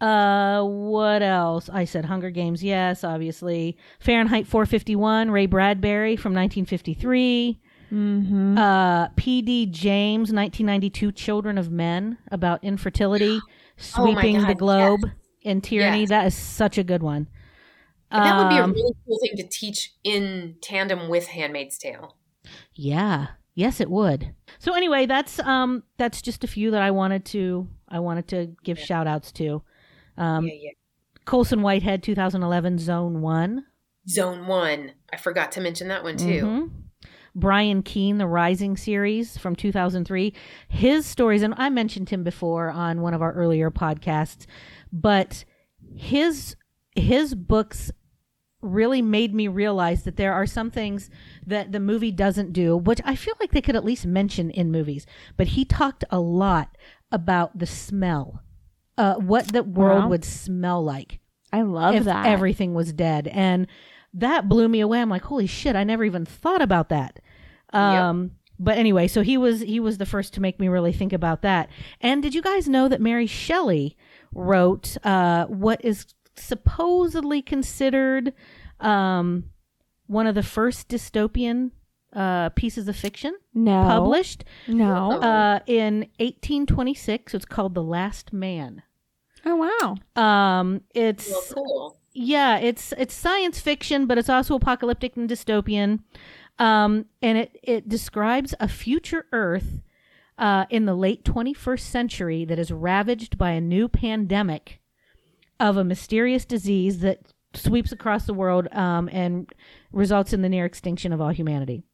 [0.00, 1.70] Uh, what else?
[1.72, 2.62] I said Hunger Games.
[2.62, 3.76] Yes, obviously.
[4.00, 5.30] Fahrenheit 451.
[5.30, 7.60] Ray Bradbury from 1953.
[7.92, 8.56] Mm-hmm.
[8.58, 9.66] Uh, P.D.
[9.66, 11.12] James, 1992.
[11.12, 15.00] Children of Men about infertility, Oh sweeping the God, globe
[15.42, 16.00] in tyranny.
[16.00, 16.08] Yes.
[16.08, 17.28] That is such a good one.
[18.10, 21.78] And that would be a Um, really cool thing to teach in tandem with Handmaid's
[21.78, 22.16] Tale.
[22.74, 23.28] Yeah.
[23.54, 24.34] Yes, it would.
[24.58, 28.50] So anyway, that's um that's just a few that I wanted to I wanted to
[28.64, 28.84] give Yeah.
[28.84, 29.62] shout outs to.
[30.16, 30.70] Um yeah, yeah.
[31.24, 33.64] Colson Whitehead 2011 Zone 1.
[34.08, 34.92] Zone One.
[35.12, 36.42] I forgot to mention that one too.
[36.42, 36.70] Mhm.
[37.34, 40.34] Brian Keene The Rising series from 2003.
[40.68, 44.46] His stories and I mentioned him before on one of our earlier podcasts,
[44.92, 45.44] but
[45.94, 46.56] his
[46.94, 47.90] his books
[48.60, 51.10] really made me realize that there are some things
[51.44, 54.70] that the movie doesn't do, which I feel like they could at least mention in
[54.70, 55.04] movies.
[55.36, 56.76] But he talked a lot
[57.10, 58.42] about the smell,
[58.96, 60.08] uh, what the world Wow.
[60.10, 61.18] would smell like
[61.52, 62.26] I love if that.
[62.26, 63.66] everything was dead, and
[64.14, 65.00] that blew me away.
[65.00, 67.18] I'm like, holy shit, I never even thought about that.
[67.72, 71.12] Um, But anyway, so he was he was the first to make me really think
[71.12, 71.68] about that.
[72.00, 73.96] And did you guys know that Mary Shelley
[74.32, 76.06] wrote uh, what is
[76.36, 78.32] supposedly considered
[78.80, 79.44] um,
[80.06, 81.70] one of the first dystopian
[82.12, 83.82] uh, pieces of fiction no.
[83.84, 85.12] published No.
[85.20, 87.34] uh, in 1826?
[87.34, 88.82] It's called The Last Man.
[89.44, 89.96] oh wow.
[90.60, 91.98] Um, it's Well, cool.
[92.12, 96.00] yeah, it's it's science fiction, but it's also apocalyptic and dystopian.
[96.58, 99.80] Um, and it it describes a future Earth
[100.38, 104.80] uh, in the late 21st century that is ravaged by a new pandemic
[105.60, 109.52] of a mysterious disease that sweeps across the world um, and
[109.92, 111.84] results in the near extinction of all humanity.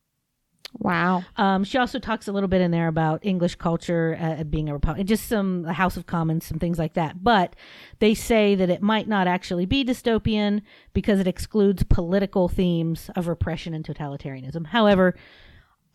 [0.81, 1.25] Wow.
[1.37, 4.75] Um, she also talks a little bit in there about English culture uh, being a
[4.75, 7.25] republic, just some House of Commons, some things like that.
[7.25, 7.57] But
[8.01, 10.61] they say that it might not actually be dystopian
[10.93, 14.67] because it excludes political themes of repression and totalitarianism.
[14.67, 15.15] However,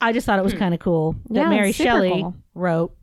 [0.02, 2.36] I just thought it was kind of cool that Yeah, Mary Shelley cool.
[2.56, 2.96] wrote.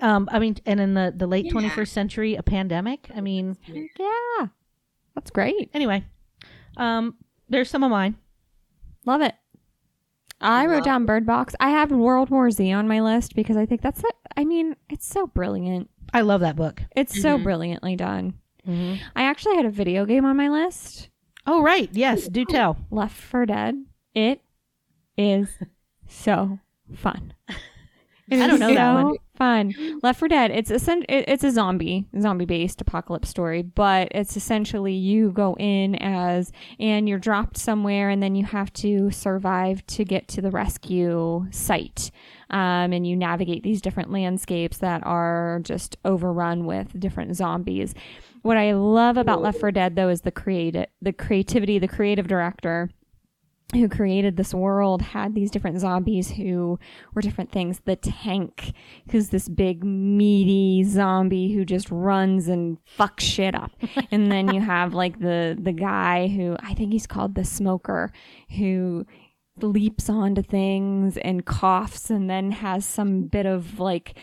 [0.00, 1.50] Um, I mean, and in the the late Yeah.
[1.52, 3.10] twenty first century, a pandemic.
[3.14, 4.46] I mean, Yeah.
[5.16, 5.70] That's great.
[5.74, 6.04] anyway,
[6.76, 7.16] um,
[7.48, 8.14] there's some of mine.
[9.04, 9.34] Love it.
[10.40, 11.54] I wrote down Bird Box.
[11.60, 14.14] I have World War Z on my list because I think that's it.
[14.36, 15.90] I mean, it's so brilliant.
[16.14, 16.82] I love that book.
[16.96, 17.42] It's so Mhm.
[17.42, 18.34] brilliantly done.
[18.66, 18.98] Mhm.
[19.16, 21.10] I actually had a video game on my list,
[21.46, 22.76] Oh right, yes, do tell.
[22.90, 23.84] Left 4 Dead.
[24.14, 24.42] It
[25.16, 25.48] is
[26.06, 26.58] so
[26.94, 27.32] fun.
[28.30, 29.16] I don't know that one.
[29.36, 29.72] Fun.
[30.02, 30.50] Left 4 Dead.
[30.50, 35.94] It's it- it's a zombie zombie based apocalypse story, but it's essentially you go in
[35.96, 36.50] as
[36.80, 41.46] and you're dropped somewhere, and then you have to survive to get to the rescue
[41.50, 42.10] site.
[42.50, 47.94] Um, and you navigate these different landscapes that are just overrun with different zombies.
[48.42, 52.26] What I love about Left 4 Dead though is the create the creativity, the creative
[52.26, 52.90] director
[53.74, 56.78] who created this world had these different zombies who
[57.12, 57.80] were different things.
[57.84, 58.72] The tank,
[59.10, 63.72] who's this big meaty zombie who just runs and fucks shit up.
[64.10, 68.10] and then you have like the the guy who I think he's called the smoker
[68.56, 69.06] who
[69.60, 74.14] leaps onto things and coughs and then has some bit of like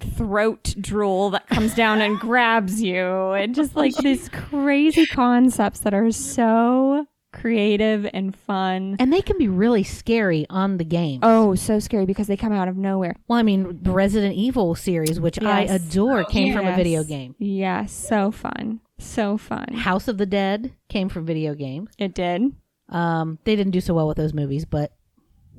[0.00, 5.94] throat drool that comes down and grabs you and just like these crazy concepts that
[5.94, 8.96] are so creative and fun.
[8.98, 11.20] And they can be really scary on the game.
[11.22, 13.16] Oh, so scary because they come out of nowhere.
[13.28, 17.34] Well, I mean, the Resident Evil series, which I adore, came from a video game.
[17.38, 18.80] Yes, so fun.
[18.98, 19.74] So fun.
[19.74, 21.90] House of the Dead came from video games.
[21.98, 22.52] It did.
[22.88, 24.92] Um, they didn't do so well with those movies, but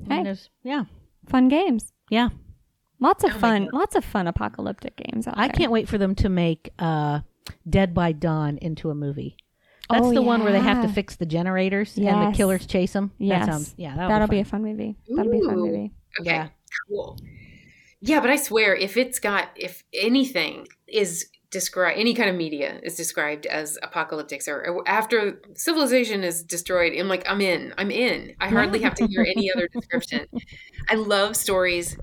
[0.08, 0.22] Hey.
[0.24, 0.84] there's- yeah,
[1.26, 1.92] Fun games.
[2.10, 2.30] yeah.
[2.98, 3.68] Lots of Oh fun.
[3.72, 5.54] Lots of fun apocalyptic games out I there.
[5.54, 7.20] can't wait for them to make uh,
[7.68, 9.36] Dead by Dawn into a movie.
[9.90, 12.92] That's Oh, the one where they have to fix the generators and the killers chase
[12.92, 13.10] them.
[13.18, 13.46] Yes.
[13.46, 13.94] That sounds yeah.
[13.96, 14.62] That'll, That'll be, be a fun.
[14.62, 14.96] fun movie.
[15.08, 15.92] That'll be a fun movie.
[16.20, 16.48] Okay, Yeah.
[16.88, 17.18] cool.
[18.00, 22.80] Yeah, but I swear, if it's got, if anything is described, any kind of media
[22.82, 27.74] is described as apocalyptic, or, or after civilization is destroyed, I'm like, I'm in.
[27.76, 28.34] I'm in.
[28.40, 30.26] I hardly have to hear any other description.
[30.88, 31.96] I love stories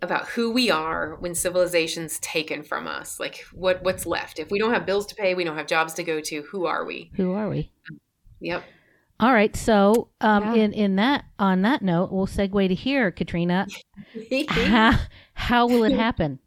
[0.00, 3.18] about who we are when civilization's taken from us.
[3.18, 4.38] Like, what what's left?
[4.38, 6.42] If we don't have bills to pay, we don't have jobs to go to.
[6.42, 7.10] Who are we?
[7.16, 7.72] Who are we?
[8.40, 8.62] Yep.
[9.20, 9.56] All right.
[9.56, 10.62] So, um, Yeah.
[10.64, 13.66] in in that on that note, we'll segue to here, Katrina.
[14.48, 14.98] how,
[15.34, 16.38] how will it happen?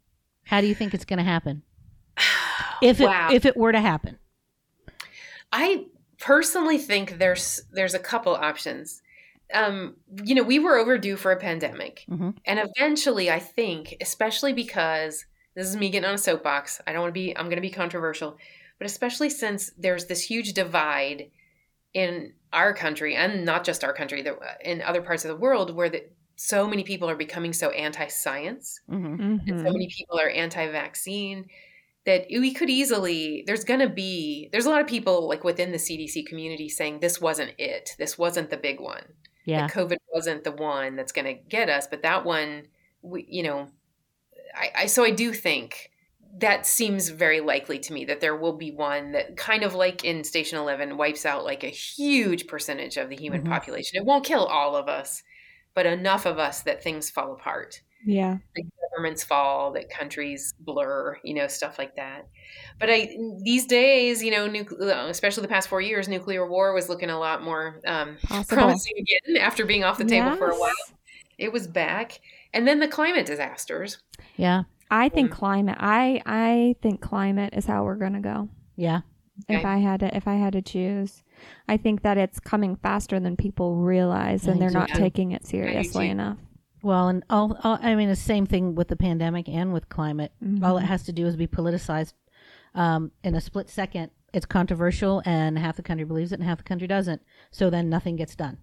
[0.44, 1.62] How do you think it's going to happen?
[2.82, 3.28] If it Wow.
[3.32, 4.18] if it were to happen,
[5.52, 5.86] I
[6.18, 9.01] personally think there's there's a couple options.
[9.52, 12.36] Um, you know, we were overdue for a pandemic, Mhm.
[12.46, 16.80] and eventually, I think, especially because this is me getting on a soapbox.
[16.86, 18.38] I don't want to be, I'm going to be controversial,
[18.78, 21.30] but especially since there's this huge divide
[21.94, 24.24] in our country and not just our country,
[24.64, 26.04] in other parts of the world where the,
[26.36, 29.46] so many people are becoming so anti-science Mhm.
[29.46, 29.72] and so Mhm.
[29.72, 31.48] many people are anti-vaccine
[32.04, 35.70] that we could easily there's going to be there's a lot of people like within
[35.70, 39.04] the CDC community saying this wasn't it this wasn't the big one
[39.44, 39.66] Yeah.
[39.66, 42.68] that COVID wasn't the one that's going to get us but that one
[43.02, 43.68] we you know
[44.54, 45.90] I, I so I do think
[46.38, 50.04] that seems very likely to me that there will be one that kind of like
[50.04, 53.48] in station 11 wipes out like a huge percentage of the human Mhm.
[53.48, 55.22] population it won't kill all of us
[55.74, 58.38] but enough of us that things fall apart Yeah.
[58.94, 62.28] governments fall, that countries blur, you know, stuff like that.
[62.78, 66.88] But I these days, you know, nucle- especially the past four years, nuclear war was
[66.88, 68.16] looking a lot more um,
[68.48, 70.72] promising again after being off the table for a while.
[71.38, 72.20] It was back,
[72.52, 73.98] and then the climate disasters.
[74.36, 74.64] Yeah.
[74.90, 75.34] I think Mm.
[75.34, 75.76] climate.
[75.80, 78.48] I I think climate is how we're gonna go.
[78.76, 79.00] Yeah.
[79.48, 79.66] If Okay.
[79.68, 81.22] I had to, if I had to choose,
[81.66, 84.98] I think that it's coming faster than people realize, and they're not too.
[84.98, 86.36] taking it seriously enough.
[86.82, 90.32] Well, and all, all I mean, the same thing with the pandemic and with climate.
[90.62, 92.12] All it has to do is be politicized
[92.74, 94.10] um, in a split second.
[94.32, 97.22] It's controversial, and half the country believes it, and half the country doesn't.
[97.50, 98.58] So then nothing gets done.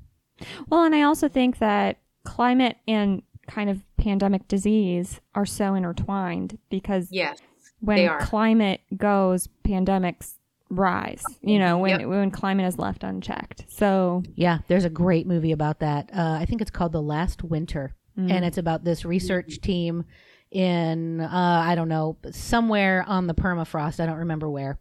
[0.69, 6.57] Well, and I also think that climate and kind of pandemic disease are so intertwined
[6.69, 7.39] because Yes,
[7.79, 10.35] when climate goes, pandemics
[10.69, 11.23] rise.
[11.41, 12.09] You know, when Yep.
[12.09, 13.65] when climate is left unchecked.
[13.69, 16.09] So Yeah, there's a great movie about that.
[16.13, 18.31] Uh, I think it's called The Last Winter, Mm.
[18.31, 20.03] and it's about this research team
[20.51, 23.99] in uh, I don't know somewhere on the permafrost.
[23.99, 24.79] I don't remember where,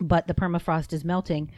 [0.00, 1.52] but the permafrost is melting,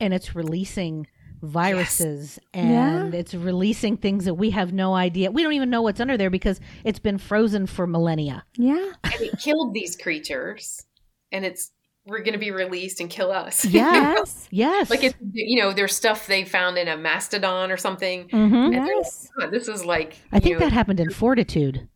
[0.00, 1.06] and it's releasing
[1.42, 5.30] viruses and it's releasing things that we have no idea.
[5.30, 8.44] We don't even know what's under there because it's been frozen for millennia.
[8.56, 10.86] yeah, and it killed these creatures,
[11.32, 11.72] and it's
[12.06, 13.64] we're going to be released and kill us.
[13.74, 18.28] Yes, Yes, like it's you know there's stuff they found in a mastodon or something.
[18.28, 19.28] hmm And yes.
[19.36, 21.88] like, "Oh, this is like I think know, that happened in Fortitude,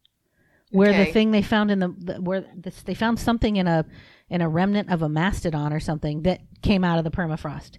[0.70, 3.84] where the thing they found in the, the where this, they found something in a
[4.30, 7.78] in a remnant of a mastodon or something that came out of the permafrost.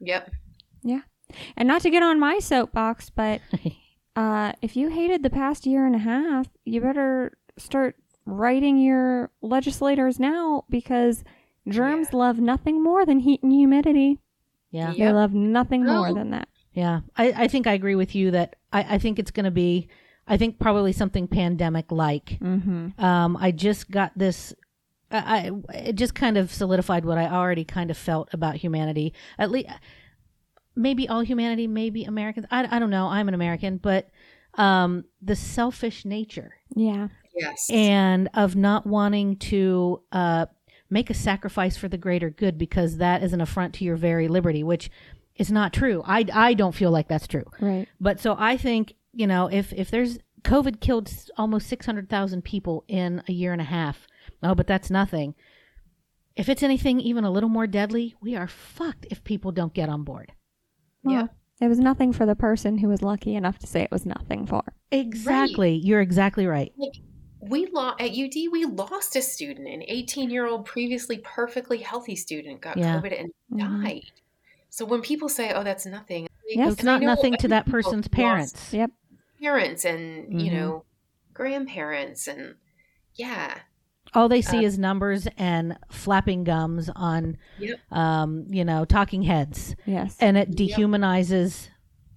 [0.00, 0.30] Yep.
[0.82, 1.00] Yeah.
[1.56, 3.40] And not to get on my soapbox, but
[4.16, 9.30] uh, if you hated the past year and a half, you better start writing your
[9.42, 11.24] legislators now because
[11.70, 14.18] germs love nothing more than heat and humidity.
[14.70, 15.14] Yeah, They Yep.
[15.14, 16.14] love nothing more Oh.
[16.14, 16.48] than that.
[16.72, 17.00] yeah.
[17.16, 19.88] I, I think I agree with you that I, I think it's going to be.
[20.26, 22.38] I think probably something pandemic like.
[22.40, 23.02] Mm-hmm.
[23.02, 24.52] Um, I just got this.
[25.10, 29.14] I, I it just kind of solidified what I already kind of felt about humanity.
[29.38, 29.70] At least,
[30.76, 32.46] maybe all humanity, maybe Americans.
[32.50, 33.06] I, I don't know.
[33.06, 34.08] I'm an American, but
[34.54, 37.08] um, the selfish nature Yeah.
[37.34, 37.70] Yes.
[37.72, 40.46] and of not wanting to uh,
[40.90, 44.28] make a sacrifice for the greater good because that is an affront to your very
[44.28, 44.90] liberty, which
[45.36, 46.02] is not true.
[46.06, 47.44] I, I don't feel like that's true.
[47.60, 47.86] Right.
[48.00, 52.84] But so I think, you know, if, if there's COVID killed s- almost 600,000 people
[52.88, 54.06] in a year and a half.
[54.42, 55.34] Oh, but that's nothing.
[56.36, 59.88] If it's anything even a little more deadly, we are fucked if people don't get
[59.88, 60.32] on board.
[61.04, 61.26] Yeah.
[61.60, 64.46] It was nothing for the person who was lucky enough to say it was nothing
[64.46, 64.62] for.
[64.92, 65.74] Exactly.
[65.74, 66.72] You're exactly right.
[67.40, 68.48] We lost at UD.
[68.50, 73.00] We lost a student, an 18 year old previously perfectly healthy student, got Yeah.
[73.00, 73.82] COVID and Mhm.
[73.84, 74.10] died.
[74.70, 76.72] So when people say, "Oh, that's nothing," Yes.
[76.74, 78.72] It's not nothing to that person's parents.
[78.72, 78.90] Yep.
[79.40, 80.54] parents, and you Mhm.
[80.54, 80.84] know,
[81.34, 82.56] grandparents, and
[83.14, 83.60] yeah,
[84.14, 87.78] All they see Uh, is numbers and flapping gums on, Yep.
[87.92, 90.16] um, you know, talking heads, Yes.
[90.18, 90.78] and it Yep.
[90.78, 91.68] dehumanizes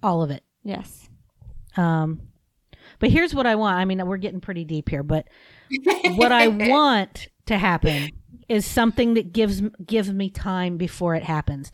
[0.02, 0.42] all of it.
[0.64, 1.10] yes.
[1.76, 2.22] Um,
[3.02, 3.78] but here's what I want.
[3.78, 5.26] I mean, we're getting pretty deep here, but
[6.14, 8.10] what I want to happen
[8.48, 11.72] is something that gives gives me time before it happens,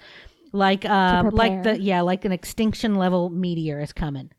[0.52, 4.30] like uh, like the yeah, like an extinction level meteor is coming.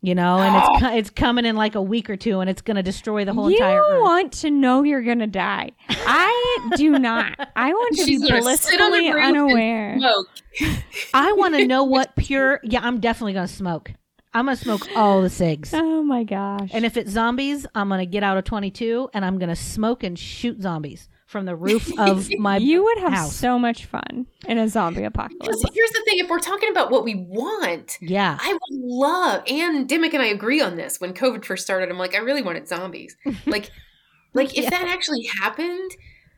[0.00, 2.62] You know, and it's co- it's coming in like a week or two, and it's
[2.62, 4.02] going to destroy the whole you entire Earth.
[4.02, 5.70] want to know you're gonna die.
[5.88, 7.38] I do not.
[7.54, 9.98] I want to She's be gonna sit on blissfully unaware.
[9.98, 10.26] smoke.
[11.14, 12.58] I want to know what pure.
[12.64, 13.92] Yeah, I'm definitely going to smoke.
[14.34, 15.72] I'm going to smoke all the cigs.
[15.98, 16.70] Oh my gosh.
[16.72, 19.56] And if it's zombies, I'm going to get out a 22 and I'm going to
[19.56, 23.36] smoke and shoot zombies from the roof of my you would have house.
[23.36, 25.46] so much fun in a zombie apocalypse.
[25.46, 28.38] Because here's the thing: if we're talking about what we want, Yeah.
[28.40, 29.44] I would love.
[29.44, 30.98] AnDemic and I agree on this.
[30.98, 33.16] When COVID first started, I'm like, I really wanted zombies.
[33.46, 33.70] Like,
[34.32, 35.90] like if that actually happened,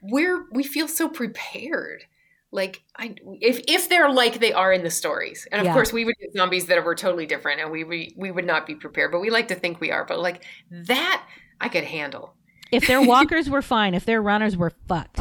[0.03, 2.05] we're we feel so prepared.
[2.53, 5.73] Like, I if if they're like they are in the stories, and of Yeah.
[5.73, 8.67] course we would get zombies that were totally different, and we we we would not
[8.67, 9.13] be prepared.
[9.13, 10.05] But we like to think we are.
[10.05, 11.25] But like that,
[11.61, 12.35] I could handle.
[12.73, 15.21] If their walkers were fine, if their runners were fucked.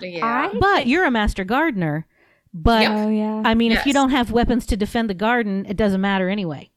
[0.00, 0.24] Yeah.
[0.52, 2.06] I But you're a master gardener.
[2.54, 2.92] But Yep.
[2.94, 3.42] oh yeah.
[3.44, 6.70] I mean, if you don't have weapons to defend the garden, it doesn't matter anyway.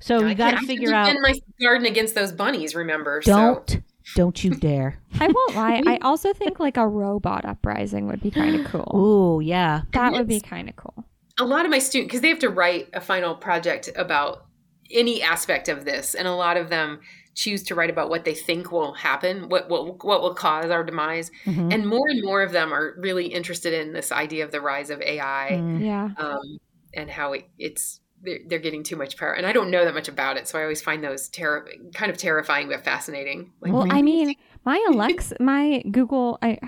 [0.00, 1.04] So I you got to I figure can out.
[1.06, 2.74] defend my garden against those bunnies.
[2.74, 3.20] Remember?
[3.22, 3.80] Don't,
[4.14, 4.98] don't you dare.
[5.20, 5.82] I won't lie.
[5.86, 8.92] I also think like a robot uprising would be kind of cool.
[8.96, 9.82] Ooh, yeah.
[9.92, 11.04] That would be kind of cool.
[11.38, 14.46] A lot of my students, because they have to write a final project about
[14.90, 17.00] any aspect of this, and a lot of them
[17.34, 20.82] choose to write about what they think will happen, what what what will cause our
[20.82, 21.74] demise, Mhm.
[21.74, 24.88] and more and more of them are really interested in this idea of the rise
[24.88, 25.50] of AI.
[25.52, 25.84] Mm.
[25.84, 26.10] Yeah.
[26.16, 26.58] um,
[26.94, 29.32] and how it, it's they're, they're getting too much power.
[29.32, 32.10] And I don't know that much about it, so I always find those terri kind
[32.10, 33.52] of terrifying but fascinating.
[33.60, 33.86] Like, Well.
[33.90, 36.58] I mean, my Alexa, my Google, I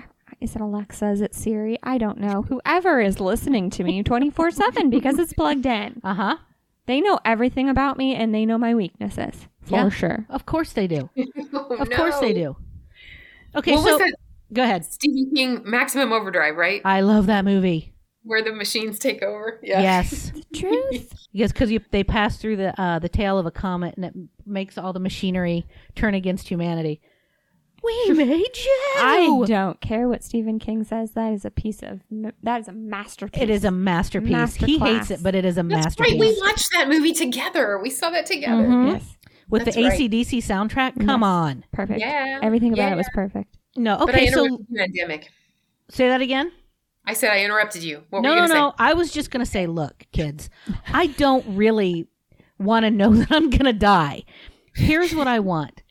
[0.41, 1.09] is it Alexa?
[1.09, 1.77] Is it Siri?
[1.83, 2.43] I don't know.
[2.43, 6.37] Whoever is listening to me twenty four seven because it's plugged in, Uh huh.
[6.85, 9.89] they know everything about me and they know my weaknesses for Yeah.
[9.89, 10.25] sure.
[10.29, 11.09] Of course they do.
[11.53, 12.55] oh, Of course they do.
[13.55, 14.15] Okay, What so was that
[14.53, 14.85] go ahead.
[14.85, 16.81] Stephen King Maximum Overdrive, right?
[16.85, 17.93] I love that movie.
[18.23, 19.59] Where the machines take over.
[19.63, 20.31] Yes.
[20.51, 21.13] The truth.
[21.31, 24.13] Yes, because they pass through the uh, the tail of a comet and it
[24.47, 25.65] makes all the machinery
[25.95, 27.01] turn against humanity.
[27.83, 28.81] We made you.
[28.97, 31.11] I don't care what Stephen King says.
[31.11, 32.01] That is a piece of
[32.43, 33.41] that is a masterpiece.
[33.43, 34.29] It is a masterpiece.
[34.65, 36.11] He hates it, but it is a That's masterpiece.
[36.13, 36.19] right.
[36.19, 37.79] We watched that movie together.
[37.81, 38.63] We saw that together.
[38.63, 38.93] Mhm.
[38.93, 39.17] yes,
[39.49, 39.99] With That's the right.
[39.99, 41.27] ACDC soundtrack, come Yes.
[41.27, 41.63] on.
[41.71, 41.99] perfect.
[41.99, 42.39] Yeah.
[42.41, 42.93] Everything about yeah.
[42.93, 43.55] it was perfect.
[43.77, 45.29] No, But I okay, so pandemic.
[45.89, 46.51] say that again.
[47.09, 48.03] I said I interrupted you.
[48.11, 48.73] What no, were you no, going to no.
[48.77, 50.47] I was just going to say, look, kids,
[50.93, 52.07] I don't really
[52.59, 54.25] want to know that I'm going to die.
[54.75, 55.81] Here's what I want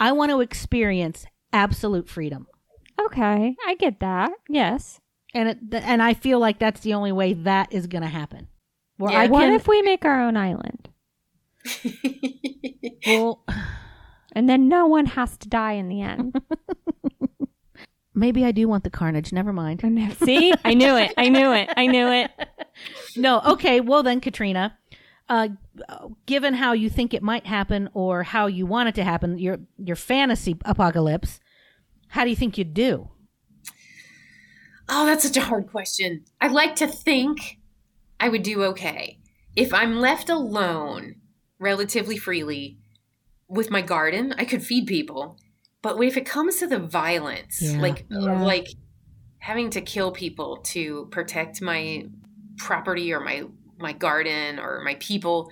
[0.00, 2.48] I want to experience absolute freedom.
[3.00, 4.32] Okay, I get that.
[4.48, 5.00] Yes.
[5.32, 8.48] And it, and I feel like that's the only way that is going to happen.
[8.96, 9.20] Where Yeah.
[9.20, 10.88] I what can, if we make our own island
[13.06, 13.44] well,
[14.32, 16.34] and then no one has to die in the end?
[18.14, 19.32] maybe I do want the carnage.
[19.32, 19.80] Never mind.
[20.24, 21.12] See, I knew it.
[21.16, 21.70] I knew it.
[21.76, 22.30] I knew it.
[23.16, 23.80] No, okay.
[23.80, 24.76] Well, then, Katrina,
[25.28, 25.48] uh,
[26.26, 29.60] given how you think it might happen or how you want it to happen, your
[29.78, 31.38] your fantasy apocalypse,
[32.08, 33.10] how do you think you'd do?
[34.88, 36.24] Oh, that's such a hard question.
[36.40, 37.58] I'd like to think
[38.20, 39.18] I would do okay.
[39.56, 41.16] If I'm left alone
[41.58, 42.78] relatively freely
[43.48, 45.38] with my garden, I could feed people.
[45.84, 47.78] But if it comes to the violence, Yeah.
[47.80, 48.42] like uh, Yeah.
[48.42, 48.68] like
[49.38, 52.06] having to kill people to protect my
[52.56, 53.44] property or my
[53.78, 55.50] my garden or my people,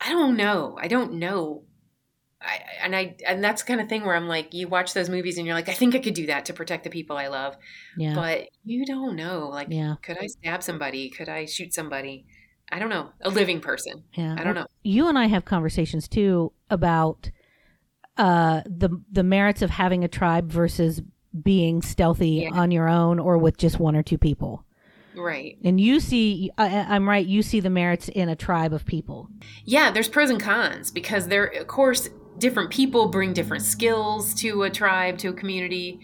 [0.00, 0.78] I don't know.
[0.80, 1.64] I don't know.
[2.40, 5.10] I, and I and that's the kind of thing where I'm like, you watch those
[5.10, 7.26] movies and you're like, I think I could do that to protect the people I
[7.28, 7.56] love
[7.98, 9.96] Yeah, but you don't know like Yeah.
[10.02, 12.26] could i stab somebody could i shoot somebody
[12.70, 14.34] i don't know a living person yeah.
[14.38, 17.30] i don't know You and I have conversations too about
[18.18, 21.02] uh, the the merits of having a tribe versus
[21.42, 22.50] being stealthy Yeah.
[22.54, 24.64] on your own or with just one or two people.
[25.14, 27.26] right And you see, I, I'm right.
[27.26, 29.28] You see the merits in a tribe of people.
[29.64, 32.08] yeah there's pros and cons because there of course
[32.38, 36.00] different people bring different skills to a tribe to a community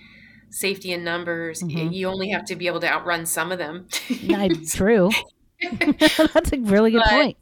[0.51, 1.93] safety in numbers Mhm.
[1.95, 3.87] you only have to be able to outrun some of them
[4.71, 5.11] true.
[5.79, 7.37] That's a really good But- point.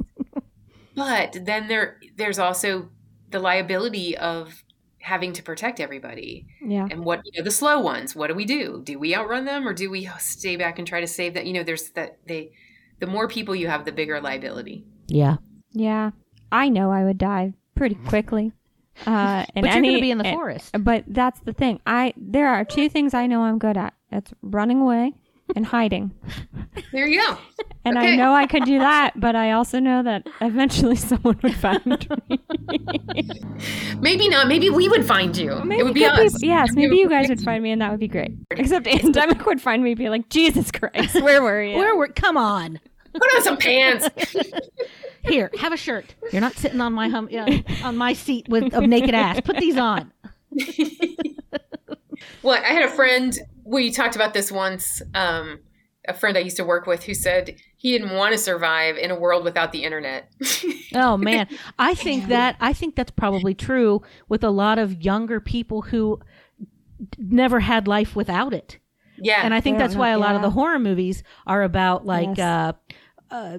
[0.94, 2.88] but then there there's also
[3.30, 4.64] the liability of
[4.98, 6.86] having to protect everybody Yeah.
[6.90, 9.66] and what you know the slow ones what do we do do we outrun them
[9.66, 12.52] or do we stay back and try to save that you know there's that they
[12.98, 15.36] the more people you have the bigger liability Yeah,
[15.72, 16.10] Yeah.
[16.52, 18.52] I know I would die pretty quickly.
[19.06, 20.76] Uh, and but you're any, going to be in the and- forest.
[20.78, 21.80] But that's the thing.
[21.86, 23.94] I there are two things I know I'm good at.
[24.12, 25.14] It's running away
[25.56, 26.12] and hiding.
[26.92, 27.38] there you go
[27.84, 31.54] And I know I could do that, but I also know that eventually someone would
[31.54, 31.98] find me.
[34.00, 36.76] maybe not maybe we would find you it would be good us people- yes, And
[36.76, 38.32] we maybe you guys would find me, and that would be great.
[38.52, 41.76] Except AnDemic would find me, and be like, Jesus Christ, where were you?
[41.76, 42.08] Where were?
[42.08, 42.80] Come on.
[43.12, 44.08] put on some pants
[45.22, 46.14] Here, have a shirt.
[46.32, 49.40] You're not sitting on my hum, uh, on my seat with a naked ass.
[49.42, 50.12] Put these on.
[52.42, 52.62] what?
[52.64, 53.38] i had a friend
[53.74, 55.60] we talked about this once um
[56.08, 59.10] a friend i used to work with who said he didn't want to survive in
[59.10, 60.22] a world without the internet
[60.92, 61.46] Oh man,
[61.78, 66.18] I think that I think that's probably true with a lot of younger people who
[66.98, 67.06] d-
[67.42, 68.78] never had life without it.
[69.16, 72.04] yeah And I think that's know- why a lot of the horror movies are about
[72.06, 72.40] like Yes.
[72.40, 72.72] uh,
[73.38, 73.58] uh,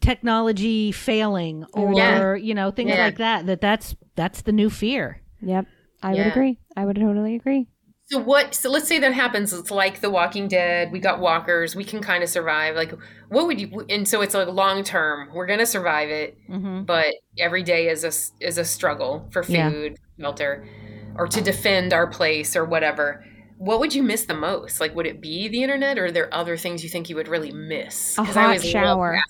[0.00, 2.34] technology failing or Yeah.
[2.36, 3.04] you know things Yeah.
[3.04, 3.46] like that.
[3.46, 5.20] That that's that's the new fear.
[5.42, 5.66] Yep,
[6.02, 6.58] I would agree.
[6.76, 7.68] I would totally agree.
[8.06, 8.54] So what?
[8.54, 9.52] So let's say that happens.
[9.52, 10.92] It's like The Walking Dead.
[10.92, 11.74] We got walkers.
[11.74, 12.76] We can kind of survive.
[12.76, 12.92] Like,
[13.30, 13.86] what would you?
[13.88, 15.30] And so it's like long term.
[15.32, 16.82] We're gonna survive it, Mm-hmm.
[16.84, 17.06] but
[17.38, 18.12] every day is a
[18.46, 19.70] is a struggle for Yeah.
[19.70, 20.68] food, shelter.
[21.16, 23.24] or to defend our place or whatever.
[23.56, 24.80] What would you miss the most?
[24.80, 27.28] Like, would it be the internet, or are there other things you think you would
[27.28, 28.18] really miss?
[28.18, 29.20] A hot shower.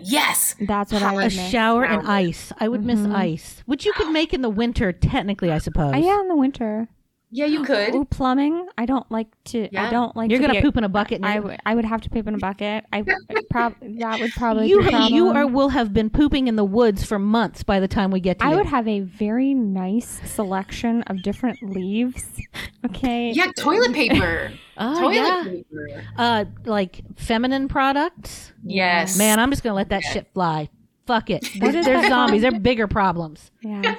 [0.00, 0.54] Yes.
[0.60, 1.50] That's what I Hot would A miss.
[1.50, 2.52] shower and ice.
[2.60, 3.14] I would miss Mhm.
[3.14, 5.92] ice, which you could make in the winter, technically, I suppose.
[5.96, 6.86] Yeah, in the winter.
[7.36, 7.94] Yeah, you could.
[7.96, 8.68] Ooh, plumbing.
[8.78, 9.68] I don't like to.
[9.76, 10.30] I don't like.
[10.30, 11.16] You're to gonna be a- poop in a bucket.
[11.16, 11.58] And I would.
[11.66, 12.84] I would have to poop in a bucket.
[12.92, 13.02] I
[13.50, 14.68] prob- that would probably.
[14.68, 17.88] you be you are will have been pooping in the woods for months by the
[17.88, 18.56] time we get to I you.
[18.58, 22.24] would have a very nice selection of different leaves.
[22.86, 23.32] Okay.
[23.32, 24.52] yeah, toilet paper.
[24.76, 26.04] oh toilet yeah, paper.
[26.18, 28.52] uh, like feminine products.
[28.62, 29.16] Yes.
[29.16, 30.68] Man, I'm just gonna let that shit fly.
[31.06, 31.44] Fuck it.
[31.58, 32.42] What They're, is they're that zombies.
[32.42, 33.50] They're bigger problems.
[33.62, 33.96] Yeah.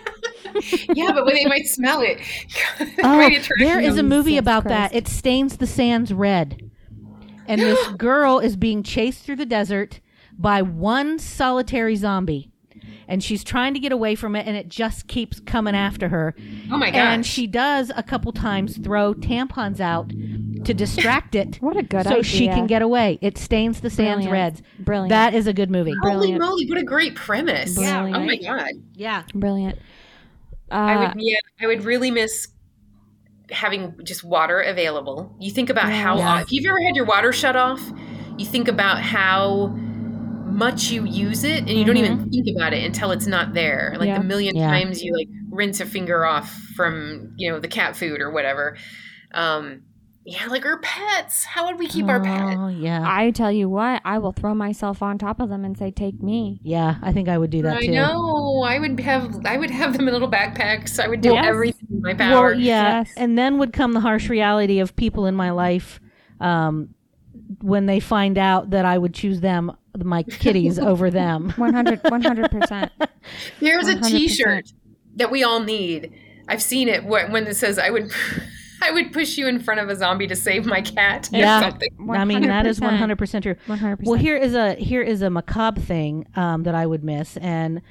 [0.96, 2.20] yeah, but when they might smell it.
[3.04, 4.92] Oh, there is a movie Jesus about Christ.
[4.92, 4.96] that.
[4.96, 6.70] It stains the sands red.
[7.48, 10.00] And this girl is being chased through the desert
[10.38, 12.52] by one solitary zombie.
[13.08, 16.34] And she's trying to get away from it, and it just keeps coming after her.
[16.72, 16.96] Oh my gosh.
[16.98, 20.10] And she does a couple times throw tampons out
[20.66, 22.24] to distract it What a good so idea.
[22.24, 23.20] she can get away.
[23.22, 24.32] It stains the sands Brilliant.
[24.32, 24.62] reds.
[24.80, 25.10] Brilliant.
[25.10, 25.94] That is a good movie.
[26.02, 26.42] Holy brilliant.
[26.42, 27.80] moly, what a great premise.
[27.80, 28.72] Yeah, Oh my god.
[28.96, 29.24] Yeah.
[29.36, 29.78] Brilliant.
[30.72, 32.48] Uh, I would yeah, I would really miss
[33.52, 35.36] having just water available.
[35.40, 36.42] You think about how Yeah.
[36.42, 37.82] if you've ever had your water shut off,
[38.38, 39.68] you think about how
[40.48, 43.96] much you use it and you don't even think about it until it's not there.
[44.00, 44.18] Like Yeah.
[44.20, 44.68] the million Yeah.
[44.72, 48.78] times you like rinse a finger off from, you know, the cat food or whatever.
[49.34, 49.84] Um
[50.26, 51.44] yeah, like our pets.
[51.46, 52.56] How would we keep our pets?
[52.60, 53.04] Oh, yeah.
[53.06, 56.22] I tell you what, I will throw myself on top of them and say, "Take
[56.24, 57.84] me." yeah, I think I would do that too.
[57.84, 57.92] I too.
[57.94, 58.62] know.
[58.66, 61.00] I would have I would have them in little backpacks.
[61.00, 61.46] I would do Yes.
[61.46, 62.50] everything in my power.
[62.52, 63.14] Well, yeah, Yes.
[63.18, 66.00] and then would come the harsh reality of people in my life
[66.42, 66.90] um,
[67.62, 71.52] when they find out that I would choose them, my kitties, over them.
[71.58, 72.02] 100
[72.52, 72.92] percent.
[73.60, 74.08] There's a 100%.
[74.08, 74.72] T-shirt
[75.18, 76.12] that we all need.
[76.48, 78.12] I've seen it wh- when it says, "I would,
[78.82, 81.60] I would push you in front of a zombie to save my cat." Yeah.
[81.62, 81.90] something.
[82.10, 83.56] I mean, that is one hundred percent true.
[83.66, 84.10] One hundred percent.
[84.10, 87.82] Well, here is a here is a macabre thing um, that I would miss, and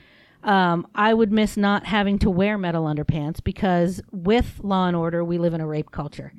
[0.42, 5.24] um, I would miss not having to wear metal underpants because with Law and Order,
[5.24, 6.32] we live in a rape culture.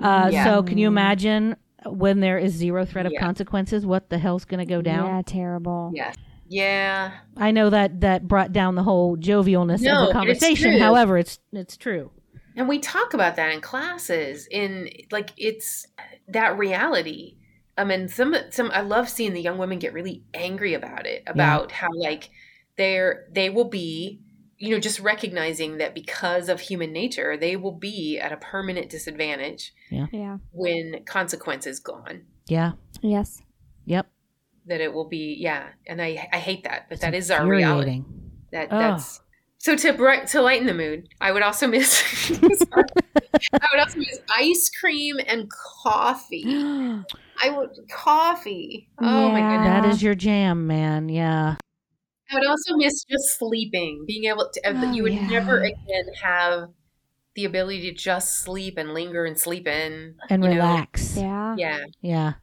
[0.00, 0.44] Uh, Yeah.
[0.44, 3.20] So, can you imagine when there is zero threat of Yeah.
[3.20, 3.84] consequences?
[3.84, 5.06] What the hell's going to go down?
[5.06, 5.90] Yeah, terrible.
[5.94, 6.12] Yeah.
[6.50, 7.10] Yeah.
[7.36, 10.70] I know that that brought down the whole jovialness No, of the but it's conversation.
[10.72, 10.78] true.
[10.80, 12.10] However, it's it's true.
[12.58, 14.46] And we talk about that in classes.
[14.50, 15.86] In like, it's
[16.28, 17.36] that reality.
[17.78, 21.22] I mean, some some I love seeing the young women get really angry about it,
[21.26, 22.28] about how like
[22.76, 24.20] they're they will be,
[24.58, 28.90] you know, just recognizing that because of human nature, they will be at a permanent
[28.90, 30.06] disadvantage Yeah.
[30.10, 30.38] Yeah.
[30.50, 32.22] when consequences gone.
[32.48, 32.72] Yeah.
[33.00, 33.40] Yes.
[33.86, 34.08] Yep.
[34.66, 38.02] that it will be yeah and i i hate that but that is our reality
[38.52, 38.78] that Ugh.
[38.78, 39.22] that's
[39.58, 42.02] so to bright to lighten the mood i would also miss
[43.60, 45.50] i would also miss ice cream and
[45.82, 46.72] coffee
[47.42, 49.48] i would coffee oh my Yeah.
[49.48, 51.08] goodness That is your jam, man.
[51.08, 51.56] Yeah.
[52.30, 55.28] i would also miss just sleeping being able to uh, Oh, you would yeah.
[55.28, 56.68] never again have
[57.36, 60.60] the ability to just sleep and linger and sleep in And you know.
[60.60, 61.16] relax.
[61.16, 61.56] Yeah.
[61.56, 62.34] yeah Yeah.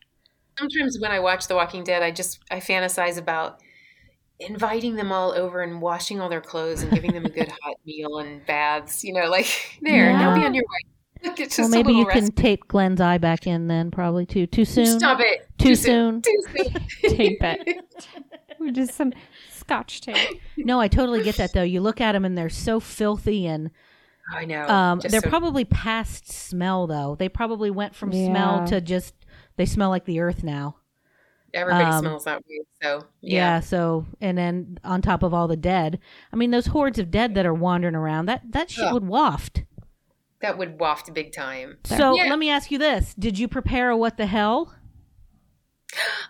[0.58, 3.62] sometimes when I watch The Walking Dead, I just I fantasize about
[4.40, 7.76] inviting them all over and washing all their clothes and giving them a good hot
[7.86, 9.04] meal and baths.
[9.04, 9.48] You know, like
[9.82, 10.18] there, Yeah.
[10.20, 10.90] now be on your way.
[11.24, 14.28] Like, it's Well, maybe a you little can tape Glenn's eye back in then, probably
[14.28, 14.46] too.
[14.46, 15.00] Too soon.
[15.00, 15.48] Stop it.
[15.58, 16.22] Too soon.
[16.22, 16.74] Too soon.
[17.16, 17.84] Tape it.
[18.74, 19.12] Just some
[19.50, 20.40] scotch tape.
[20.58, 21.64] No, I totally get that though.
[21.64, 23.72] You look at them and they're so filthy and
[24.32, 24.68] I know.
[24.68, 27.16] um, they're so- probably past smell though.
[27.18, 28.28] They probably went from Yeah.
[28.28, 29.16] smell to just
[29.56, 30.76] they smell like the earth now.
[31.56, 32.60] Everybody um, smells that way.
[32.84, 33.56] So Yeah.
[33.56, 33.60] yeah.
[33.62, 36.00] So and then on top of all the dead,
[36.32, 38.28] I mean those hordes of dead that are wandering around.
[38.28, 38.94] That that shit Ugh.
[38.94, 39.64] would waft.
[40.42, 41.78] that would waft big time.
[41.86, 42.26] So Yeah.
[42.30, 44.76] let me ask you this: Did you prepare a what the hell?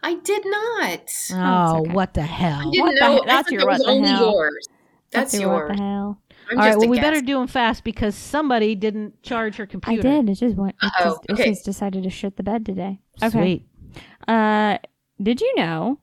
[0.04, 1.10] I did not.
[1.34, 1.92] Oh, okay.
[1.92, 2.72] what the I hell!
[2.72, 3.14] didn't What know.
[3.16, 4.32] he- I that's thought your that was what the only hell.
[4.32, 4.68] yours.
[5.12, 6.22] That's Let's see What the hell?
[6.52, 7.06] I'm All right, just well, a we guest.
[7.08, 10.08] better do them fast because somebody didn't charge her computer.
[10.08, 10.30] I did.
[10.30, 10.76] It just went.
[10.84, 13.00] It Uh-oh, just, it just decided to shit the bed today.
[13.24, 13.30] Okay.
[13.32, 13.68] Sweet.
[14.28, 14.78] Uh,
[15.22, 16.00] did you know?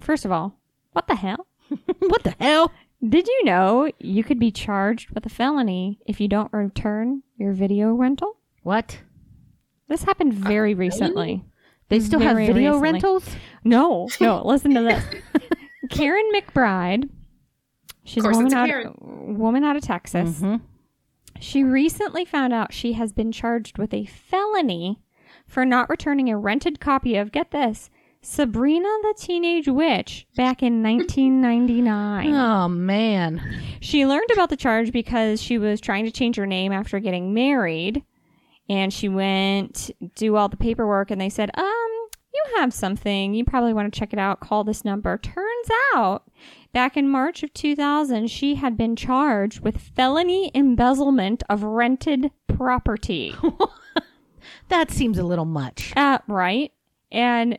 [0.00, 0.58] First of all,
[0.92, 1.46] what the hell?
[1.98, 2.72] what the hell?
[3.06, 7.52] Did you know you could be charged with a felony if you don't return your
[7.52, 8.36] video rental?
[8.62, 9.00] What?
[9.88, 11.44] This happened very recently.
[11.88, 12.92] They still have Very video recently.
[12.92, 13.28] rentals?
[13.64, 14.42] No, no.
[14.46, 15.04] listen to this.
[15.90, 17.10] Caron McBride.
[18.04, 18.94] She's a course woman it's out, Karen.
[19.36, 20.38] woman out of Texas.
[20.40, 20.56] hmm
[21.38, 25.00] She recently found out she has been charged with a felony
[25.46, 27.90] for not returning a rented copy of, get this,
[28.22, 32.34] Sabrina the Teenage Witch back in 1999.
[32.34, 33.42] Oh man.
[33.80, 37.34] She learned about the charge because she was trying to change her name after getting
[37.34, 38.04] married.
[38.68, 41.88] And she went do all the paperwork and they said, um,
[42.32, 43.34] you have something.
[43.34, 44.40] You probably want to check it out.
[44.40, 45.18] Call this number.
[45.18, 46.22] Turns out,
[46.72, 53.34] back in March of 2000, she had been charged with felony embezzlement of rented property.
[54.68, 55.92] That seems a little much.
[55.96, 56.72] uh, right?
[57.10, 57.58] And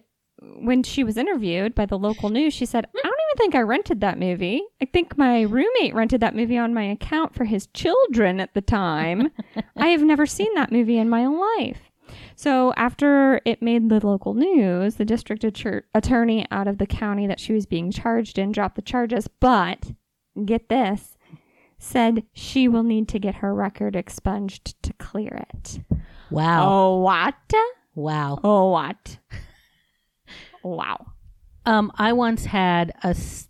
[0.59, 3.61] when she was interviewed by the local news, she said, I don't even think I
[3.61, 4.63] rented that movie.
[4.81, 8.61] I think my roommate rented that movie on my account for his children at the
[8.61, 9.31] time.
[9.77, 11.91] I have never seen that movie in my life.
[12.35, 17.27] So, after it made the local news, the district attor- attorney out of the county
[17.27, 19.91] that she was being charged in dropped the charges, but
[20.45, 21.17] get this,
[21.77, 25.79] said she will need to get her record expunged to clear it.
[26.29, 26.69] Wow.
[26.71, 27.53] Oh, what?
[27.95, 28.39] Wow.
[28.43, 29.17] Oh, what?
[30.63, 31.05] Wow.
[31.65, 33.07] Um, I once had a.
[33.09, 33.47] s-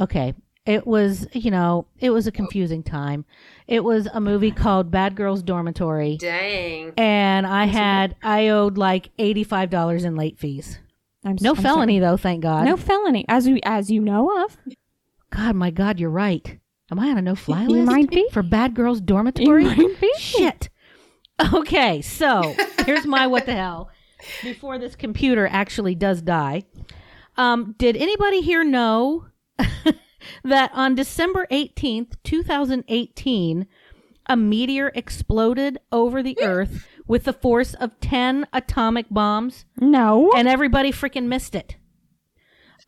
[0.00, 0.34] Okay,
[0.66, 3.24] it was you know it was a confusing time.
[3.66, 6.92] It was a movie called Bad Girls Dormitory, Dang.
[6.96, 10.78] and I had I owed like eighty five dollars in late fees.
[11.24, 12.64] I'm s- No I'm felony though, thank God.
[12.64, 14.56] No felony, as you as you know of.
[15.30, 16.58] God, my God, you're right.
[16.90, 17.86] Am I on a no fly You list?
[17.86, 18.26] might be.
[18.32, 19.64] for Bad Girls Dormitory.
[19.64, 20.12] might be.
[20.18, 20.70] Shit.
[21.54, 22.54] Okay, so
[22.86, 23.90] here's my what the hell.
[24.42, 26.64] Before this computer actually does die,
[27.36, 29.26] um, did anybody here know
[30.44, 33.66] that on December 18th, 2018,
[34.26, 39.64] a meteor exploded over the Earth with the force of 10 atomic bombs?
[39.80, 40.32] No.
[40.36, 41.76] and everybody freaking missed it.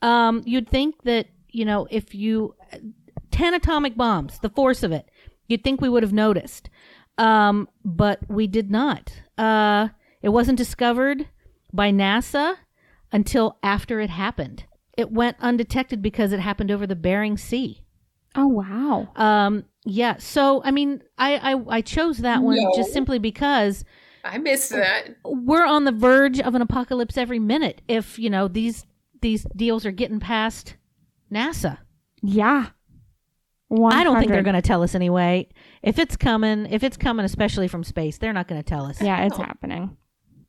[0.02, 2.54] Um, you'd think that you know if you
[3.30, 5.08] ten atomic bombs, the force of it,
[5.46, 6.68] you'd think we would have noticed,
[7.18, 9.12] um, but we did not.
[9.38, 9.88] Uh,
[10.22, 11.28] it wasn't discovered
[11.72, 12.56] by NASA
[13.10, 14.64] until after it happened.
[14.96, 17.84] It went undetected because it happened over the Bering Sea.
[18.34, 19.08] oh wow.
[19.16, 22.72] Um, yeah, so I mean, I I, I chose that one No.
[22.76, 23.84] just simply because
[24.24, 25.16] I missed that.
[25.24, 28.86] we're on the verge of an apocalypse every minute if you know these
[29.20, 30.76] these deals are getting past
[31.32, 31.78] NASA.
[32.22, 32.68] Yeah.
[33.74, 35.48] I don't think they're going to tell us anyway.
[35.82, 39.00] If it's coming, if it's coming especially from space, they're not going to tell us.
[39.00, 39.44] Yeah, it's No.
[39.44, 39.96] happening.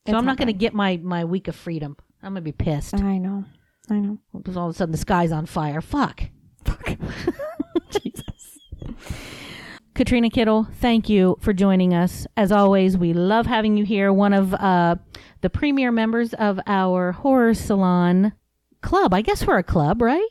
[0.08, 1.98] So I'm not going to get my my week of freedom.
[2.22, 2.96] I'm going to be pissed.
[2.96, 3.46] I know.
[3.90, 4.18] I know.
[4.36, 5.82] Because all of a sudden the sky's on fire.
[5.82, 6.24] Fuck.
[6.64, 6.88] Fuck.
[7.90, 8.60] Jesus.
[9.94, 12.26] Katrina Kittle, thank you for joining us.
[12.36, 14.12] As always, we love having you here.
[14.12, 14.96] One of uh,
[15.42, 18.34] the premier members of our horror salon
[18.82, 19.14] club.
[19.14, 20.28] I guess we're a club, right?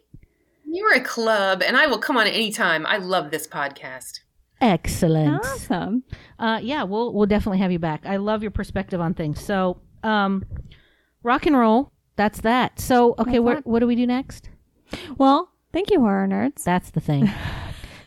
[0.64, 2.86] You're a club, and I will come on anytime.
[2.86, 4.20] I love this podcast.
[4.62, 5.44] Excellent.
[5.44, 6.04] Awesome.
[6.38, 8.06] Uh, yeah, we'll we'll definitely have you back.
[8.06, 9.40] I love your perspective on things.
[9.44, 10.44] So, um,
[11.22, 11.92] rock and roll.
[12.16, 12.78] That's that.
[12.78, 14.50] So, okay, what do we do next?
[15.18, 16.62] Well, thank you, horror nerds.
[16.62, 17.30] That's the thing.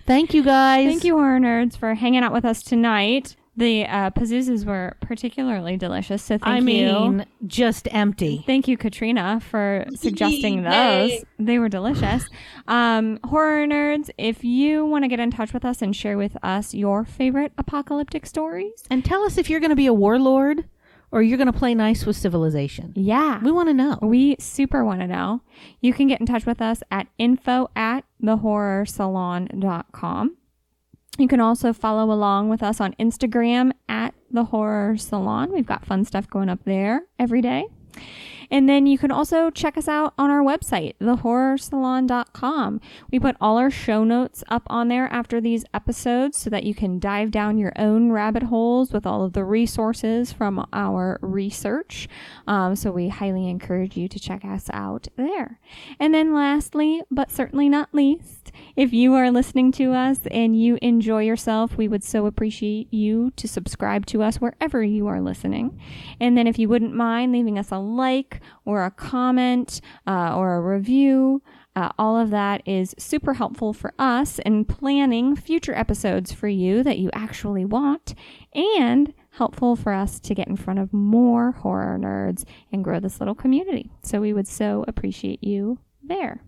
[0.05, 0.87] Thank you guys.
[0.87, 3.35] Thank you, horror nerds, for hanging out with us tonight.
[3.57, 6.53] The uh, Pazoozas were particularly delicious, so thank you.
[6.53, 7.11] I you.
[7.11, 8.43] mean, just empty.
[8.45, 11.23] Thank you, Katrina, for suggesting those.
[11.39, 12.25] They were delicious.
[12.67, 16.35] Um, horror nerds, if you want to get in touch with us and share with
[16.43, 20.65] us your favorite apocalyptic stories, And tell us if you're going to be a warlord
[21.11, 22.91] or you're going to play nice with civilization.
[22.95, 23.97] yeah, We want to know.
[24.01, 25.39] we super want to know.
[25.79, 30.35] You can get in touch with us at info at thehorrorsalon.com.
[31.17, 35.51] You can also follow along with us on Instagram at the horror salon.
[35.51, 37.67] We've got fun stuff going up there every day.
[38.51, 42.81] And then you can also check us out on our website, thehorrorsalon.com.
[43.11, 46.73] We put all our show notes up on there after these episodes so that you
[46.73, 52.07] can dive down your own rabbit holes with all of the resources from our research.
[52.47, 55.59] Um, so we highly encourage you to check us out there.
[55.99, 58.44] And then lastly, but certainly not least,
[58.75, 63.31] if you are listening to us and you enjoy yourself, we would so appreciate you
[63.37, 65.79] to subscribe to us wherever you are listening.
[66.19, 70.55] And then if you wouldn't mind leaving us a like or a comment uh, or
[70.55, 71.41] a review,
[71.75, 76.83] uh, all of that is super helpful for us in planning future episodes for you
[76.83, 78.15] that you actually want
[78.53, 83.19] and helpful for us to get in front of more horror nerds and grow this
[83.19, 83.91] little community.
[84.01, 86.41] So we would so appreciate you there.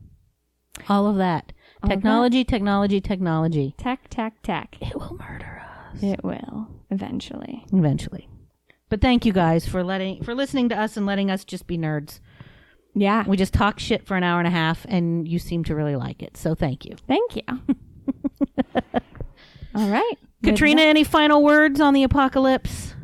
[0.88, 1.51] All of that.
[1.88, 3.73] All of technology, technology, technology.
[3.77, 4.77] Tech, tech, tech.
[4.81, 5.61] It will murder
[5.93, 7.65] us It will eventually.
[7.72, 8.27] eventually.
[8.89, 11.77] But thank you guys for letting for listening to us and letting us just be
[11.77, 12.19] nerds.
[12.93, 13.23] Yeah.
[13.27, 15.95] We just talk shit for an hour and a half and you seem to really
[15.95, 16.35] like it.
[16.38, 16.95] So thank you.
[17.07, 17.43] Thank you.
[19.76, 20.14] All right.
[20.41, 22.95] With Katrina, any final words on the apocalypse?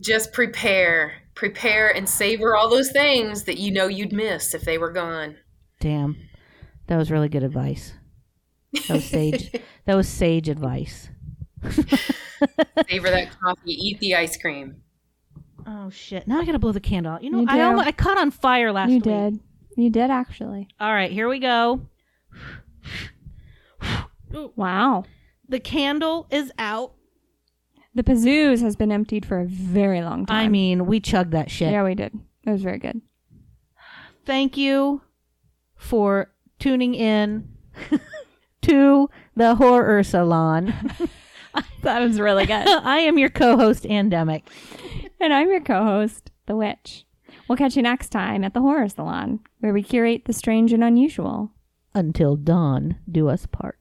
[0.00, 1.14] Just prepare.
[1.34, 5.36] prepare and savor all those things that you know you'd miss if they were gone.
[5.80, 6.16] Damn.
[6.86, 7.94] That was really good advice.
[8.88, 9.50] That was sage.
[9.84, 11.08] that was sage advice.
[11.62, 14.82] Savor that coffee, eat the ice cream.
[15.66, 16.28] Oh shit!
[16.28, 17.24] Now I gotta blow the candle out.
[17.24, 19.06] You know, You I almost, I caught on fire last you week.
[19.06, 19.40] You did.
[19.76, 20.68] You did actually.
[20.78, 21.80] All right, here we go.
[24.54, 25.04] Wow.
[25.48, 26.92] The candle is out.
[27.94, 30.36] The Pazoos has been emptied for a very long time.
[30.36, 31.70] I mean, we chugged that shit.
[31.70, 32.12] yeah, we did.
[32.44, 33.00] It was very good.
[34.26, 35.00] Thank you
[35.76, 37.48] for tuning in
[38.62, 40.72] to the horror salon.
[41.82, 42.66] That was really good.
[42.68, 44.42] I am your co-host, AnDemic.
[45.20, 47.06] and I'm your co-host, The Witch.
[47.48, 50.82] We'll catch you next time at the Horror Salon, where we curate the strange and
[50.82, 51.52] unusual.
[51.94, 53.78] Until dawn, do us part.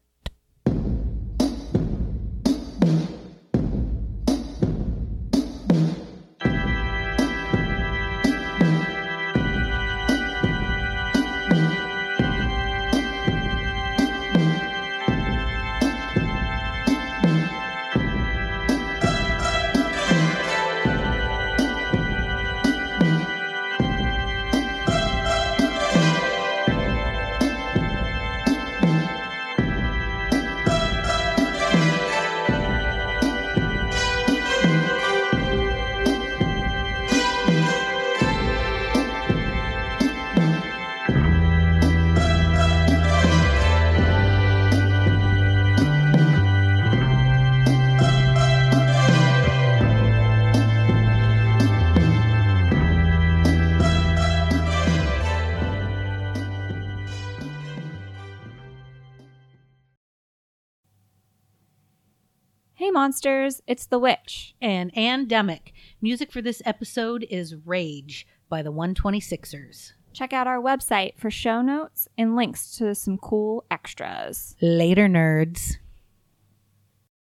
[62.95, 63.61] Monsters!
[63.67, 64.55] It's The Witch.
[64.61, 65.73] And AnDemic.
[66.01, 69.91] Music for this episode is Rage by the 126ers.
[70.13, 74.55] Check out our website for show notes and links to some cool extras.
[74.61, 75.75] Later, nerds.